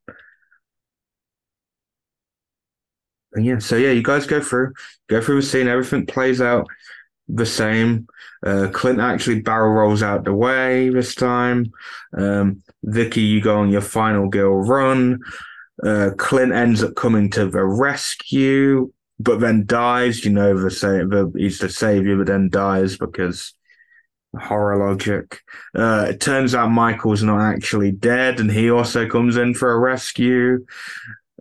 [3.33, 4.73] And yeah, so yeah, you guys go through,
[5.09, 5.69] go through the scene.
[5.69, 6.67] Everything plays out
[7.29, 8.07] the same.
[8.45, 11.71] Uh, Clint actually barrel rolls out the way this time.
[12.17, 15.21] Um, Vicky, you go on your final girl run.
[15.85, 20.25] Uh, Clint ends up coming to the rescue, but then dies.
[20.25, 23.55] You know, the, sa- the he's the savior, but then dies because
[24.37, 25.41] horror logic.
[25.75, 29.79] Uh, it turns out Michael's not actually dead, and he also comes in for a
[29.79, 30.65] rescue,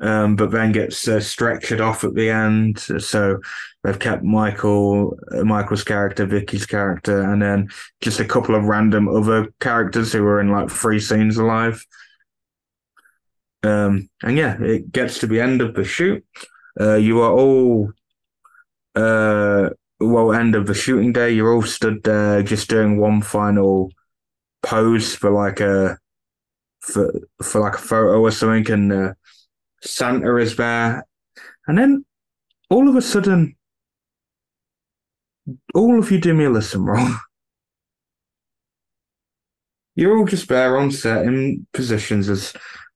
[0.02, 2.80] um, but then gets uh, stretchered off at the end.
[2.80, 3.40] So
[3.84, 7.70] they've kept Michael, uh, Michael's character, Vicky's character, and then
[8.02, 11.86] just a couple of random other characters who are in like three scenes alive.
[13.64, 16.24] Um, and yeah, it gets to the end of the shoot.
[16.80, 17.92] Uh, you are all
[18.96, 19.70] uh
[20.00, 23.92] well end of the shooting day you're all stood there just doing one final
[24.62, 25.98] pose for like a
[26.82, 27.12] for
[27.42, 29.14] for like a photo or something and uh,
[29.82, 31.06] santa is there.
[31.68, 32.06] And then
[32.70, 33.56] all of a sudden
[35.74, 37.18] all of you do me a listen wrong
[39.96, 42.54] you're all just there on set in positions as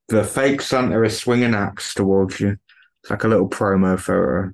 [0.09, 2.57] the fake santa is swinging axe towards you.
[3.01, 4.51] It's like a little promo photo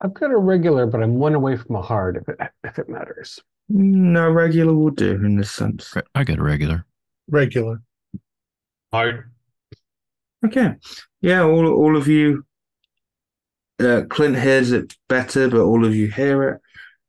[0.00, 2.88] I've got a regular, but I'm one away from a hard if it if it
[2.88, 3.40] matters.
[3.68, 6.84] no regular will do in this sense I got a regular.
[7.28, 7.82] Regular.
[8.92, 9.30] Hard.
[10.44, 10.74] Okay.
[11.20, 12.44] Yeah, all all of you
[13.80, 16.60] uh, Clint hears it better, but all of you hear it.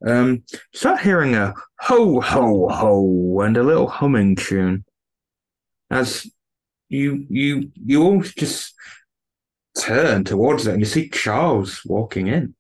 [0.09, 0.43] Um
[0.73, 4.85] start hearing a ho ho ho and a little humming tune.
[5.89, 6.25] As
[6.89, 8.73] you you you all just
[9.79, 12.55] turn towards it and you see Charles walking in.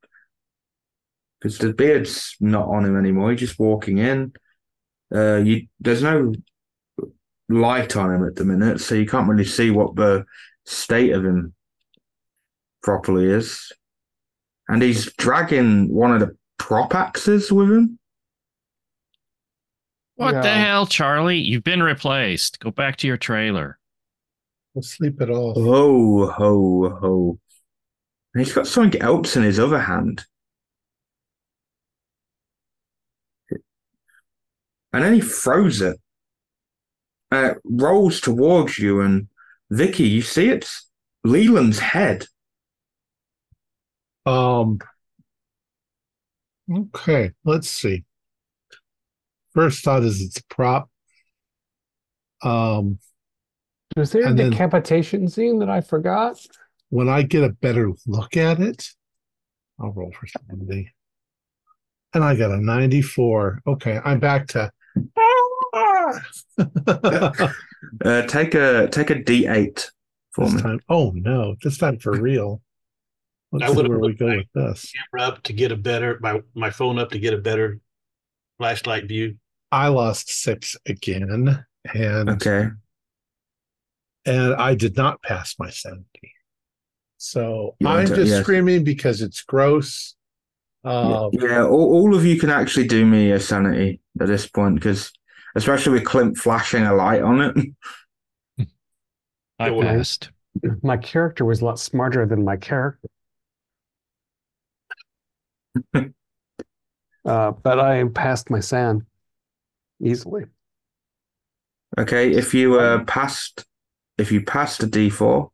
[1.39, 4.33] Because the beard's not on him anymore, he's just walking in.
[5.13, 6.33] Uh you there's no
[7.49, 10.25] light on him at the minute, so you can't really see what the
[10.65, 11.53] state of him
[12.83, 13.71] properly is.
[14.67, 17.99] And he's dragging one of the prop axes with him.
[20.15, 21.37] What the hell, Charlie?
[21.37, 22.59] You've been replaced.
[22.59, 23.77] Go back to your trailer.
[24.73, 25.55] We'll sleep it off.
[25.55, 27.39] Ho, ho, ho.
[28.33, 30.25] And he's got something else in his other hand.
[34.97, 35.95] And then he throws it.
[37.31, 39.27] Uh, rolls towards you, and
[39.69, 40.89] Vicky, you see it's
[41.23, 42.25] Leland's head.
[44.25, 44.79] Um.
[46.75, 48.05] Okay, let's see.
[49.53, 50.89] First thought is it's a prop.
[52.41, 52.97] Um,
[53.95, 56.43] Was there a And then- decapitation scene that I forgot?
[56.89, 58.87] when I get a better look at it,
[59.79, 60.91] I'll roll for somebody.
[62.15, 63.61] And I got a 94.
[63.67, 64.71] Okay, I'm back to.
[68.03, 69.91] Uh, take a take a D eight
[70.31, 70.61] for this me.
[70.61, 70.79] time.
[70.89, 72.61] Oh no, this time for real.
[73.53, 74.91] I Let's see would've where we looked go like- with this.
[75.13, 77.79] Camera up to get a better my my phone up to get a better
[78.57, 79.37] flashlight view.
[79.71, 82.69] I lost six again, and Okay.
[84.25, 86.05] and I did not pass my 70.
[87.17, 88.41] So You I'm to- just yes.
[88.43, 90.15] screaming because it's gross.
[90.87, 94.75] Um, yeah, all, all of you can actually do me a sanity at this point
[94.75, 95.11] because,
[95.55, 98.67] especially with Clint flashing a light on it.
[99.59, 100.29] I passed.
[100.81, 103.09] My character was a lot smarter than my character.
[107.25, 109.05] Uh, but I passed my SAN
[110.01, 110.45] easily.
[111.97, 113.65] Okay, if you uh, passed,
[114.17, 115.49] if you passed a D4,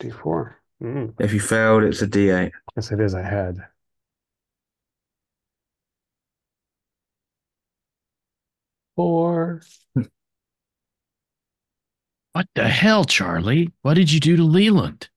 [0.00, 0.54] D4.
[0.82, 1.14] Mm.
[1.20, 2.50] if you failed, it's a D8.
[2.74, 3.14] Yes, it is.
[3.14, 3.58] I had.
[8.96, 9.62] Four.
[12.32, 13.70] What the hell, Charlie?
[13.82, 15.08] What did you do to Leland?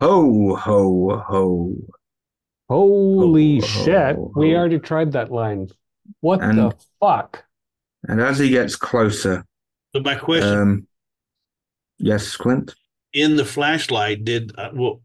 [0.00, 1.74] Ho ho ho!
[2.68, 4.16] Holy Oh, shit.
[4.16, 4.58] oh, We oh.
[4.58, 5.68] already tried that line.
[6.20, 7.44] What the fuck?
[8.08, 9.44] And as he gets closer,
[9.94, 10.86] So my question: um,
[11.98, 12.74] yes, Clint.
[13.12, 15.02] in the flashlight, did uh, well,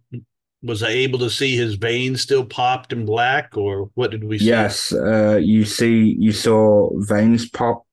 [0.68, 4.38] was I able to see his veins still popped and black, or what did we
[4.38, 4.46] see?
[4.46, 7.86] Yes, uh, you see, you saw veins pop,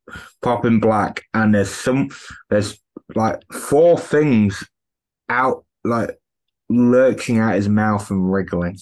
[0.43, 2.11] pop in black, and there's some,
[2.51, 2.79] there's
[3.15, 4.63] like four things
[5.29, 6.19] out, like
[6.69, 8.79] lurking out his mouth and wriggling.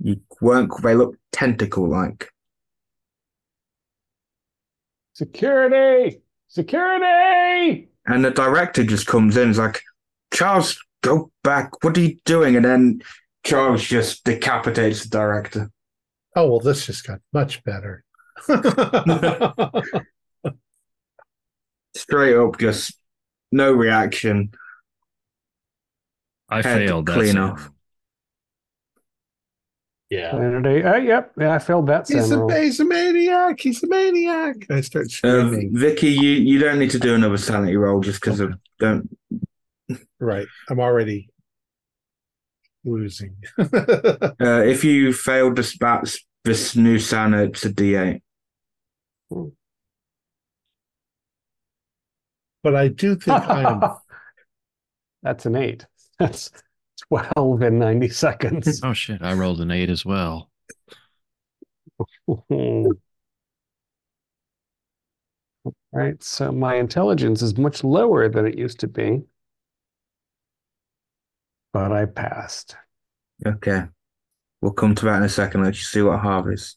[0.00, 2.30] You weren't, they look tentacle like.
[5.14, 6.20] Security!
[6.46, 7.88] Security!
[8.06, 9.82] And the director just comes in, is like,
[10.32, 10.78] Charles,
[11.08, 11.82] go back.
[11.84, 12.56] What are you doing?
[12.56, 13.02] And then
[13.44, 15.70] Charles just decapitates the director.
[16.36, 18.04] oh well, this just got much better.
[21.96, 22.96] Straight up, just
[23.50, 24.50] no reaction.
[26.48, 27.06] I Had to failed.
[27.06, 27.38] clean That's it.
[27.38, 27.70] off.
[30.10, 30.30] Yeah.
[30.30, 30.82] Sanity.
[30.82, 31.32] Uh, yep.
[31.38, 33.60] Yeah, I failed that he's, a, he's a maniac.
[33.60, 34.56] He's a maniac.
[34.70, 35.70] I start Uh, screaming.
[35.76, 39.08] Vicky, you, you don't need to do another sanity roll just because of don't.
[40.20, 40.46] Right.
[40.68, 41.30] I'm already
[42.84, 43.36] losing.
[44.40, 48.20] Uh, if you failed to spats, this new Sana, it's a D8.
[52.62, 53.82] but I do think I am
[55.22, 55.86] That's an eight.
[56.18, 56.50] That's
[57.08, 58.80] 12 in 90 seconds.
[58.82, 59.22] Oh shit!
[59.22, 60.50] I rolled an eight as well.
[65.92, 66.22] Right.
[66.22, 69.22] So my intelligence is much lower than it used to be.
[71.78, 72.74] But I passed.
[73.46, 73.84] Okay.
[74.60, 75.62] We'll come to that in a second.
[75.62, 76.76] Let's see what Harvey's.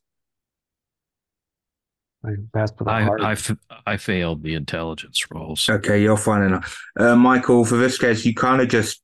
[2.24, 3.22] I passed with a I heart.
[3.22, 3.58] I, f-
[3.88, 5.68] I failed the intelligence rolls.
[5.68, 6.80] Okay, you're fine enough.
[6.96, 9.02] Uh, Michael, for this case, you kind of just.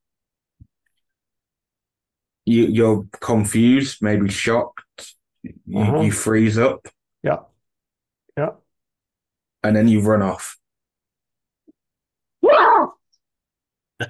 [2.46, 4.84] You, you're confused, maybe shocked.
[5.42, 6.02] You, Uh-huh.
[6.02, 6.88] you freeze up
[7.24, 7.38] yeah.
[8.38, 8.52] Yeah.
[9.64, 10.60] and then you run off.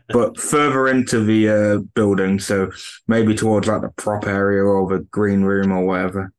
[0.09, 2.71] But further into the uh, building, so
[3.07, 6.33] maybe towards like the prop area or the green room or whatever.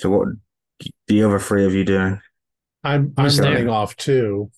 [0.00, 0.28] So what
[1.06, 2.20] the other three of you doing?
[2.84, 4.50] I'm I'm Who's running off too.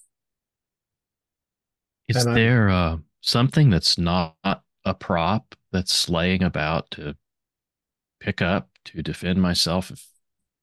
[2.08, 7.16] Is And there uh, something that's not a prop that's laying about to
[8.20, 10.06] pick up to defend myself if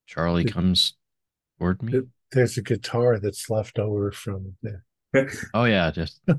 [0.07, 0.93] Charlie It- comes
[1.59, 2.03] toward me?
[2.31, 4.81] It- There's a guitar that's left over from the
[5.53, 6.21] Oh yeah, just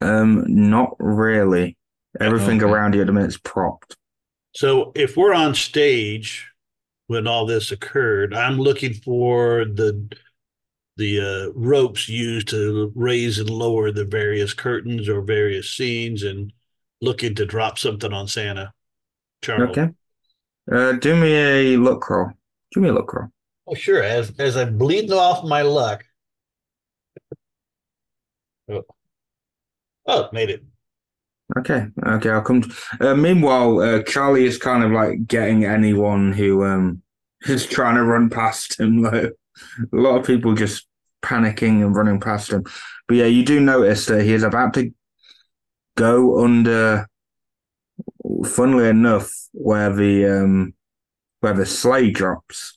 [0.00, 1.76] um, not really.
[2.18, 2.72] Everything Okay.
[2.72, 3.96] around you at the minute's propped.
[4.54, 6.50] So if we're on stage
[7.08, 10.10] when all this occurred, I'm looking for the
[10.96, 16.54] the uh, ropes used to raise and lower the various curtains or various scenes, and
[17.02, 18.72] looking to drop something on Santa.
[19.42, 19.76] Charles.
[19.76, 19.90] Okay.
[20.72, 22.30] Uh, do me a luck roll.
[22.72, 23.28] Do me a luck roll.
[23.66, 24.02] Oh, sure.
[24.02, 26.04] As as I'm bleeding off my luck.
[28.68, 28.82] Oh,
[30.06, 30.64] oh made it.
[31.56, 32.62] Okay, okay, I'll come.
[32.62, 37.02] To, uh, meanwhile, uh, Charlie is kind of like getting anyone who um
[37.46, 39.02] is trying to run past him.
[39.12, 39.32] Like
[39.80, 40.86] a lot of people just
[41.22, 42.64] panicking and running past him.
[43.08, 44.92] But yeah, you do notice that he is about to
[45.96, 47.06] go under.
[48.44, 50.74] Funnily enough, where the um
[51.40, 52.75] where the sleigh drops.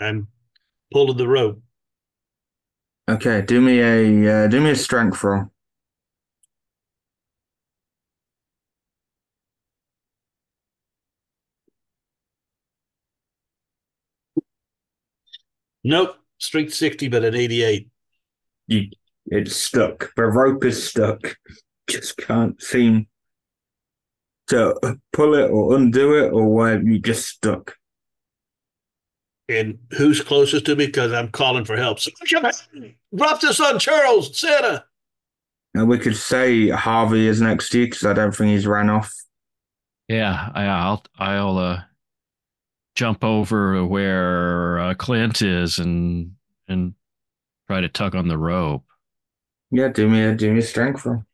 [0.00, 0.28] I'm
[0.92, 1.62] pulling the rope.
[3.08, 5.50] Okay, do me a uh, do me a strength roll.
[15.86, 16.16] Nope.
[16.38, 17.88] Strength 60, but at 88.
[18.66, 18.90] You
[19.26, 20.12] it's stuck.
[20.16, 21.36] The rope is stuck.
[21.88, 23.06] Just can't seem
[24.48, 27.76] to pull it or undo it, or where you just stuck.
[29.48, 30.86] And who's closest to me?
[30.86, 32.00] Because I'm calling for help.
[32.00, 32.10] So,
[33.14, 34.84] drop this on Charles, Santa.
[35.74, 38.90] And we could say Harvey is next to you because I don't think he's ran
[38.90, 39.12] off.
[40.08, 40.50] yeah.
[40.54, 41.82] I, I'll I'll uh,
[42.94, 46.32] jump over where uh, Clint is and
[46.66, 46.94] and
[47.68, 48.84] try to tug on the rope.
[49.70, 51.24] Yeah, do me a do me a strength roll.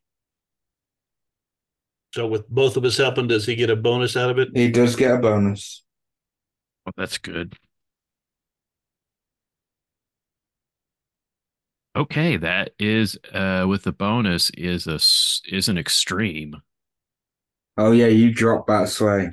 [2.14, 4.51] So with both of us helping, does he get a bonus out of it?
[4.55, 5.82] He does get a bonus.
[6.86, 7.56] Oh, that's good.
[11.94, 14.94] Okay, that is uh with the bonus is a
[15.55, 16.62] is an extreme.
[17.77, 19.31] Oh yeah, you drop that sway.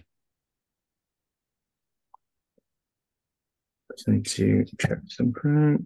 [3.92, 5.86] Just need to check something.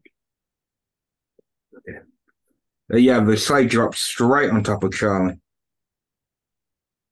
[2.94, 5.40] Uh, Yeah, the sleigh drops straight on top of Charlie.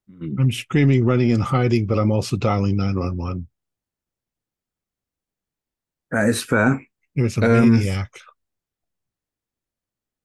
[0.10, 0.40] Hmm.
[0.40, 3.48] I'm screaming, running, and hiding, but I'm also dialing 911.
[6.12, 6.86] That is fair.
[7.16, 8.12] There's a Um, maniac.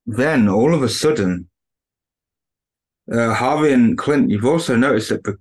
[0.07, 1.49] Then all of a sudden,
[3.13, 5.37] uh, Harvey and Clint, you've also noticed that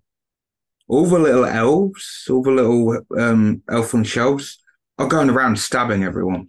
[0.88, 4.60] all the little elves, all the little um, elfin shelves,
[4.98, 6.48] are going around stabbing everyone.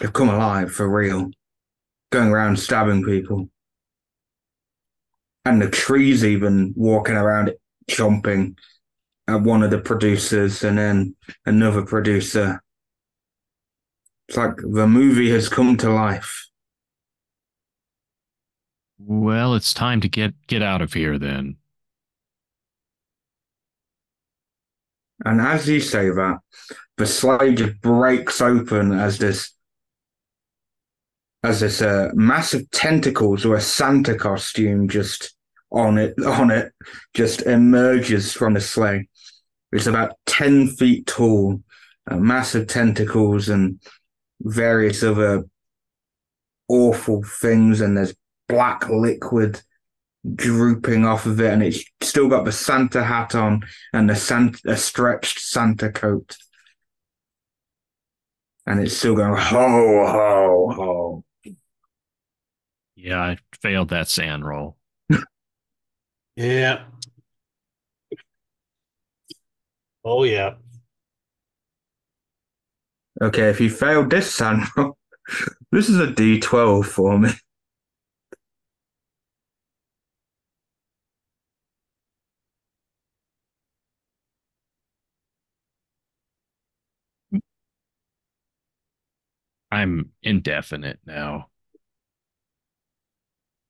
[0.00, 1.30] They've come alive for real,
[2.10, 3.48] going around stabbing people.
[5.44, 7.52] And the trees even walking around
[7.90, 8.56] chomping
[9.28, 11.16] at one of the producers and then
[11.46, 12.62] another producer.
[14.28, 16.48] It's like the movie has come to life.
[19.04, 21.56] Well, it's time to get get out of here then.
[25.24, 26.38] And as you say that,
[26.96, 29.52] the sleigh just breaks open as this
[31.42, 35.34] as this uh, massive tentacles or a Santa costume just
[35.72, 36.72] on it on it
[37.14, 39.08] just emerges from the sleigh.
[39.72, 41.60] It's about ten feet tall,
[42.08, 43.80] uh, massive tentacles and
[44.40, 45.44] various other
[46.68, 48.14] awful things, and there's
[48.48, 49.62] black liquid
[50.34, 53.62] drooping off of it, and it's still got the Santa hat on
[53.92, 56.36] and a, Santa, a stretched Santa coat.
[58.66, 61.24] And it's still going ho, ho, ho.
[62.94, 64.76] Yeah, I failed that sand roll.
[66.36, 66.84] Yeah.
[70.04, 70.54] Oh yeah.
[73.20, 74.96] Okay, if you failed this sand roll,
[75.72, 77.30] this is a D12 for me.
[89.72, 91.48] I'm indefinite now.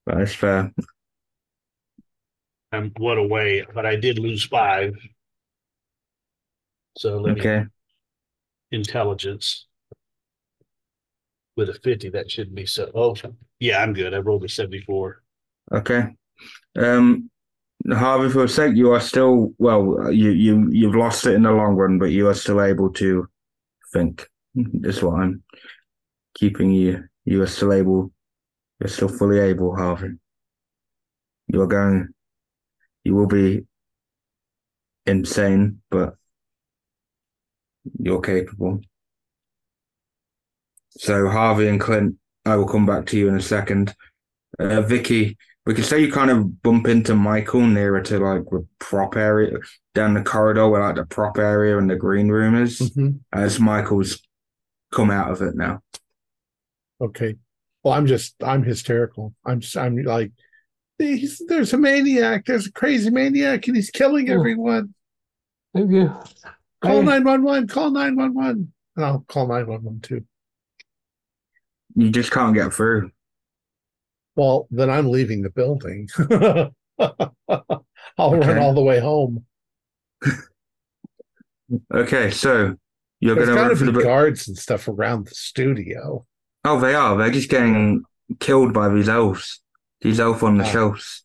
[0.04, 0.72] That's fair.
[2.72, 4.94] I'm one away, but I did lose five.
[6.96, 7.66] So let me Okay.
[8.72, 9.66] intelligence
[11.56, 12.10] with a 50.
[12.10, 12.90] That shouldn't be so.
[12.94, 13.14] Oh,
[13.60, 14.14] yeah, I'm good.
[14.14, 15.22] I rolled a 74.
[15.72, 16.04] Okay.
[16.76, 17.30] Um,
[17.90, 20.12] Harvey, for a sec, you are still well.
[20.12, 23.28] You you you've lost it in the long run, but you are still able to
[23.92, 24.28] think.
[24.54, 25.42] That's what I'm
[26.42, 27.04] keeping you.
[27.24, 28.10] You are still able.
[28.80, 30.14] You're still fully able, Harvey.
[31.46, 32.08] You are going.
[33.04, 33.64] You will be
[35.06, 36.14] insane, but
[37.98, 38.80] you're capable.
[40.98, 43.94] So Harvey and Clint, I will come back to you in a second.
[44.58, 48.66] Uh, Vicky, we could say you kind of bump into Michael nearer to like the
[48.80, 49.58] prop area
[49.94, 53.20] down the corridor where like the prop area and the green room is, Mhm.
[53.32, 54.20] as Michael's
[54.90, 55.82] come out of it now.
[57.02, 57.34] Okay.
[57.82, 59.34] Well, I'm just, I'm hysterical.
[59.44, 60.30] I'm, i'm like,
[60.98, 62.44] he's, there's a maniac.
[62.46, 64.34] There's a crazy maniac and he's killing Oh.
[64.34, 64.94] everyone.
[65.74, 66.14] Thank you.
[66.80, 67.66] Call I- 911.
[67.68, 68.72] Call 911.
[68.96, 70.24] And I'll call 911 too.
[71.96, 73.10] You just can't get through.
[74.36, 76.08] Well, then I'm leaving the building.
[78.18, 79.44] I'll run all the way home.
[81.94, 82.76] Okay, so
[83.20, 83.92] you're gonna got run for be the.
[83.92, 86.26] bu- guards and stuff around the studio.
[86.64, 87.16] Oh, they are.
[87.16, 88.04] They're just getting
[88.38, 89.60] killed by these elves.
[90.00, 90.70] These elf on the Ah.
[90.70, 91.24] shelves.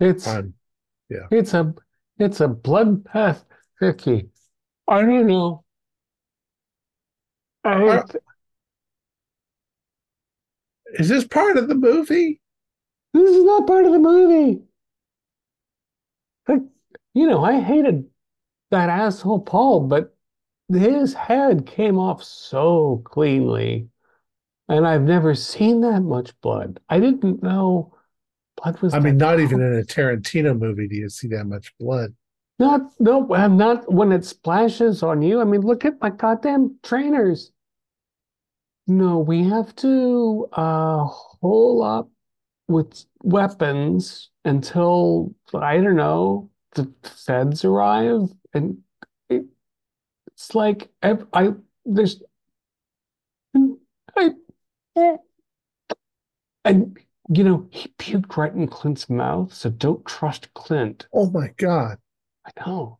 [0.00, 0.54] It's I'm,
[1.10, 1.74] it's a
[2.18, 3.44] it's a bloodbath,
[3.80, 4.28] Vicky.
[4.86, 5.64] I don't know.
[7.64, 8.02] I Uh,
[10.94, 12.40] is this part of the movie?
[13.12, 14.62] this is not part of the movie.
[16.46, 16.62] Like,
[17.14, 18.08] you know, I hated
[18.70, 20.16] that asshole Paul, but
[20.68, 23.88] his head came off so cleanly,
[24.68, 26.80] and I've never seen that much blood.
[26.88, 27.94] I didn't know
[28.62, 31.76] blood was I mean, not even in a Tarantino movie do you see that much
[31.78, 32.14] blood.
[32.58, 35.40] Not no, I'm not when it splashes on you.
[35.40, 37.52] I mean, look at my goddamn trainers.
[38.86, 42.10] No, we have to uh hole up
[42.66, 48.78] with weapons until I don't know the feds arrive, and
[50.38, 51.48] it's like I, I
[51.84, 52.22] there's
[54.16, 54.30] I,
[56.64, 56.96] and
[57.28, 61.06] you know, he puked right in Clint's mouth, so don't trust Clint.
[61.12, 61.98] Oh my god.
[62.46, 62.98] I know.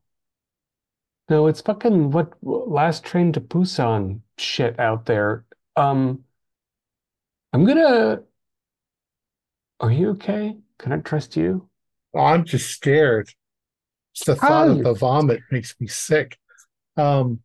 [1.31, 5.45] No, it's fucking what last train to Busan shit out there.
[5.77, 6.25] Um,
[7.53, 8.23] I'm gonna.
[9.79, 10.57] Are you okay?
[10.79, 11.69] Can I trust you?
[12.15, 13.31] Oh, I'm just scared.
[14.13, 16.37] Just the How thought of the vomit makes me sick.
[16.99, 17.41] Um,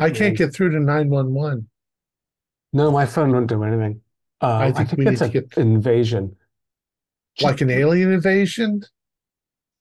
[0.00, 1.68] I can't get through to 911.
[2.72, 4.00] No, my phone won't do anything.
[4.40, 6.36] Uh, I I think think we it's need an to get- invasion.
[7.40, 8.82] Like an alien invasion?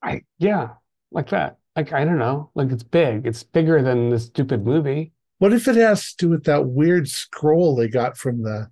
[0.03, 0.69] I yeah,
[1.11, 1.57] like that.
[1.75, 2.51] Like I don't know.
[2.53, 3.25] Like it's big.
[3.25, 5.11] It's bigger than this stupid movie.
[5.39, 8.69] What if it has to do with that weird scroll they got from the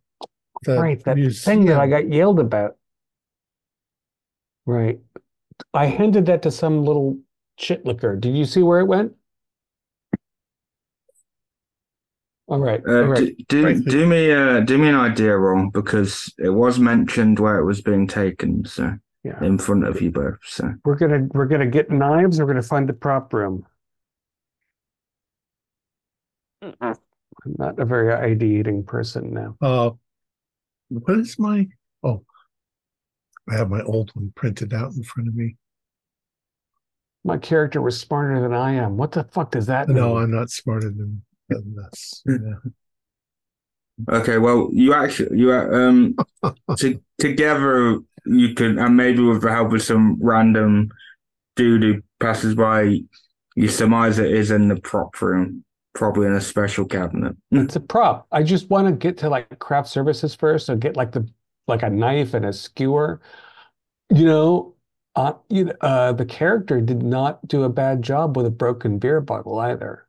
[0.64, 1.58] the Right, that museum?
[1.60, 2.78] thing that I got yelled about.
[4.66, 5.00] Right.
[5.74, 7.20] I handed that to some little
[7.58, 8.16] shit licker.
[8.16, 9.14] Did you see where it went?
[12.48, 12.82] All right.
[12.88, 13.36] Uh, all right.
[13.48, 13.86] do, do, Right.
[13.86, 17.82] do me uh, do me an idea wrong because it was mentioned where it was
[17.82, 18.94] being taken, so
[19.24, 19.44] Yeah.
[19.44, 20.38] in front of you both.
[20.44, 22.40] So We're gonna we're gonna get knives.
[22.40, 23.66] We're gonna find the prop room.
[26.82, 26.96] I'm
[27.58, 29.58] not a very ideating person now.
[29.62, 29.92] Uh,
[30.90, 31.68] what is my?
[32.04, 32.24] Oh,
[33.50, 35.58] I have my old one printed out in front of me.
[37.24, 38.98] My character was smarter than I am.
[38.98, 40.24] What the fuck does that No, mean?
[40.24, 42.24] I'm not smarter than, than this.
[42.28, 42.72] Yeah.
[44.10, 46.16] okay, well you actually you um
[46.78, 50.90] to, together you can and maybe with the help of some random
[51.56, 53.00] dude who passes by,
[53.56, 55.64] you surmise it is in the prop room,
[55.94, 57.36] probably in a special cabinet.
[57.52, 58.28] It's a prop.
[58.32, 61.28] I just want to get to like craft services first, so get like the
[61.68, 63.22] like a knife and a skewer.
[64.10, 64.76] You know,
[65.16, 69.22] uh, you, uh, the character did not do a bad job with a broken beer
[69.22, 70.05] bottle either.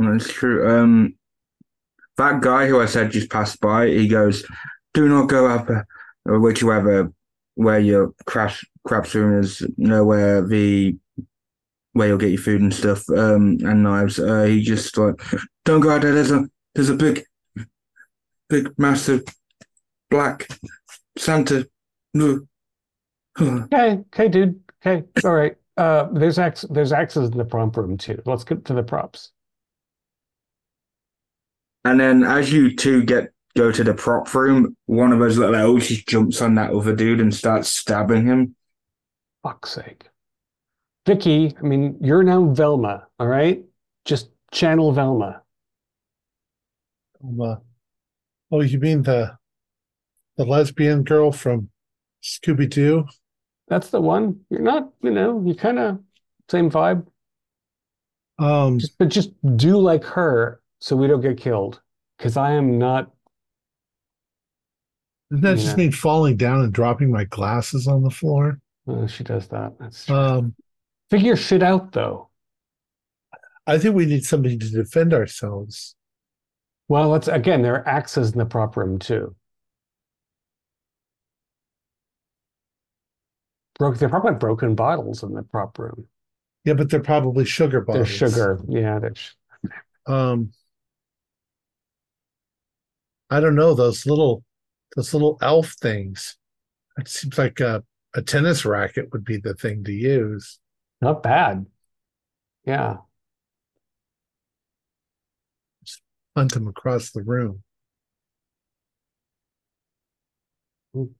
[0.00, 0.68] That's true.
[0.68, 1.14] Um,
[2.16, 4.44] that guy who I said just passed by, he goes,
[4.94, 5.68] "Do not go up,
[6.24, 7.12] whichever
[7.54, 10.96] where your crash craps room is, you know where the
[11.92, 15.20] where you'll get your food and stuff, um, and knives." Uh, he just like,
[15.64, 16.14] "Don't go out there.
[16.14, 17.24] There's a there's a big,
[18.48, 19.24] big, massive
[20.10, 20.48] black
[21.18, 21.68] Santa."
[22.14, 22.40] No.
[23.40, 24.60] Okay, okay, dude.
[24.84, 25.56] Okay, all right.
[25.76, 28.20] Uh, there's ax there's axes in the prop room too.
[28.26, 29.32] Let's get to the props.
[31.84, 35.56] And then as you two get go to the prop room, one of those little
[35.56, 38.54] elves just jumps on that other dude and starts stabbing him.
[39.42, 40.08] Fuck's sake.
[41.06, 43.64] Vicky, I mean, you're now Velma, all right?
[44.04, 45.42] Just channel Velma.
[47.24, 47.56] Um, uh,
[48.52, 49.36] oh, you mean the
[50.36, 51.70] the lesbian girl from
[52.22, 53.06] Scooby Doo?
[53.68, 54.40] That's the one.
[54.50, 56.00] You're not, you know, you kind of
[56.48, 57.06] same vibe.
[58.38, 61.80] Um, Just, but just do like her so we don't get killed.
[62.18, 63.10] Because I am not.
[65.30, 68.60] doesn't that just mean falling down and dropping my glasses on the floor?
[68.86, 69.74] Oh, she does that.
[69.78, 70.16] That's true.
[70.16, 70.54] Um,
[71.10, 72.28] Figure shit out though.
[73.66, 75.94] I think we need somebody to defend ourselves.
[76.88, 77.62] Well, let's again.
[77.62, 79.34] There are axes in the prop room too.
[83.78, 83.98] Broke.
[83.98, 86.06] They're probably broken bottles in the prop room.
[86.64, 88.08] Yeah, but they're probably sugar bottles.
[88.08, 88.60] They're sugar.
[88.68, 89.14] Yeah, they're.
[90.06, 90.52] Um,
[93.30, 94.44] I don't know those little
[94.96, 96.36] those little elf things.
[96.98, 97.84] It seems like a
[98.14, 100.58] a tennis racket would be the thing to use.
[101.00, 101.66] Not bad.
[102.64, 102.96] Yeah.
[106.36, 107.62] Hunt them across the room.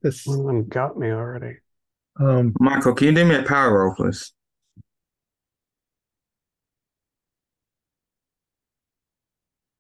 [0.03, 1.59] This, One of them got me already.
[2.19, 4.33] um, Michael, can you do me a power roll, please?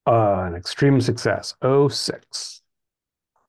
[0.06, 1.54] Uh, an extreme success.
[1.62, 2.62] Oh six.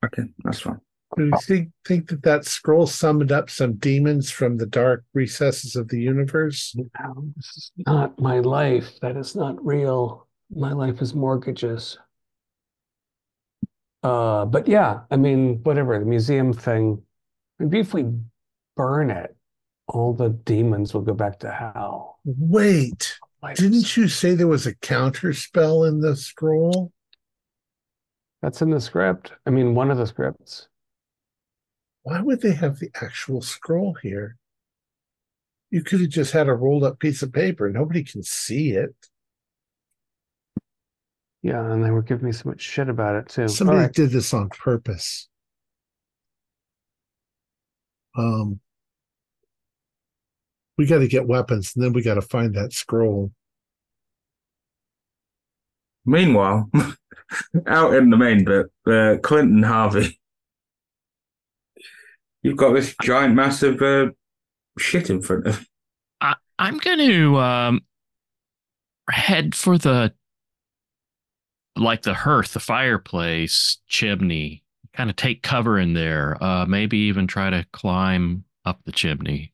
[0.03, 0.81] Okay, that's fine.
[1.15, 5.75] do you think, think that that scroll summoned up some demons from the dark recesses
[5.75, 6.75] of the universe?
[6.75, 8.99] No, this is not my life.
[9.01, 10.27] That is not real.
[10.49, 11.97] My life is mortgages.
[14.03, 17.01] Uh, but yeah, I mean, whatever, the museum thing.
[17.59, 18.05] Maybe if we
[18.75, 19.35] burn it,
[19.87, 22.19] all the demons will go back to hell.
[22.25, 26.91] Wait, Life didn't you say there was a counter spell in the scroll?
[28.41, 29.31] That's in the script.
[29.45, 30.67] I mean, one of the scripts.
[32.03, 34.37] Why would they have the actual scroll here?
[35.69, 37.69] You could have just had a rolled up piece of paper.
[37.69, 38.95] Nobody can see it.
[41.43, 43.47] Yeah, and they were giving me so much shit about it too.
[43.47, 43.93] Somebody right.
[43.93, 45.27] did this on purpose.
[48.15, 48.59] Um,
[50.81, 53.31] we got to get weapons, and then we got to find that scroll.
[56.07, 56.71] Meanwhile,
[57.67, 60.19] out in the main bit, uh, Clinton Harvey,
[62.41, 64.07] you've got this giant, massive uh,
[64.79, 65.67] shit in front of.
[66.19, 67.81] I, I'm going to um,
[69.11, 70.15] head for the
[71.75, 74.63] like the hearth, the fireplace chimney.
[74.93, 76.43] Kind of take cover in there.
[76.43, 79.53] Uh, maybe even try to climb up the chimney.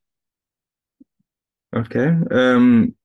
[1.77, 2.07] Okay.
[2.31, 2.95] Um,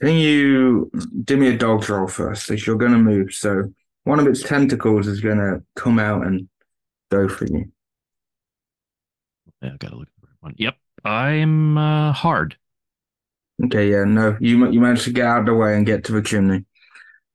[0.00, 0.90] can you
[1.24, 2.50] do me a dodge roll first?
[2.50, 3.72] As you're going to move, so
[4.04, 6.48] one of its tentacles is going to come out and
[7.10, 7.70] go for you.
[9.62, 10.54] Yeah, I gotta look at the right one.
[10.56, 12.56] Yep, I'm uh, hard.
[13.64, 16.12] Okay, yeah, no, you you managed to get out of the way and get to
[16.12, 16.64] the chimney.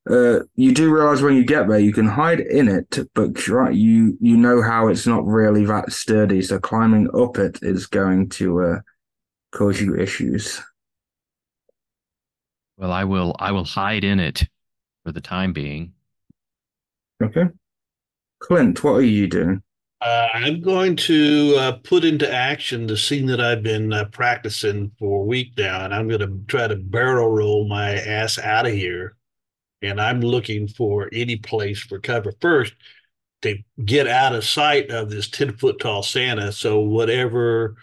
[0.09, 3.71] Uh, you do realize when you get there, you can hide in it, but try,
[3.71, 8.29] you you know how it's not really that sturdy, so climbing up it is going
[8.29, 8.79] to uh,
[9.53, 10.61] cause you issues.
[12.77, 13.35] Well, I will.
[13.39, 14.43] I will hide in it
[15.05, 15.93] for the time being.
[17.21, 17.45] Okay,
[18.39, 19.61] Clint, what are you doing?
[20.01, 24.91] Uh, I'm going to uh, put into action the scene that I've been uh, practicing
[24.99, 28.65] for a week now, and I'm going to try to barrel roll my ass out
[28.65, 29.15] of here.
[29.81, 32.73] And I'm looking for any place for cover first
[33.43, 36.51] to get out of sight of this 10 foot tall Santa.
[36.51, 37.75] So, whatever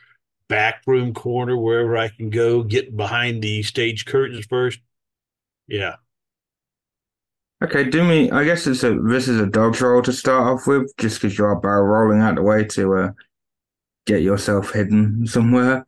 [0.51, 4.81] back room corner, wherever I can go, get behind the stage curtains first.
[5.67, 5.95] Yeah.
[7.63, 8.31] Okay, do me.
[8.31, 11.39] I guess it's a this is a dodge roll to start off with, just because
[11.39, 13.11] you are barrel rolling out the way to uh,
[14.07, 15.87] get yourself hidden somewhere.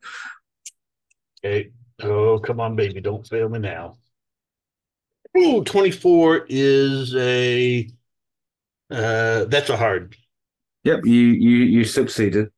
[1.43, 1.71] Okay.
[2.01, 3.01] Oh, come on, baby.
[3.01, 3.97] Don't fail me now.
[5.37, 7.89] Ooh, 24 is a
[8.91, 10.15] uh that's a hard.
[10.83, 12.49] Yep, you you you succeeded.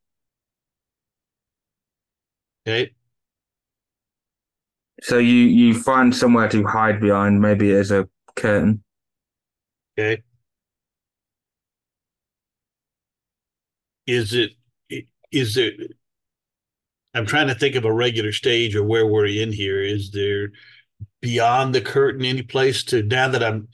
[2.68, 2.94] Okay.
[5.02, 8.84] So you you find somewhere to hide behind, maybe as a curtain.
[9.98, 10.24] Okay.
[14.08, 14.52] Is it
[15.32, 15.72] is there
[17.16, 19.82] I'm trying to think of a regular stage or where we're in here.
[19.82, 20.52] Is there
[21.22, 23.70] beyond the curtain any place to now that I'm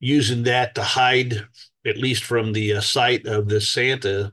[0.00, 1.46] using that to hide
[1.84, 4.32] at least from the uh, sight of the Santa?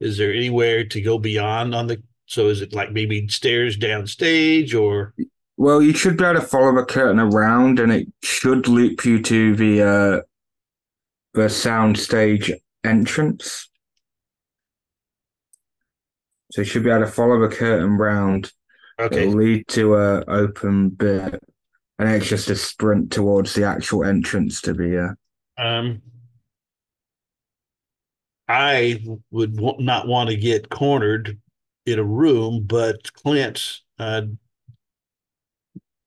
[0.00, 2.02] Is there anywhere to go beyond on the?
[2.30, 5.14] So is it like maybe stairs downstage or?
[5.56, 9.20] Well, you should be able to follow the curtain around, and it should loop you
[9.20, 10.20] to the uh,
[11.34, 12.52] the soundstage
[12.84, 13.68] entrance.
[16.52, 18.52] So you should be able to follow the curtain round.
[19.00, 19.22] Okay.
[19.22, 21.42] It'll lead to a open bit,
[21.98, 25.16] and it's just a sprint towards the actual entrance to the.
[25.58, 26.00] Uh, Um,
[28.46, 29.02] I
[29.32, 31.40] would w- not want to get cornered
[31.90, 34.22] in a room, but Clint, uh,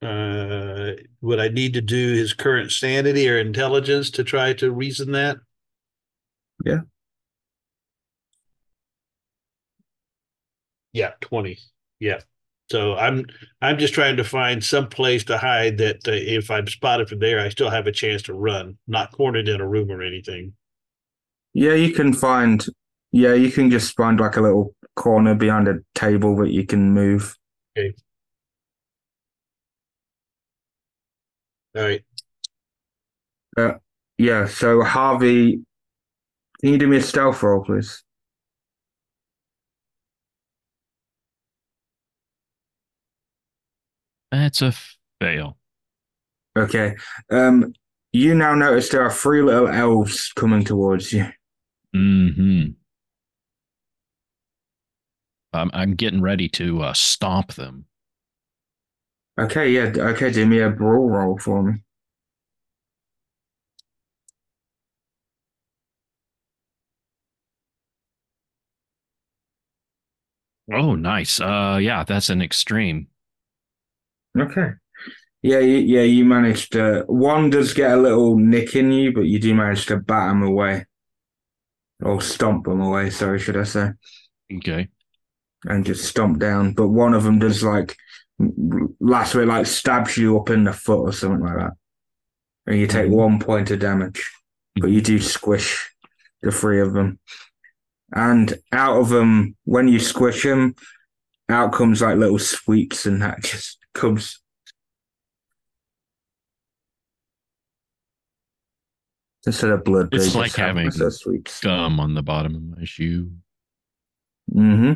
[0.01, 0.91] uh,
[1.22, 5.38] would I need to do his current sanity or intelligence to try to reason that?
[6.65, 6.81] Yeah.
[10.93, 11.57] Yeah, 20.
[11.99, 12.19] Yeah.
[12.69, 13.26] So I'm
[13.61, 17.19] I'm just trying to find some place to hide that uh, if I'm spotted from
[17.19, 20.53] there, I still have a chance to run, not cornered in a room or anything.
[21.53, 22.65] yeah, you can find.
[23.11, 26.91] Yeah, you can just find like a little corner behind a table that you can
[26.91, 27.38] move.
[27.78, 27.94] Okay.
[31.76, 32.03] All right.
[34.18, 35.64] Yeah, so Harvey,
[36.61, 38.03] can you do me a stealth roll, please?
[44.32, 44.74] That's a
[45.20, 45.57] fail.
[46.57, 46.95] Okay.
[47.30, 47.74] Um,
[48.11, 51.26] you now notice there are three little elves coming towards you.
[51.94, 52.65] Hmm.
[55.55, 57.85] I'm I'm getting ready to uh, stomp them.
[59.39, 61.84] Okay, yeah, okay, do me a brawl roll for me.
[70.71, 71.41] Oh, nice.
[71.41, 73.07] Uh, yeah, that's an extreme.
[74.39, 74.71] Okay.
[75.41, 77.03] Yeah, you, yeah, you managed to.
[77.07, 80.43] One does get a little nick in you, but you do manage to bat them
[80.43, 80.85] away.
[82.01, 83.89] Or stomp them away, sorry, should I say.
[84.53, 84.89] Okay.
[85.65, 86.73] And just stomp down.
[86.73, 87.95] But one of them does like,
[88.99, 91.72] last bit, like stabs you up in the foot or something like that.
[92.68, 93.15] And you take Mhm.
[93.15, 94.30] one point of damage,
[94.80, 95.90] but you do squish
[96.41, 97.19] the three of them.
[98.15, 100.76] And out of them, when you squish them,
[101.49, 104.40] out comes like little sweeps, and that just comes
[109.45, 111.60] Instead of blood, It's like having sweeps.
[111.60, 113.30] Gum on the bottom of my shoe.
[114.53, 114.94] Mm-hmm.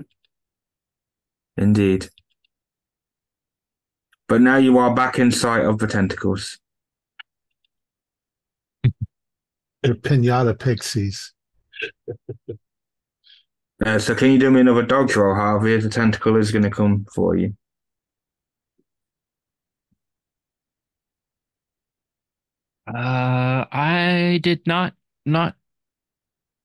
[1.58, 2.10] Indeed.
[4.28, 6.60] But now you are back in sight of the tentacles.
[9.82, 11.34] They're pinata pixies.
[13.86, 15.78] Uh, so can you do me another dodge roll, Harvey?
[15.78, 17.56] The tentacle is going to come for you.
[22.88, 24.94] Uh, I did not
[25.26, 25.56] not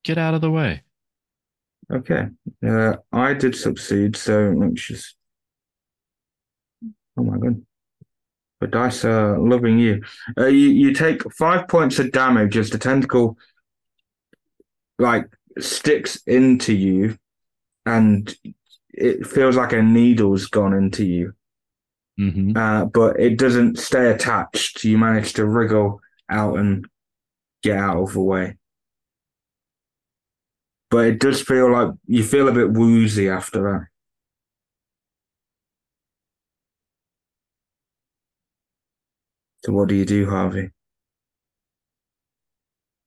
[0.05, 0.83] get out of the way.
[1.93, 2.29] Okay.
[2.67, 5.17] Uh, I did succeed, so let's just.
[7.17, 7.63] Oh my god.
[8.61, 10.03] But dice are loving you.
[10.39, 13.37] Uh, you you take five points of damage as the tentacle,
[14.99, 15.27] like
[15.59, 17.17] sticks into you,
[17.87, 18.35] and
[18.93, 21.35] it feels like a needle's gone into you.
[22.19, 24.85] hmm Uh, but it doesn't stay attached.
[24.85, 26.01] You manage to wriggle
[26.31, 26.87] out and
[27.63, 28.57] get out of the way.
[30.93, 33.87] But it does feel like you feel a bit woozy after that.
[39.65, 40.71] So what do you do, Harvey?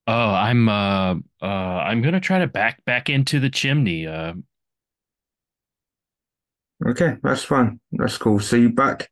[0.07, 4.05] Oh, I'm uh uh I'm gonna try to back back into the chimney.
[4.07, 4.33] Uh,
[6.85, 7.79] Okay, that's fine.
[7.91, 8.39] That's cool.
[8.39, 9.09] So you back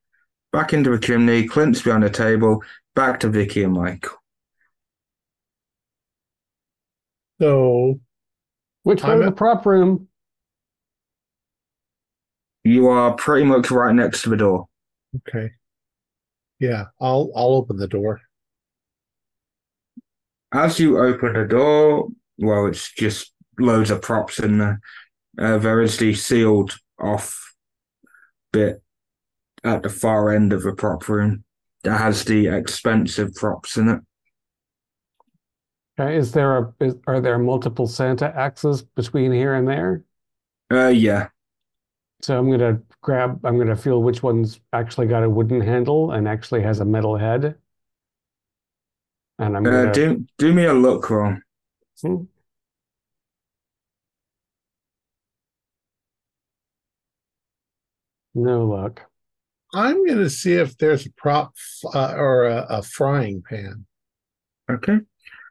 [0.52, 2.64] back into the chimney, Clint's behind the table,
[2.96, 4.18] back to Vicky and Michael.
[7.40, 8.00] So
[8.84, 10.08] Which way I'm of the prop room?
[12.64, 14.68] You are pretty much right next to the door.
[15.28, 15.52] okay.
[16.60, 18.22] Yeah, I'll I'll open the door.
[20.54, 22.08] As you open the door,
[22.38, 24.80] well, it's just loads of props in there.
[25.38, 27.54] Uh, there is the sealed off
[28.54, 28.82] bit
[29.64, 31.44] at the far end of the prop room
[31.84, 34.00] that has the expensive props in it.
[36.00, 40.04] Okay, is there a is, are there multiple Santa axes between here and there?
[40.72, 41.30] Uh, yeah.
[42.22, 46.28] So I'm gonna grab, I'm gonna feel which one's actually got a wooden handle and
[46.28, 47.58] actually has a metal head.
[49.40, 51.36] And I'm Uh, gonna, do do me a luck roll.
[52.02, 52.24] Hmm.
[58.36, 59.02] no luck.
[59.74, 61.54] I'm going to see if there's a prop
[61.94, 63.86] uh, or a, a frying pan.
[64.70, 65.00] Okay.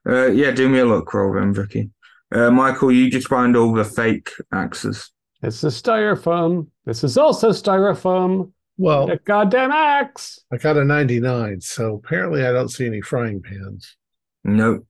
[0.09, 1.91] Uh, yeah, do me a luck roll then, Vicky.
[2.35, 5.11] Uh, Michael, you just find all the fake axes.
[5.43, 6.69] This is styrofoam.
[6.87, 8.53] This is also styrofoam.
[8.79, 10.41] Well, A goddamn axe.
[10.53, 13.97] I got a 99, so apparently I don't see any frying pans.
[14.45, 14.87] Nope.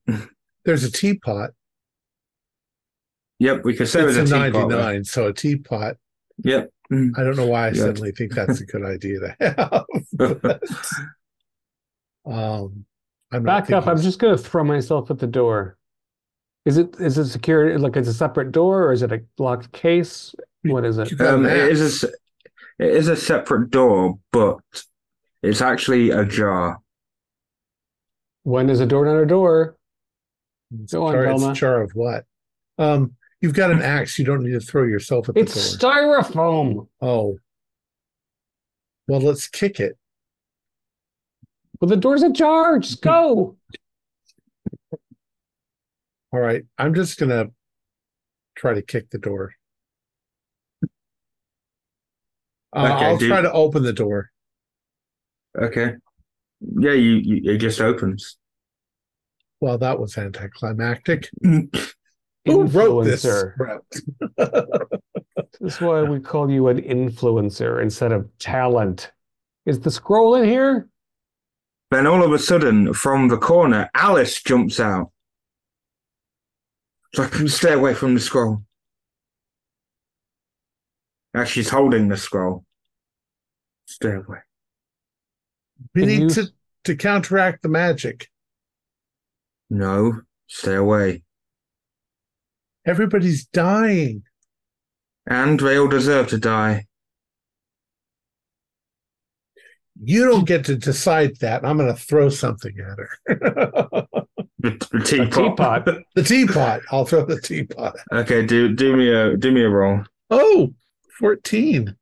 [0.65, 1.51] There's a teapot.
[3.39, 4.69] Yep, we could say It's it was a a teapot.
[4.69, 5.03] 99, there.
[5.03, 5.97] so a teapot.
[6.43, 6.69] Yep.
[6.91, 7.73] I don't know why I Yeah.
[7.83, 9.35] suddenly think that's a good idea to
[10.19, 10.59] have.
[12.25, 12.85] um,
[13.33, 13.83] I'm not Back up.
[13.87, 15.77] I'm thinking- just gonna throw myself at the door.
[16.65, 19.71] Is it is it secure like it's a separate door or is it a locked
[19.73, 20.33] case?
[20.61, 21.11] What is it?
[21.11, 22.03] You got Um, an it is a axe.
[22.05, 22.11] s-
[22.79, 24.59] it is a separate door, but
[25.41, 26.79] it's actually ajar.
[28.43, 29.77] When is a door not a door?
[30.81, 31.51] It's Go on, jar, it's Velma.
[31.51, 32.25] a jar of what?
[32.77, 34.17] Um, you've got an axe.
[34.17, 35.43] You don't need to throw yourself at the door.
[35.43, 35.91] It's door.
[35.91, 36.87] styrofoam.
[37.01, 37.37] oh,
[39.07, 39.97] well, let's kick it.
[41.83, 42.79] Well, the door's ajar.
[42.79, 43.57] Just go.
[46.31, 47.47] All right, I'm just gonna
[48.55, 49.51] try to kick the door.
[52.73, 54.29] Uh, Okay, I'll do- try to open the door.
[55.61, 55.95] Okay.
[56.61, 58.37] Yeah, you, you it just opens.
[59.59, 61.29] Well, that was anticlimactic.
[61.43, 63.79] Who wrote this Influencer.
[65.59, 69.11] This is why we call you an influencer instead of talent.
[69.65, 70.87] Is the scroll in here?
[71.93, 75.11] Then all of a sudden, from the corner, Alice jumps out.
[77.13, 78.63] So I can stay away from the scroll.
[81.35, 82.65] As she's holding the scroll.
[83.85, 84.39] Stay away.
[85.93, 86.47] We Can need you- to
[86.85, 88.29] to counteract the magic.
[89.69, 91.23] No, stay away.
[92.85, 94.23] Everybody's dying.
[95.25, 96.87] And they all deserve to die.
[100.01, 101.65] You don't get to decide that.
[101.65, 104.07] I'm going to throw something at her.
[104.59, 105.85] The, the teapot.
[105.85, 106.03] teapot.
[106.15, 106.81] the teapot.
[106.89, 107.97] I'll throw the teapot.
[108.13, 110.03] okay, do do me a do me a roll.
[110.29, 110.73] Oh,
[111.19, 111.93] 14.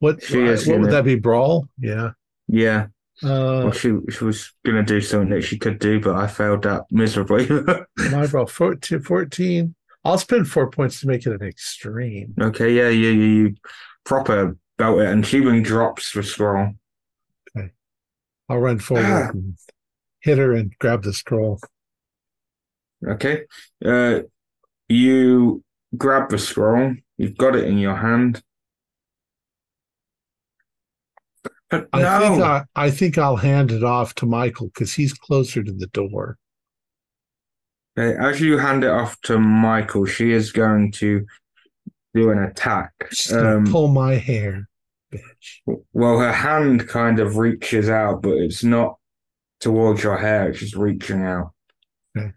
[0.00, 1.14] What, She is what would gonna- that be?
[1.14, 1.66] Brawl?
[1.78, 2.10] Yeah.
[2.48, 2.88] Yeah.
[3.22, 6.64] Uh, Well, she she was gonna do something that she could do, but I failed
[6.64, 7.48] that miserably.
[8.10, 9.74] my brawl 14, 14.
[10.04, 12.34] I'll spend four points to make it an extreme.
[12.38, 13.54] okay, yeah, you you, you
[14.04, 16.72] proper belt it, and she even drops the scroll.
[18.50, 19.30] I'll run forward Ah.
[19.30, 19.56] and
[20.20, 21.60] hit her and grab the scroll.
[23.06, 23.44] Okay,
[23.84, 24.20] uh,
[24.88, 25.62] you
[25.96, 26.96] grab the scroll.
[27.16, 28.42] You've got it in your hand.
[31.70, 35.12] But I think no, I, I think I'll hand it off to Michael because he's
[35.14, 36.36] closer to the door.
[37.96, 41.24] Okay, as you hand it off to Michael, she is going to
[42.12, 42.92] do an attack.
[43.12, 44.68] She's gonna Um, pull my hair.
[45.92, 48.98] Well, her hand kind of reaches out, but it's not
[49.60, 51.52] towards your hair, it's just reaching out.
[52.16, 52.32] Okay.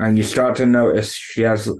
[0.00, 1.70] And you start to notice she has.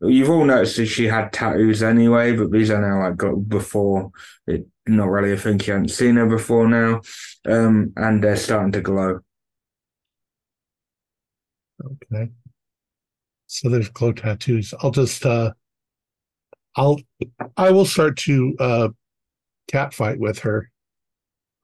[0.00, 4.10] You've all noticed that she had tattoos anyway, but these are now like got before.
[4.46, 5.60] It not really a thing.
[5.60, 7.00] You hadn't seen her before now,
[7.46, 9.20] um, and they're starting to glow.
[11.84, 12.30] Okay.
[13.46, 14.74] So there's glow tattoos.
[14.80, 15.52] I'll just uh
[16.76, 16.98] I'll
[17.56, 18.88] I will start to uh
[19.72, 20.70] cat fight with her.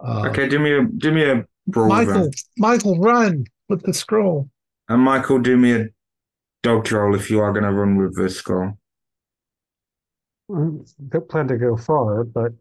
[0.00, 2.06] Uh, Okay, do me a do me a brawl then.
[2.06, 4.48] Michael, Michael, run with the scroll.
[4.88, 5.88] And Michael, do me a
[6.62, 8.78] dodge roll if you are going to run with the scroll.
[10.48, 12.52] Don't plan to go far, but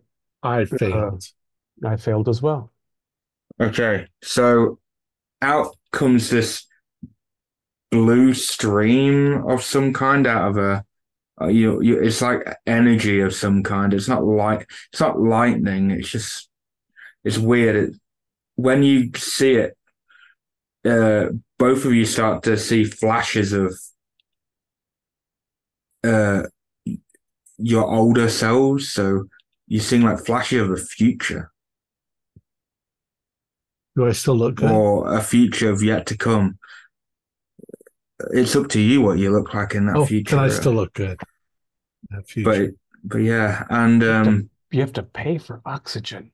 [0.43, 1.23] I failed.
[1.85, 2.71] I failed as well.
[3.61, 4.79] Okay, so
[5.41, 6.65] out comes this
[7.89, 10.83] blue stream of some kind out of a.
[11.39, 13.93] Uh, you, you, it's like energy of some kind.
[13.93, 14.65] It's not light.
[14.91, 15.91] It's not lightning.
[15.91, 16.49] It's just.
[17.23, 17.75] It's weird.
[17.75, 17.95] It,
[18.55, 19.77] when you see it,
[20.85, 23.77] uh, both of you start to see flashes of.
[26.03, 26.43] Uh,
[27.57, 28.91] your older selves.
[28.91, 29.25] So
[29.67, 31.51] you're seeing like flashes of the future.
[33.95, 34.69] Do I still look good?
[34.69, 36.59] or a future of yet to come.
[38.31, 40.35] It's up to you what you look like in that oh, future.
[40.35, 41.19] can I still look good?
[42.09, 42.49] That future.
[42.49, 42.71] But
[43.03, 46.31] but yeah, and um You have to pay for oxygen.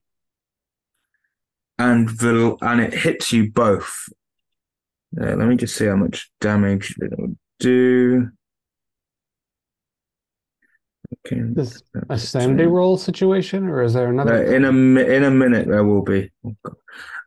[1.77, 4.07] and the and it hits you both.
[5.11, 8.29] Yeah, let me just see how much damage it will do.
[11.27, 11.41] Okay.
[11.57, 14.43] Is a sanity roll situation, or is there Uh, another?
[14.55, 16.31] in a in a minute there will be.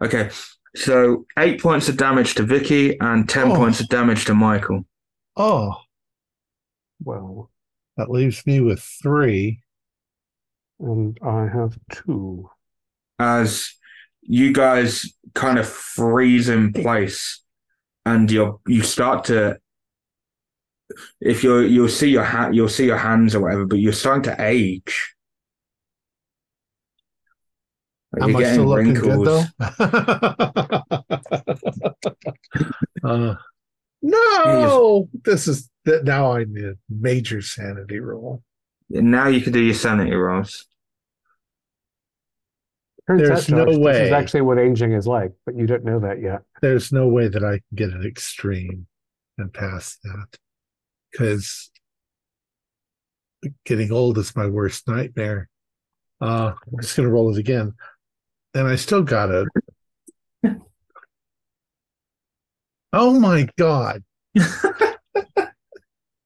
[0.02, 0.30] Okay,
[0.76, 3.56] so eight points of damage to Vicky and ten Oh.
[3.56, 4.84] points of damage to Michael.
[5.36, 5.74] oh,
[7.02, 7.50] Well,
[7.96, 9.62] that leaves me with three.
[10.78, 12.50] and I have two.
[13.18, 13.72] as
[14.20, 17.42] you guys kind of freeze in place
[18.04, 19.58] and you're you start to
[21.20, 24.22] if you're you'll see your hat you'll see your hands or whatever but you're starting
[24.22, 25.14] to age
[28.16, 29.44] Like, Am you're I still getting looking good though?
[33.08, 33.34] uh,
[34.02, 38.42] no, this is that now I need a major sanity roll.
[38.88, 40.66] now you can do your sanity rolls
[43.06, 44.06] Turns There's out, Josh, no This way.
[44.06, 46.42] is actually what aging is like, but you don't know that yet.
[46.60, 48.86] There's no way that I can get an extreme
[49.38, 50.26] and pass that
[51.12, 51.70] because
[53.64, 55.48] getting old is my worst nightmare.
[56.20, 57.74] Uh, I'm just gonna roll it again,
[58.56, 59.48] and I still got it.
[62.92, 64.02] Oh my god!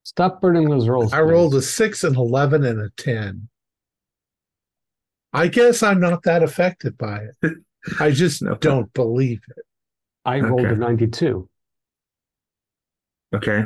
[0.04, 1.12] Stop burning those rolls.
[1.12, 3.48] I rolled a six, and eleven, and a ten.
[5.32, 7.54] I guess I'm not that affected by it.
[7.98, 8.54] I just No.
[8.56, 9.64] don't believe it.
[10.24, 10.74] I rolled Okay.
[10.74, 11.48] a 92.
[13.34, 13.64] okay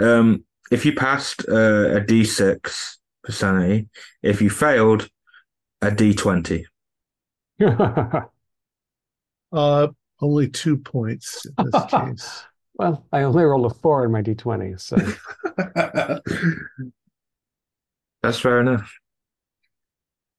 [0.00, 3.88] um if you passed uh, a d6 for sanity
[4.22, 5.08] if you failed
[5.80, 6.64] a d20
[9.52, 9.86] Uh,
[10.20, 12.42] only two points in this case.
[12.74, 14.96] well, I only rolled a four in my d20, so
[18.22, 18.92] that's fair enough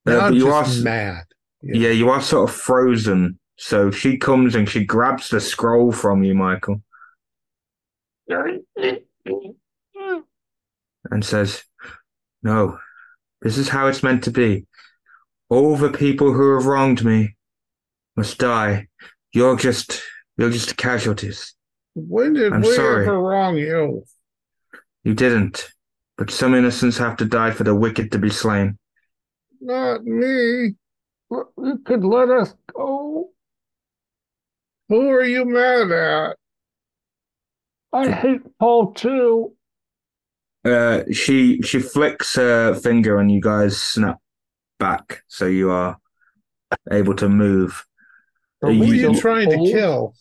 [0.06, 1.24] Uh, I'm you are just s- mad.
[1.62, 3.40] Yeah, you are sort of frozen.
[3.58, 6.82] So she comes and she grabs the scroll from you, Michael,
[11.12, 11.64] and says,
[12.44, 12.80] No,
[13.42, 14.66] this is how it's meant to be.
[15.50, 17.36] All the people who have wronged me
[18.16, 18.88] must die.
[19.34, 20.02] You're just
[20.38, 21.54] you're just casualties.
[21.94, 23.06] When did I'm we sorry.
[23.06, 24.04] ever wrong you?
[25.04, 25.70] You didn't.
[26.18, 28.78] But some innocents have to die for the wicked to be slain.
[29.62, 30.76] Not me.
[31.30, 33.30] you could let us go.
[34.90, 36.38] Who are you mad at?
[37.92, 39.54] I hate Paul too.
[40.64, 44.18] Uh, she she flicks her finger and you guys snap
[44.80, 45.98] back, so you are
[46.92, 47.86] able to move.
[48.64, 50.16] Are Who You- are you trying to kill?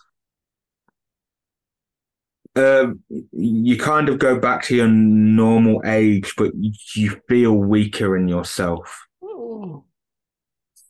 [2.57, 3.01] Um,
[3.33, 6.53] you kind of go back to your normal age, but
[6.95, 9.07] you feel weaker in yourself.
[9.23, 9.85] Oh,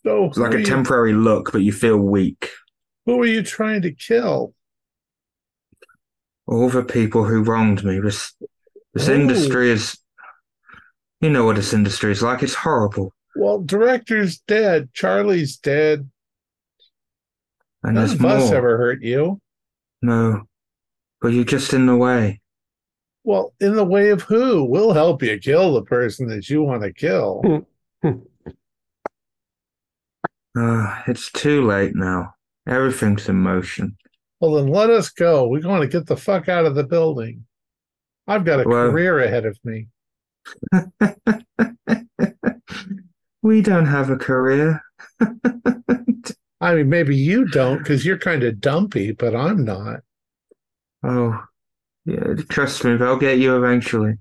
[0.05, 2.51] So It's like a are you, temporary look, but you feel weak.
[3.07, 4.55] who are you trying to kill?
[6.47, 7.99] All the people who wronged me.
[8.01, 8.35] This
[8.93, 9.15] this Oh.
[9.15, 9.99] industry is.
[11.23, 12.43] You know what this industry is like.
[12.43, 14.91] It's horrible, Well, director's dead.
[14.95, 16.09] Charlie's dead.
[17.83, 19.41] and None there's of us ever hurt you.
[20.03, 20.43] No,
[21.21, 22.41] but you're just in the way.
[23.25, 24.65] Well, in the way of who?
[24.65, 27.67] We'll help you kill the person that you want to kill.
[30.57, 32.33] Uh, it's too late now.
[32.69, 33.97] Everything's in motion.
[34.41, 35.49] well, then let us go.
[35.49, 37.45] We're going to get the fuck out of the building.
[38.29, 39.89] I've got a Well- career ahead of me.
[43.45, 44.83] we don't have a career.
[46.61, 50.01] I mean, maybe you don't because you're kind of dumpy, but I'm not.
[51.05, 51.45] oh,
[52.07, 54.15] yeah, trust me, they'll get you eventually.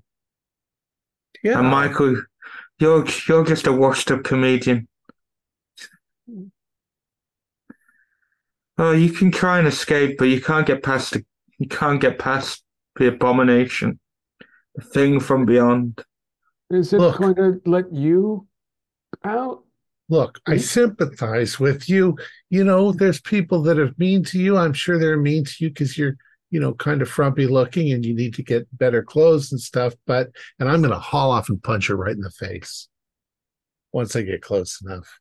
[1.42, 1.58] Yeah.
[1.58, 2.22] And Michael,
[2.78, 4.88] you're you're just a washed-up comedian.
[8.76, 11.24] Oh, you can try and escape, but you can't get past the
[11.58, 12.62] you can't get past
[12.96, 13.98] the abomination,
[14.74, 16.04] the thing from beyond.
[16.68, 17.18] Is it Look.
[17.18, 18.46] going to let you
[19.24, 19.62] out?
[20.10, 22.16] Look, I sympathize with you.
[22.50, 24.56] You know, there's people that are mean to you.
[24.56, 26.16] I'm sure they're mean to you because you're,
[26.50, 29.94] you know, kind of frumpy looking and you need to get better clothes and stuff.
[30.06, 32.88] But, and I'm going to haul off and punch her right in the face
[33.92, 35.18] once I get close enough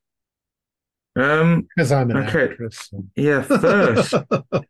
[1.15, 2.45] Um, because I'm an Okay.
[2.52, 2.90] actress.
[2.91, 3.06] so.
[3.15, 3.41] yeah.
[3.44, 4.15] First,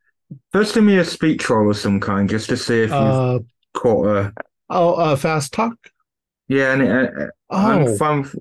[0.51, 3.39] first, give me a speech roll of some kind, just to see if you've uh,
[3.73, 4.33] caught a.
[4.69, 5.75] oh, uh, fast talk.
[6.49, 8.21] Yeah, and uh, I'm Oh, fine.
[8.23, 8.35] with-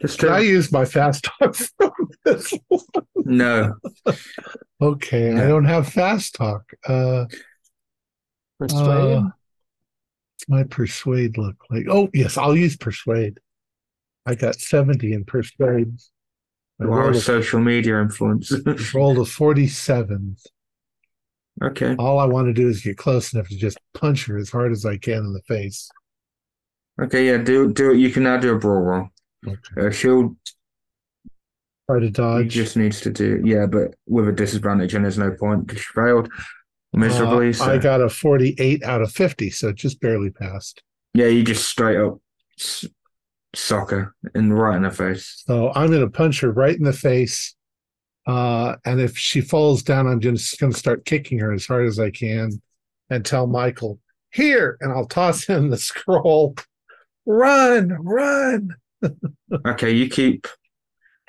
[0.00, 1.92] Just did I use my fast talk from
[2.24, 2.52] this?
[2.68, 2.82] one?
[3.16, 3.74] no.
[4.80, 6.62] Okay, I don't have fast talk.
[6.86, 7.24] Uh,
[8.58, 9.16] Persuade?
[9.18, 9.22] Uh,
[10.48, 11.86] my persuade look like?
[11.90, 13.40] Oh, yes, I'll use persuade.
[14.26, 15.98] I got 70 in persuade.
[16.80, 18.52] I You are a rolled, social media influence.
[18.52, 18.62] a,
[18.94, 20.36] rolled a 47.
[21.62, 21.94] okay.
[21.98, 24.72] All I want to do is get close enough to just punch her as hard
[24.72, 25.88] as I can in the face.
[27.02, 27.26] Okay.
[27.26, 27.38] Yeah.
[27.38, 27.98] Do do it.
[27.98, 29.08] You can now do a brawl roll.
[29.46, 29.86] Okay.
[29.86, 30.36] Uh, she'll
[31.88, 32.48] Try to He dodge.
[32.48, 35.92] just needs to do, yeah, but with a disadvantage, and there's no point because she
[35.94, 36.30] failed
[36.94, 37.50] miserably.
[37.50, 40.82] Uh, so, I got a 48 out of 50, so it just barely passed.
[41.12, 42.18] yeah, you just straight up
[42.58, 42.86] s-
[43.54, 45.42] soccer and right in her face.
[45.46, 47.54] So I'm going to punch her right in the face.
[48.26, 51.86] Uh, and if she falls down, I'm just going to start kicking her as hard
[51.86, 52.62] as I can
[53.10, 53.98] and tell Michael,
[54.32, 54.78] here.
[54.80, 56.56] And I'll toss him the scroll.
[57.26, 58.70] Run, run.
[59.66, 60.46] Okay, you keep.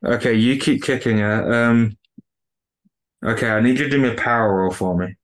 [0.04, 1.54] Okay, you keep kicking it.
[1.54, 1.98] Um.
[3.26, 5.16] Okay, I need you to do me a power roll for me.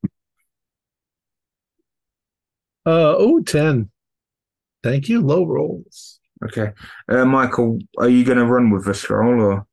[2.85, 3.89] Uh, oh, 10.
[4.83, 5.21] Thank you.
[5.21, 6.19] Low rolls.
[6.43, 6.71] Okay,
[7.09, 9.67] uh, Michael, are you going to run with the scroll or?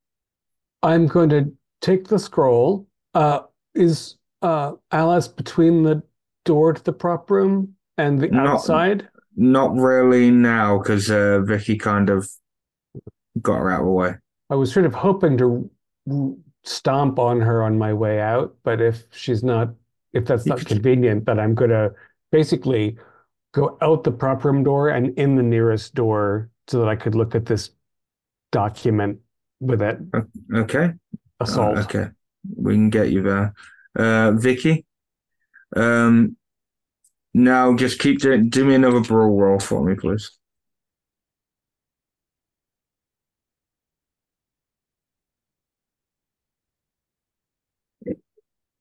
[0.83, 2.87] I'm going to take the scroll.
[3.15, 3.41] Uh,
[3.75, 6.03] is uh, Alice between the
[6.45, 9.09] door to the prop room and the Not- outside?
[9.41, 12.29] Not really now, because uh, Vicky kind of
[13.43, 14.15] got her out of the way.
[14.51, 15.71] I was sort of hoping to
[16.65, 19.71] stomp on her on my way out, but if she's not,
[20.13, 21.93] if that's not convenient, then I'm going to
[22.33, 22.97] basically
[23.53, 27.15] go out the prop room door and in the nearest door so that I could
[27.15, 27.71] look at this
[28.53, 29.19] document
[29.61, 29.99] with it
[30.55, 30.93] Okay.
[31.41, 31.79] assault.
[31.79, 32.07] Uh, okay,
[32.57, 33.55] we can get you there.
[33.97, 34.87] Uh, Vicky,
[35.77, 36.37] um,
[37.35, 38.49] now just keep doing.
[38.49, 40.31] Do me another brawl roll for me, please.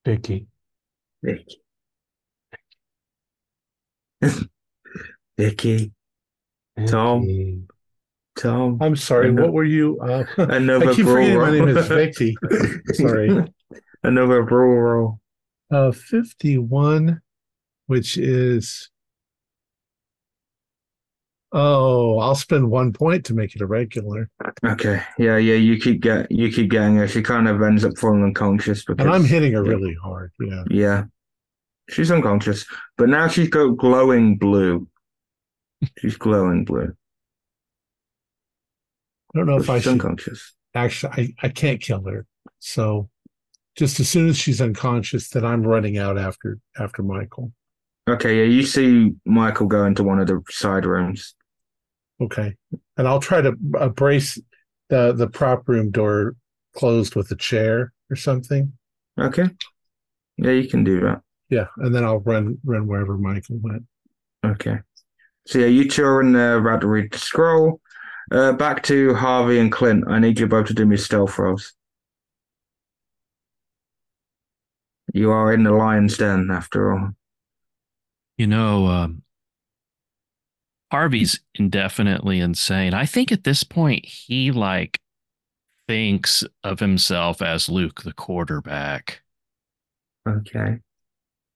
[0.08, 0.48] Vicky.
[1.22, 1.60] Vicky.
[5.38, 5.92] Vicky,
[6.88, 7.68] Tom.
[8.38, 9.28] Tom, I'm sorry.
[9.28, 10.00] Ano- What were you?
[10.00, 12.38] Uh, another I keep brawl forgetting my name is Vicky.
[12.94, 13.30] Sorry.
[14.04, 15.20] another brawl roll.
[15.70, 17.20] Uh, 51,
[17.88, 18.90] which is.
[21.53, 24.30] Oh, I'll spend one point to make it a regular.
[24.65, 25.56] Okay, yeah, yeah.
[25.56, 27.07] You keep get, you keep getting her.
[27.07, 29.72] She kind of ends up falling unconscious because And I'm hitting her yeah.
[29.72, 30.34] really hard.
[30.40, 30.64] Yeah.
[30.69, 31.03] Yeah.
[31.90, 32.65] She's unconscious.
[32.98, 34.88] But now she's got glowing blue.
[35.99, 36.94] She's glowing blue.
[39.34, 40.53] I don't know if I she's should unconscious.
[40.76, 41.11] actually
[41.41, 42.26] I, I can't kill her.
[42.60, 43.10] So
[43.78, 47.53] just as soon as she's unconscious, then I'm running out after after Michael.
[48.10, 51.36] Okay, yeah, you see Michael go into one of the side rooms.
[52.22, 52.56] Okay.
[52.98, 54.39] And I'll try to uh, brace
[54.89, 56.35] the the prop room door
[56.76, 58.73] closed with a chair or something.
[59.19, 59.49] Okay.
[60.38, 61.22] Yeah, you can do that.
[61.49, 63.84] Yeah, and then I'll run run wherever Michael went.
[64.45, 64.80] Okay.
[65.45, 67.81] So yeah, you two are in there about to read the scroll.
[68.30, 70.03] Uh, back to Harvey and Clint.
[70.07, 71.73] I need you both to do me stealth rolls.
[75.14, 77.11] You are in the lion's den after all.
[78.38, 79.23] You know, um,
[80.91, 82.93] Harvey's indefinitely insane.
[82.93, 84.99] I think at this point he like
[85.88, 89.22] thinks of himself as Luke, the quarterback.
[90.27, 90.80] Okay.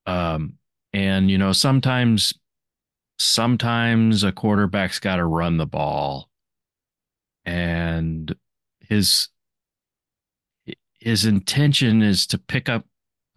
[0.05, 0.53] Um,
[0.93, 2.33] and you know, sometimes
[3.19, 6.27] sometimes a quarterback's got to run the ball
[7.45, 8.35] and
[8.79, 9.29] his
[10.99, 12.85] his intention is to pick up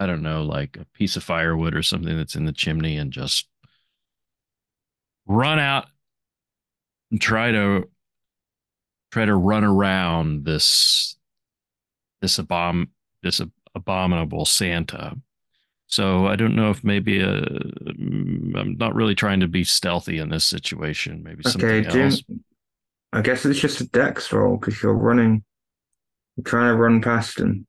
[0.01, 3.13] i don't know like a piece of firewood or something that's in the chimney and
[3.13, 3.49] just
[5.27, 5.87] run out
[7.11, 7.89] and try to
[9.11, 11.17] try to run around this
[12.21, 12.89] this abom
[13.23, 13.41] this
[13.75, 15.17] abominable santa
[15.87, 20.19] so I don't know if maybe a, mm, I'm not really trying to be stealthy
[20.19, 21.23] in this situation.
[21.23, 22.03] Maybe something Okay, Jim.
[22.11, 22.23] else.
[23.13, 25.45] I guess it's just a dex roll because you're running,
[26.37, 27.67] you're trying to run past him.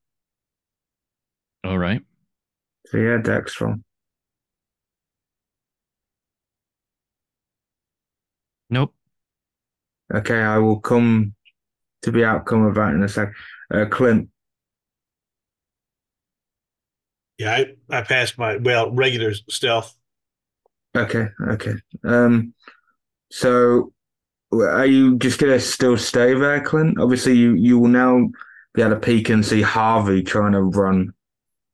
[1.63, 2.01] All right.
[2.87, 3.75] So yeah, dex roll.
[8.75, 8.93] Nope.
[10.13, 11.33] Okay, I will come
[12.01, 13.31] to the outcome of that in a sec.
[13.73, 14.27] Uh, Clint,
[17.37, 19.95] Yeah, I, I passed my well regular stealth.
[20.93, 21.75] Okay, okay.
[22.03, 22.53] Um,
[23.31, 23.93] so
[24.51, 26.99] are you just gonna still stay there, Clint?
[26.99, 28.27] Obviously, you you will now
[28.73, 31.13] be able to peek and see Harvey trying to run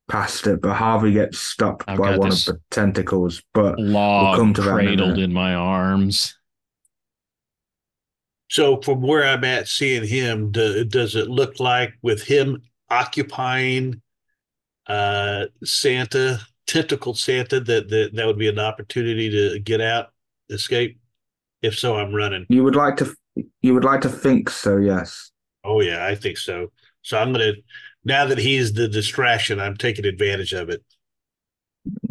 [0.08, 3.42] past it, but Harvey gets stopped I've by one of the tentacles.
[3.56, 6.38] But Log come to that in cradled in my arms.
[8.52, 14.02] So from where I'm at, seeing him, do, does it look like with him occupying
[14.88, 20.10] uh Santa, tentacle Santa, that that that would be an opportunity to get out,
[20.50, 21.00] escape?
[21.62, 22.46] If so, I'm running.
[22.50, 23.16] you would like to
[23.62, 25.32] you would like to think so, yes.
[25.64, 26.74] Oh yeah, I think so.
[27.04, 27.54] So I'm gonna
[28.04, 30.84] now that he's the distraction, I'm taking advantage of it.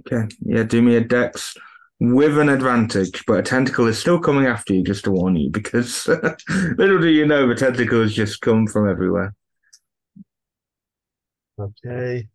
[0.01, 0.63] Okay, yeah.
[0.63, 1.55] Do me a dex
[2.01, 4.83] with an advantage, but a tentacle is still coming after you.
[4.83, 6.09] Just to warn you, because
[6.79, 9.35] little do you know, the tentacles just come from everywhere.
[11.61, 12.27] Okay.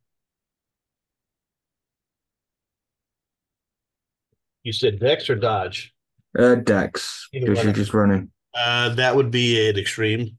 [4.63, 5.93] You said Dex or Dodge?
[6.37, 8.29] Uh, dex, because you're just running.
[8.53, 10.37] Uh, that would be an extreme.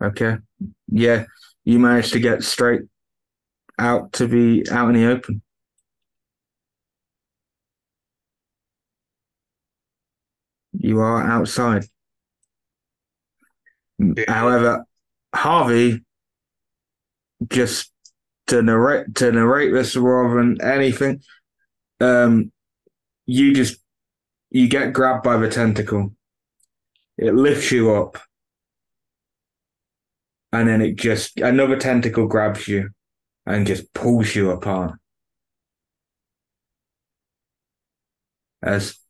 [0.00, 0.36] Okay.
[0.88, 1.24] Yeah,
[1.64, 2.82] you managed to get straight
[3.78, 5.42] out to be out in the open.
[10.86, 11.84] You are outside.
[13.98, 14.22] Yeah.
[14.28, 14.86] However,
[15.34, 16.04] Harvey
[17.48, 17.90] just
[18.46, 21.22] to narrate to narrate this rather than anything,
[22.00, 22.52] um,
[23.26, 23.80] you just
[24.50, 26.14] you get grabbed by the tentacle.
[27.18, 28.18] It lifts you up
[30.52, 32.90] and then it just another tentacle grabs you
[33.44, 34.92] and just pulls you apart
[38.62, 39.00] as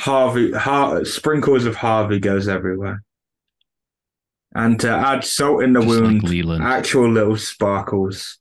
[0.00, 3.02] Harvey Har- sprinkles of Harvey goes everywhere.
[4.54, 8.38] And to add salt in the Just wound, like actual little sparkles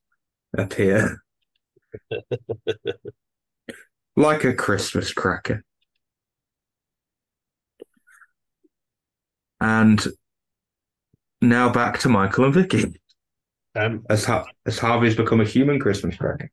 [0.57, 1.22] appear
[4.15, 5.65] like a Christmas cracker.
[9.60, 10.02] And
[11.41, 13.02] now back to Michael and Vicky
[13.76, 16.49] I'm as, Har- as Harvey's become a human Christmas cracker.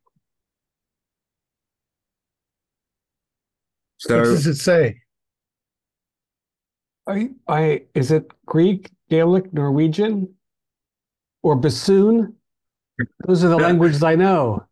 [4.05, 4.99] What does it say?
[7.07, 10.33] I, I, is it Greek, Gaelic, Norwegian,
[11.41, 12.35] or bassoon?
[13.25, 14.65] Those are the languages I know.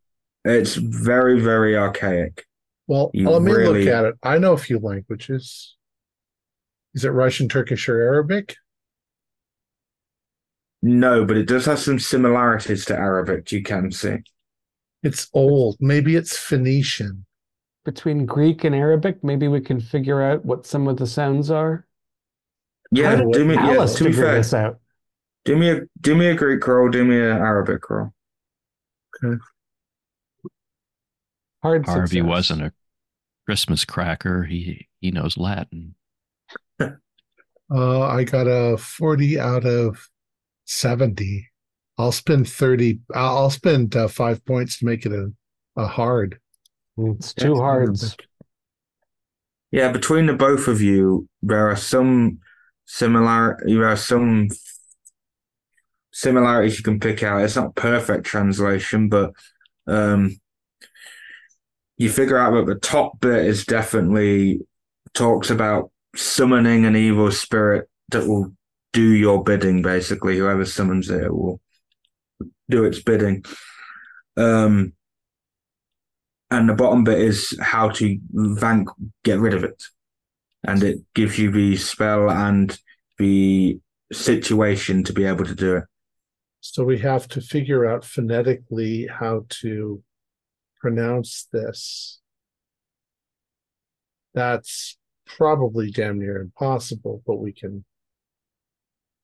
[0.43, 2.45] it's very, very archaic.
[2.87, 4.15] Well, You let me really- look at it.
[4.21, 5.75] I know a few languages.
[6.93, 8.55] Is it Russian, Turkish, or Arabic?
[10.81, 14.17] No, but it does have some similarities to Arabic, you can see.
[15.03, 15.77] It's old.
[15.79, 17.24] Maybe it's Phoenician.
[17.85, 21.87] Between Greek and Arabic, maybe we can figure out what some of the sounds are.
[22.91, 24.79] Yeah, How do do me yeah, to be fair, this out.
[25.45, 28.13] do me a do me a Greek roll, do me an Arabic roll.
[31.63, 32.23] Hard Harvey success.
[32.23, 32.73] wasn't a
[33.45, 34.43] Christmas cracker.
[34.43, 35.95] He he knows Latin.
[37.71, 40.09] Uh, I got a 40 out of
[40.65, 41.49] 70.
[41.97, 42.99] I'll spend 30.
[43.15, 45.31] I'll I'll spend uh, five points to make it a,
[45.75, 46.39] a hard.
[46.97, 48.15] It's two hards.
[49.71, 52.39] Yeah, between the both of you, there are some
[52.85, 54.47] similar there are some
[56.11, 57.41] similarities you can pick out.
[57.41, 59.33] It's not perfect translation, but
[59.87, 60.37] um
[61.97, 64.59] you figure out that the top bit is definitely
[65.13, 68.53] talks about summoning an evil spirit that will
[68.93, 70.37] do your bidding, basically.
[70.37, 71.59] Whoever summons it will
[72.69, 73.43] do its bidding.
[74.37, 74.94] Um
[76.55, 78.85] and the bottom bit is how to vank
[79.23, 79.83] get rid of it
[80.67, 82.79] and it gives you the spell and
[83.17, 83.79] the
[84.11, 85.83] situation to be able to do it
[86.61, 90.01] So we have to figure out phonetically how to
[90.81, 92.19] pronounce this.
[94.33, 97.85] That's probably damn near impossible, but we can.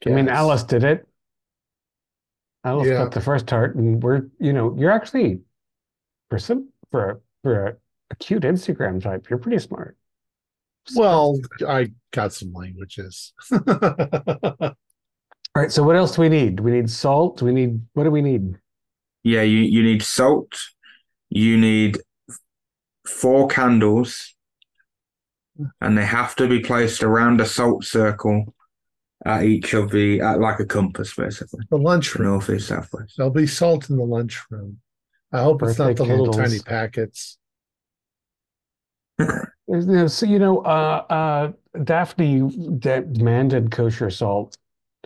[0.06, 0.30] I mean.
[0.30, 1.08] Alice did it.
[2.64, 3.04] Alice Yeah.
[3.04, 5.42] got the first heart, and we're, you know, you're actually
[6.30, 7.76] for some for a for a,
[8.12, 9.98] a cute Instagram type, you're pretty smart.
[10.96, 13.34] Well, I got some languages.
[13.52, 14.76] All
[15.56, 15.72] right.
[15.72, 16.58] So what else do we need?
[16.58, 17.38] Do we need salt?
[17.38, 18.58] Do we need what do we need?
[19.24, 20.60] Yeah, you, you need salt.
[21.30, 22.00] You need
[23.08, 24.36] four candles,
[25.80, 28.56] and they have to be placed around a salt circle
[29.26, 31.64] at each of the at like a compass, basically.
[31.70, 32.28] the lunchroom.
[32.28, 33.14] North, east, south, west.
[33.18, 34.80] There'll be salt in the lunchroom.
[35.32, 37.38] I hope it's not Birthday the little tiny packets.
[39.20, 39.28] You
[39.68, 42.50] know, so you know, uh, uh, Daphne
[42.80, 44.58] de- demanded kosher salt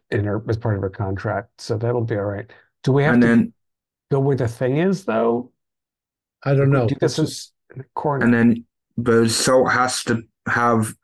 [0.10, 2.50] in her as part of her contract, so that'll be all right.
[2.84, 3.54] Do we have And to then
[4.12, 5.52] go where the thing is, though?
[6.44, 6.88] I don't know.
[6.88, 7.54] Do this in- just
[7.94, 8.26] corner.
[8.26, 8.66] and then
[8.98, 10.96] the salt has to have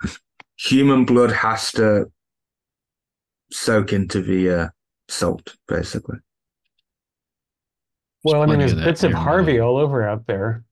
[0.58, 2.10] human blood has to
[3.52, 4.70] soak into the uh,
[5.10, 6.18] salt, basically.
[8.24, 9.14] Well, I mean, there's of bits of.
[9.14, 10.64] Harvey all over out there.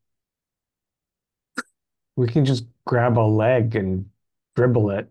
[2.16, 4.08] We can just grab a leg and
[4.56, 5.10] dribble it.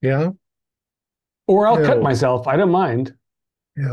[0.00, 0.30] yeah,
[1.46, 2.46] Or I'll cut myself.
[2.48, 3.14] I don't mind.
[3.76, 3.92] yeah.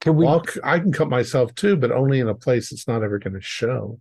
[0.00, 0.26] Can we?
[0.26, 3.18] I'll c- I can cut myself too, but only in a place that's not ever
[3.18, 4.00] going to show.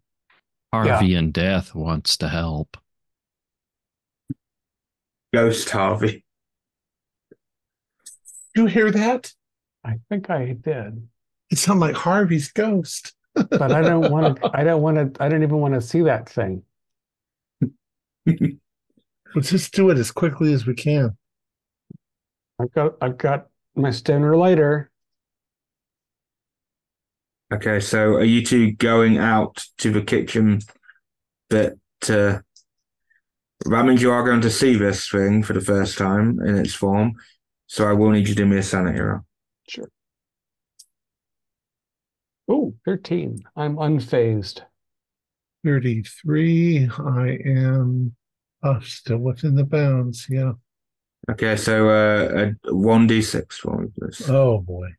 [0.73, 2.76] Harvey and Death wants to help.
[5.34, 6.26] Ghost Harvey.
[8.56, 9.34] You hear that?
[9.86, 11.07] I think I did,
[11.52, 13.14] It sounded like Harvey's ghost.
[13.49, 14.52] but I don't want to.
[14.53, 15.24] I don't want to.
[15.24, 16.64] I don't even want to see that thing.
[18.26, 21.18] Let's just do it as quickly as we can.
[22.60, 22.94] I've got.
[23.02, 24.90] I've got my stoner lighter.
[27.53, 30.62] Okay, so are you two going out to the kitchen
[31.49, 31.74] that
[32.10, 32.40] uh,
[33.66, 36.74] that means you are going to see this thing for the first time in its
[36.74, 37.14] form.
[37.68, 39.22] So I will need you to do me a sanity roll.
[42.48, 43.44] Oh, 13.
[43.56, 44.62] I'm unfazed.
[45.64, 46.90] 33.
[46.98, 48.16] I am
[48.64, 50.28] oh, still within the bounds.
[50.30, 50.54] Yeah.
[51.30, 54.30] Okay, so uh, a one d six for me, please.
[54.30, 54.90] Oh boy.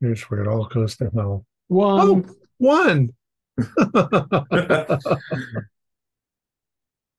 [0.00, 1.46] Here's where it all goes to hell.
[1.66, 2.00] One.
[2.00, 2.24] Oh,
[2.58, 3.10] one.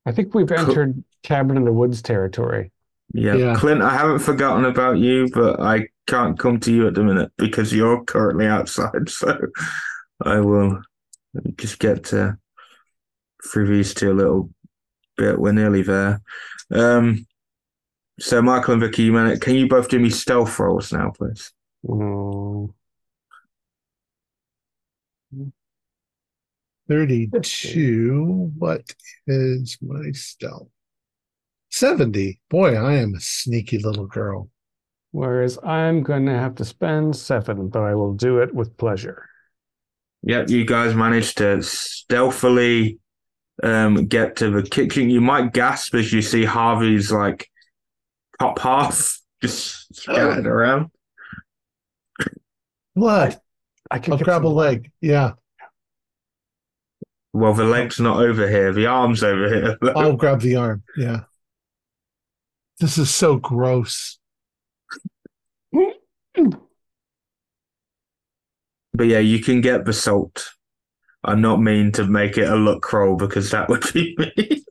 [0.05, 2.72] I think we've entered cabin in the woods territory.
[3.13, 3.35] Yeah.
[3.35, 3.55] Yeah.
[3.55, 7.31] Clint, I haven't forgotten about you, but I can't come to you at the minute
[7.37, 9.09] because you're currently outside.
[9.09, 9.37] So
[10.21, 10.81] I will
[11.57, 12.37] just get to
[13.51, 14.49] through these two a little
[15.17, 15.39] bit.
[15.39, 16.21] We're nearly there.
[16.71, 17.25] Um,
[18.19, 21.51] so Michael and Vicky, you man, can you both do me stealth rolls now, please?
[21.85, 22.69] Mm,
[26.87, 28.51] 32.
[28.57, 28.83] What
[29.27, 30.69] is my stealth?
[31.73, 32.39] 70.
[32.51, 34.49] Boy, I am a sneaky little girl.
[35.11, 39.27] whereas I'm going to have to spend seven, but I will do it with pleasure.
[40.23, 42.99] Yep, you guys managed to stealthily
[43.63, 45.09] um, get to the kitchen.
[45.09, 47.49] You might gasp as you see Harvey's like
[48.39, 50.91] top half just scattered around.
[52.93, 53.41] What?
[53.89, 54.91] I can I'll get grab a leg.
[55.01, 55.33] Yeah.
[57.33, 59.77] Well, the leg's not over here, the arm's over here.
[59.95, 60.83] I'll grab the arm.
[60.95, 61.21] Yeah.
[62.79, 64.17] This is so gross.
[68.95, 70.51] But yeah, you can get the salt.
[71.23, 74.63] I'm not mean to make it a luck roll because that would be me.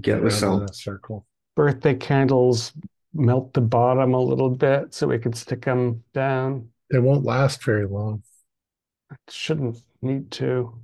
[0.00, 0.70] get the Around in salt.
[0.70, 1.26] a circle.
[1.54, 2.72] Birthday candles
[3.12, 6.68] melt the bottom a little bit so we could stick them down.
[6.90, 8.22] They won't last very long.
[9.28, 10.76] Shouldn't need to.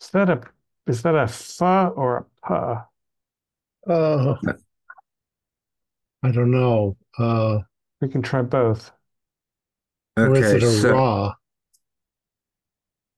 [0.00, 0.42] Is that a
[0.86, 2.86] is that a fa or a pa?
[3.86, 4.36] Uh,
[6.22, 6.96] I don't know.
[7.16, 7.60] Uh,
[8.00, 8.90] We can try both.
[10.22, 11.34] or is Okay, it a so raw?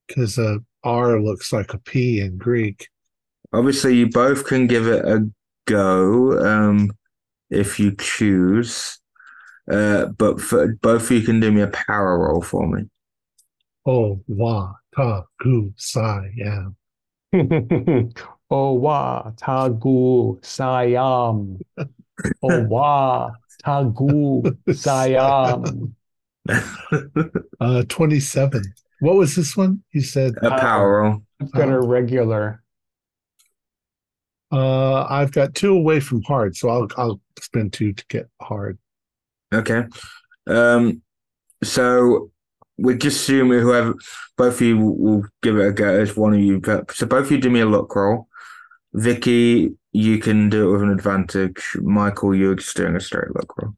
[0.07, 2.89] Because a R looks like a P in Greek.
[3.53, 5.29] obviously you both can give it a
[5.67, 6.91] go um,
[7.51, 8.99] if you choose.
[9.71, 12.85] Uh, but for, both of you can do me a power roll for me.
[13.87, 16.69] Oh, wa, ta, gu, sa, yeah.
[18.51, 21.61] Owa tagu sayam.
[22.43, 23.33] Owa
[23.65, 25.93] tagu sayam.
[27.61, 28.63] Uh, 27.
[29.01, 29.83] What was this one?
[29.93, 31.23] You said, a power roll.
[31.41, 32.63] I've got a regular.
[34.53, 38.79] uh, I've got two away from hard, so I'll, I'll spend two to get hard.
[39.53, 39.85] Okay.
[40.47, 41.03] Um,
[41.63, 42.31] so
[42.77, 43.95] we just assume whoever
[44.37, 45.89] both of you will, will give it a go.
[45.89, 46.61] As one of you,
[46.93, 48.29] so both of you do me a luck roll.
[48.95, 51.77] Vicky, you can do it with an advantage.
[51.83, 53.75] Michael, you're just doing a straight luck roll.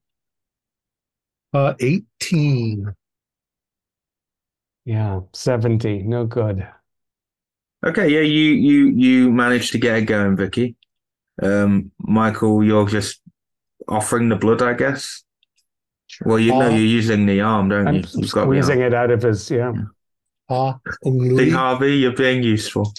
[1.52, 2.94] Uh, 18.
[4.84, 6.02] Yeah, 70.
[6.02, 6.66] No good.
[7.84, 10.74] Okay, yeah, you you you managed to get it going, Vicky.
[11.43, 13.20] Um, Michael, you're just
[13.86, 15.22] offering the blood, I guess.
[16.24, 18.01] Well, you know, Uh, you're using the arm, don't I'm you?
[18.14, 19.72] You've got squeezing it out of his, yeah.
[20.48, 22.93] Ah, See, Lee Harvey, you're being useful.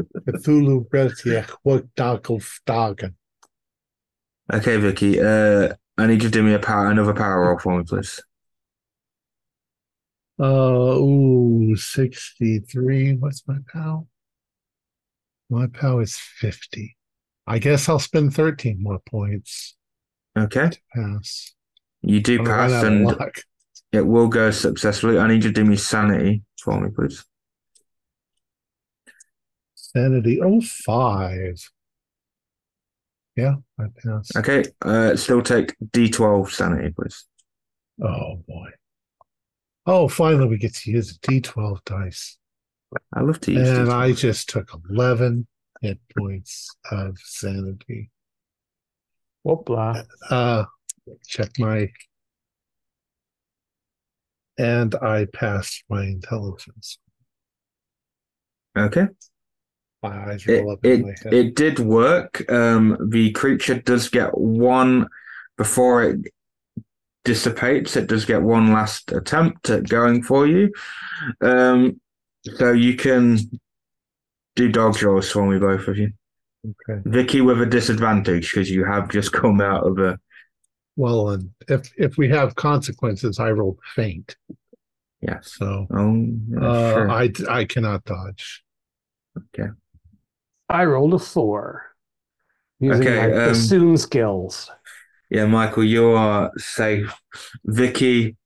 [0.00, 3.14] Cthulhu Bretiach Wogdagelftagen.
[4.52, 5.20] Okay, Vicky.
[5.20, 8.20] Uh, I need you to do me a power, another power roll for me, please.
[10.40, 13.16] Uh, ooh, 63.
[13.16, 14.06] What's my POW?
[15.48, 16.96] My POW is 50.
[17.46, 19.76] I guess I'll spend 13 more points
[20.36, 21.54] Okay, pass.
[22.02, 23.14] you do I'm pass, and
[23.92, 25.18] it will go successfully.
[25.18, 27.24] I need you to do me sanity for me, please.
[29.96, 30.40] Sanity.
[30.40, 31.70] Oh, five.
[33.36, 34.34] Yeah, I pass.
[34.36, 37.26] Okay, uh, still take D12 sanity, please.
[38.02, 38.68] Oh, boy.
[39.86, 42.38] Oh, finally, we get to use a D12 dice.
[43.12, 43.92] I love to use And D12.
[43.92, 45.46] I just took 11
[45.80, 48.10] hit points of sanity.
[49.46, 50.06] Whoopla.
[50.30, 50.64] Uh,
[51.26, 51.90] check my.
[54.56, 56.98] And I passed my intelligence.
[58.78, 59.08] Okay.
[60.04, 61.34] My eyes It, up in my it, head.
[61.34, 62.44] it did work.
[62.52, 65.08] Um, the creature does get one
[65.56, 66.20] before it
[67.24, 67.96] dissipates.
[67.96, 70.72] It does get one last attempt at going for you.
[71.40, 72.00] Um,
[72.56, 73.38] so you can
[74.56, 76.12] do dodge rolls for me, both of you.
[76.88, 77.00] okay.
[77.06, 80.18] Vicky with a disadvantage because you have just come out of a
[80.96, 84.36] Well, and if if we have consequences, I roll faint.
[85.22, 85.54] yes.
[85.58, 86.14] So Oh,
[86.50, 87.10] yeah, uh, sure.
[87.10, 88.62] I I cannot dodge.
[90.68, 91.86] I rolled a four.
[92.80, 94.70] Using Okay, my um, bassoon skills.
[95.30, 97.12] Yeah, Michael, you are safe.
[97.64, 98.36] Vicky,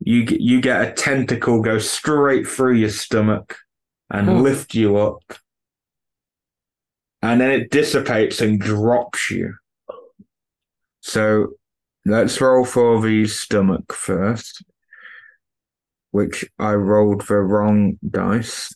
[0.00, 3.56] you get you get a tentacle go straight through your stomach
[4.10, 4.36] and Oh.
[4.36, 5.22] lift you up,
[7.22, 9.54] and then it dissipates and drops you.
[11.00, 11.54] So
[12.04, 14.64] let's roll for the stomach first,
[16.10, 18.74] which I rolled the wrong dice.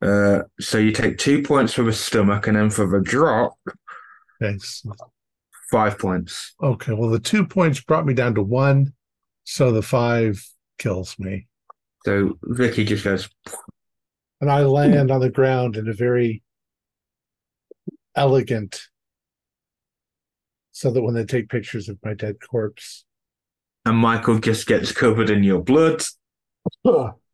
[0.00, 3.54] Uh, so you take two points for the stomach, and then for the drop,
[4.40, 4.84] Thanks.
[5.70, 6.54] five points.
[6.62, 6.92] Okay.
[6.92, 8.92] Well, the two points brought me down to one,
[9.44, 10.44] so the five
[10.78, 11.48] kills me,
[12.04, 13.28] So Vicky just goes,
[14.40, 16.42] and I land on the ground in a very
[18.14, 18.82] elegant,
[20.70, 23.04] so that when they take pictures of my dead corpse,
[23.84, 26.02] and Michael just gets covered in your blood.
[26.84, 27.14] Ugh.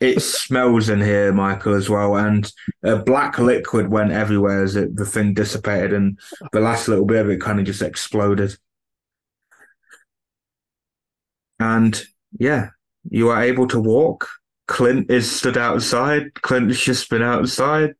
[0.00, 2.50] It smells in here, Michael, as well, and
[2.82, 6.18] a black liquid went everywhere as it, the thing dissipated, and
[6.52, 8.56] the last little bit of it kind of just exploded.
[11.58, 12.02] And
[12.38, 12.70] yeah,
[13.10, 14.26] you are able to walk.
[14.66, 16.32] Clint is stood outside.
[16.34, 17.94] Clint has just been outside.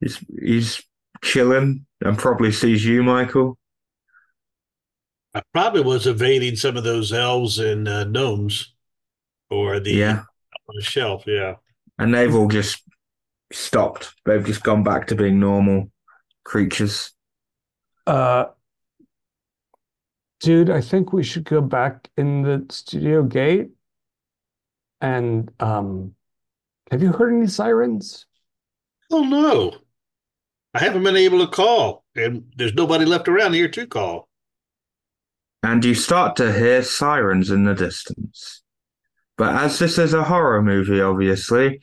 [0.00, 0.82] He's he's
[1.22, 3.58] chilling and probably sees you, Michael.
[5.34, 8.73] I probably was evading some of those elves and uh, gnomes
[9.50, 10.18] or the Yeah.
[10.68, 11.24] on the shelf.
[11.26, 11.54] Yeah.
[11.98, 12.82] And they've all just
[13.52, 14.14] stopped.
[14.24, 15.90] They've just gone back to being normal
[16.44, 17.12] creatures.
[18.06, 18.46] Uh,
[20.40, 23.70] dude, I think we should go back in the studio gate.
[25.00, 26.14] And um,
[26.90, 28.26] have you heard any sirens?
[29.10, 29.76] Oh no.
[30.72, 34.28] I haven't been able to call, and there's nobody left around here to call.
[35.62, 38.63] And you start to hear sirens in the distance.
[39.36, 41.80] But as this is a horror movie, obviously,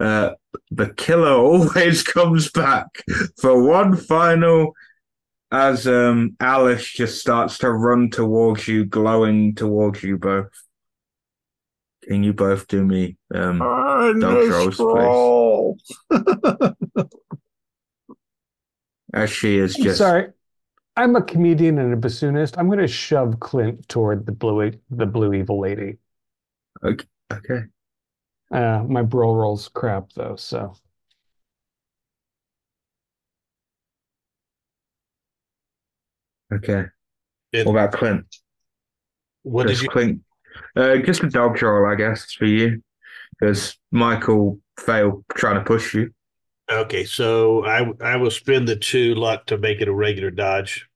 [0.00, 0.30] uh,
[0.70, 2.86] the killer always comes back
[3.38, 4.74] for one final.
[5.52, 10.50] As um, Alice just starts to run towards you, glowing towards you both.
[12.02, 16.24] Can you both do me um, Dodge rolls, please.
[19.14, 20.32] as she is I'm just sorry.
[20.96, 22.54] I'm a comedian and a bassoonist.
[22.58, 25.98] I'm going to shove Clint toward the blue the blue evil lady.
[26.84, 27.06] Okay.
[27.32, 27.60] okay.
[28.52, 30.74] Uh, my bro rolls crap though, so
[36.52, 36.84] Okay.
[37.52, 38.26] And What about Clint?
[39.42, 39.88] what did Just you?
[39.88, 40.20] Clint.
[40.76, 42.82] Uh, just a dodge roll, I guess, for you,
[43.38, 46.12] because Michael failed trying to push you.
[46.70, 50.88] Okay, so I I will spend the two luck to make it a regular dodge.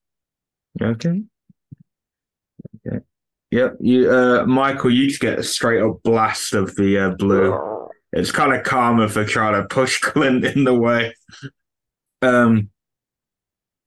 [0.81, 1.23] Okay.
[2.87, 3.05] Okay.
[3.51, 3.77] Yep.
[3.81, 7.59] You, uh, Michael, you just get a straight up blast of the uh, blue.
[8.13, 11.15] It's kind of karma for trying to push Clint in the way.
[12.23, 12.71] Um,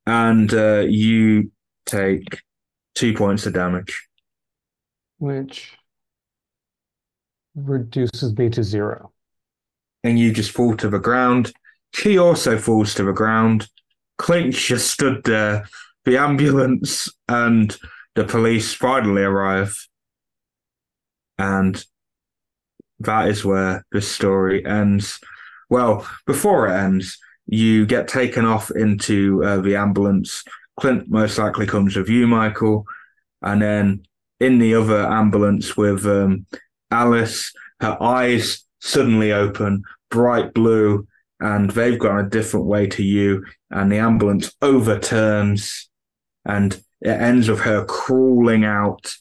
[0.05, 1.51] and uh, you
[1.85, 2.41] take
[2.95, 4.07] two points of damage.
[5.19, 5.71] which
[7.55, 9.11] reduces me to zero.
[10.03, 11.51] and you just fall to the ground.
[11.93, 13.67] She also falls to the ground.
[14.17, 15.67] Clint just stood there.
[16.05, 17.75] The ambulance and
[18.15, 19.87] the police finally arrive.
[21.37, 21.83] And
[22.99, 25.19] that is where the story ends.
[25.69, 27.17] Well, before it ends,
[27.47, 30.43] you get taken off into uh, the ambulance.
[30.79, 32.85] Clint most likely comes with you, Michael.
[33.41, 34.05] And then
[34.39, 36.45] in the other ambulance with um,
[36.91, 41.07] Alice, her eyes suddenly open, bright blue,
[41.39, 43.45] and they've gone a different way to you.
[43.71, 45.89] And the ambulance overturns,
[46.45, 49.13] and it ends with her crawling out.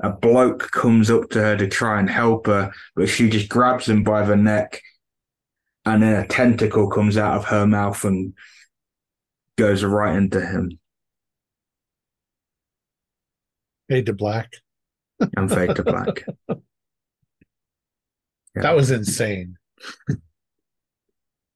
[0.00, 3.88] A bloke comes up to her to try and help her, but she just grabs
[3.88, 4.80] him by the neck,
[5.84, 8.34] and then a tentacle comes out of her mouth and
[9.56, 10.78] goes right into him
[13.88, 14.50] Fade to black.
[15.36, 16.24] and fade to black.
[16.48, 16.54] Yeah.
[18.56, 19.56] That was insane.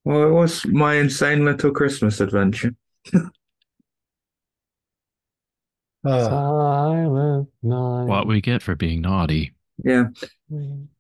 [0.05, 2.75] Well, it was my insane little Christmas adventure.
[6.09, 8.05] Uh, Silent night.
[8.05, 9.53] What we get for being naughty.
[9.85, 10.05] Yeah,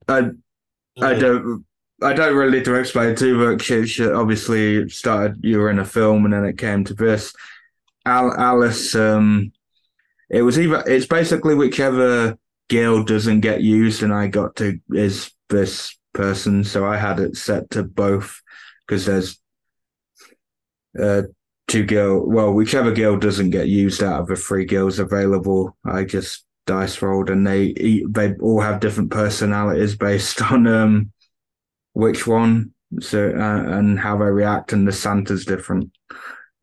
[0.09, 0.31] I
[1.01, 1.65] I don't
[2.03, 3.71] I don't really need to explain too much.
[3.71, 7.33] It should- obviously started you were in a film and then it came to this.
[8.07, 9.53] Al, Alice, um,
[10.31, 12.37] it was either it's basically whichever
[12.69, 17.37] guild doesn't get used, and I got to is this person, so I had it
[17.37, 18.41] set to both
[18.87, 19.41] because there's
[20.99, 21.23] uh
[21.69, 22.33] two guild.
[22.33, 27.01] Well, whichever guild doesn't get used out of the three guilds available, I just dice
[27.01, 31.13] rolled, and they they all have different personalities based on um
[31.93, 35.91] which one so uh, and how they react and the santa's different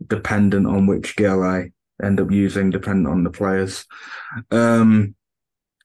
[0.08, 1.70] dependent on which girl i
[2.04, 3.86] end up using dependent on the players
[4.52, 5.14] um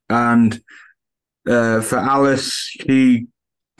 [0.08, 0.62] and
[1.49, 3.26] uh for alice she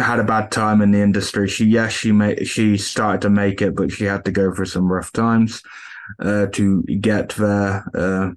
[0.01, 3.63] had a bad time in the industry she yes she made she started to make
[3.63, 5.63] it but she had to go through some rough times
[6.21, 8.31] uh to get there uh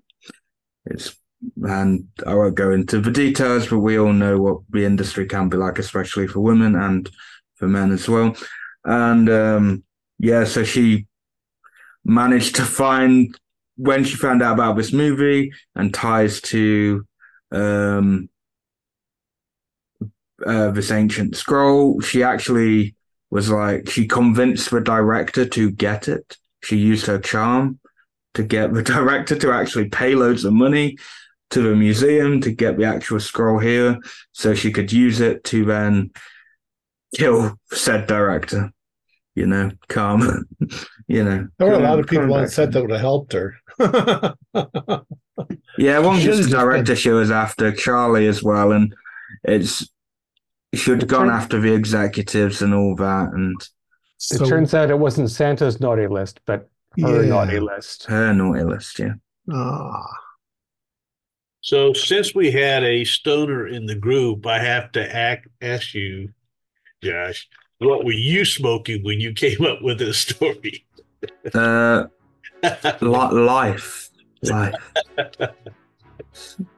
[0.85, 1.17] it's
[1.63, 5.49] and I won't go into the details, but we all know what the industry can
[5.49, 7.09] be like, especially for women and
[7.55, 8.35] for men as well.
[8.85, 9.83] And um,
[10.19, 11.07] yeah, so she
[12.05, 13.37] managed to find
[13.75, 17.05] when she found out about this movie and ties to
[17.51, 18.29] um,
[20.45, 21.99] uh, this ancient scroll.
[22.01, 22.95] She actually
[23.29, 26.37] was like she convinced the director to get it.
[26.63, 27.79] She used her charm
[28.35, 30.97] to get the director to actually pay loads of money
[31.49, 33.97] to the museum to get the actual scroll here
[34.31, 36.11] so she could use it to then
[37.15, 38.71] kill said director.
[39.35, 40.45] You know, calm.
[41.07, 41.47] you know.
[41.57, 43.55] there were a lot of people calm on set that would have helped her.
[43.79, 43.87] Yeah,
[45.97, 48.93] it wasn't just should've the director she was after, Charlie as well, and
[49.43, 49.89] it's
[50.77, 53.55] should have gone turn- after the executives and all that, and
[54.31, 56.69] It So- turns out it wasn't Santa's naughty list, but
[57.01, 57.29] her Yeah.
[57.29, 58.05] naughty list.
[58.05, 58.97] her naughty list.
[58.99, 59.15] Yeah,
[59.51, 60.05] Ah.
[61.59, 66.29] So since we had a stoner in the group, I have to act, ask you,
[67.03, 70.85] Josh, what were you smoking when you came up with this story?
[71.53, 72.05] uh,
[73.01, 74.09] li- life,
[74.43, 74.73] life.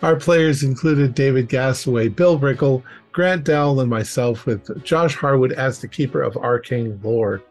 [0.00, 5.80] Our players included David Gasaway, Bill Brickle, Grant Dowell, and myself, with Josh Harwood as
[5.80, 7.42] the keeper of Arcane Lore.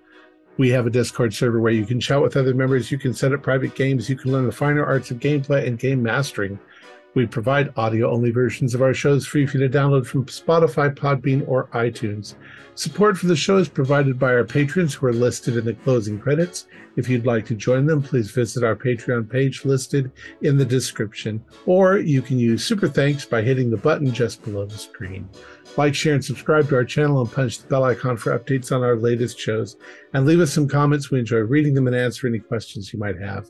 [0.58, 3.34] We have a Discord server where you can chat with other members, you can set
[3.34, 6.58] up private games, you can learn the finer arts of gameplay and game mastering.
[7.14, 10.94] We provide audio only versions of our shows free for you to download from Spotify,
[10.94, 12.36] Podbean, or iTunes.
[12.76, 16.20] Support for the show is provided by our patrons who are listed in the closing
[16.20, 16.68] credits.
[16.96, 20.12] If you'd like to join them, please visit our Patreon page listed
[20.42, 24.66] in the description, or you can use Super Thanks by hitting the button just below
[24.66, 25.28] the screen.
[25.76, 28.84] Like, share, and subscribe to our channel and punch the bell icon for updates on
[28.84, 29.76] our latest shows.
[30.14, 31.10] And leave us some comments.
[31.10, 33.50] We enjoy reading them and answer any questions you might have.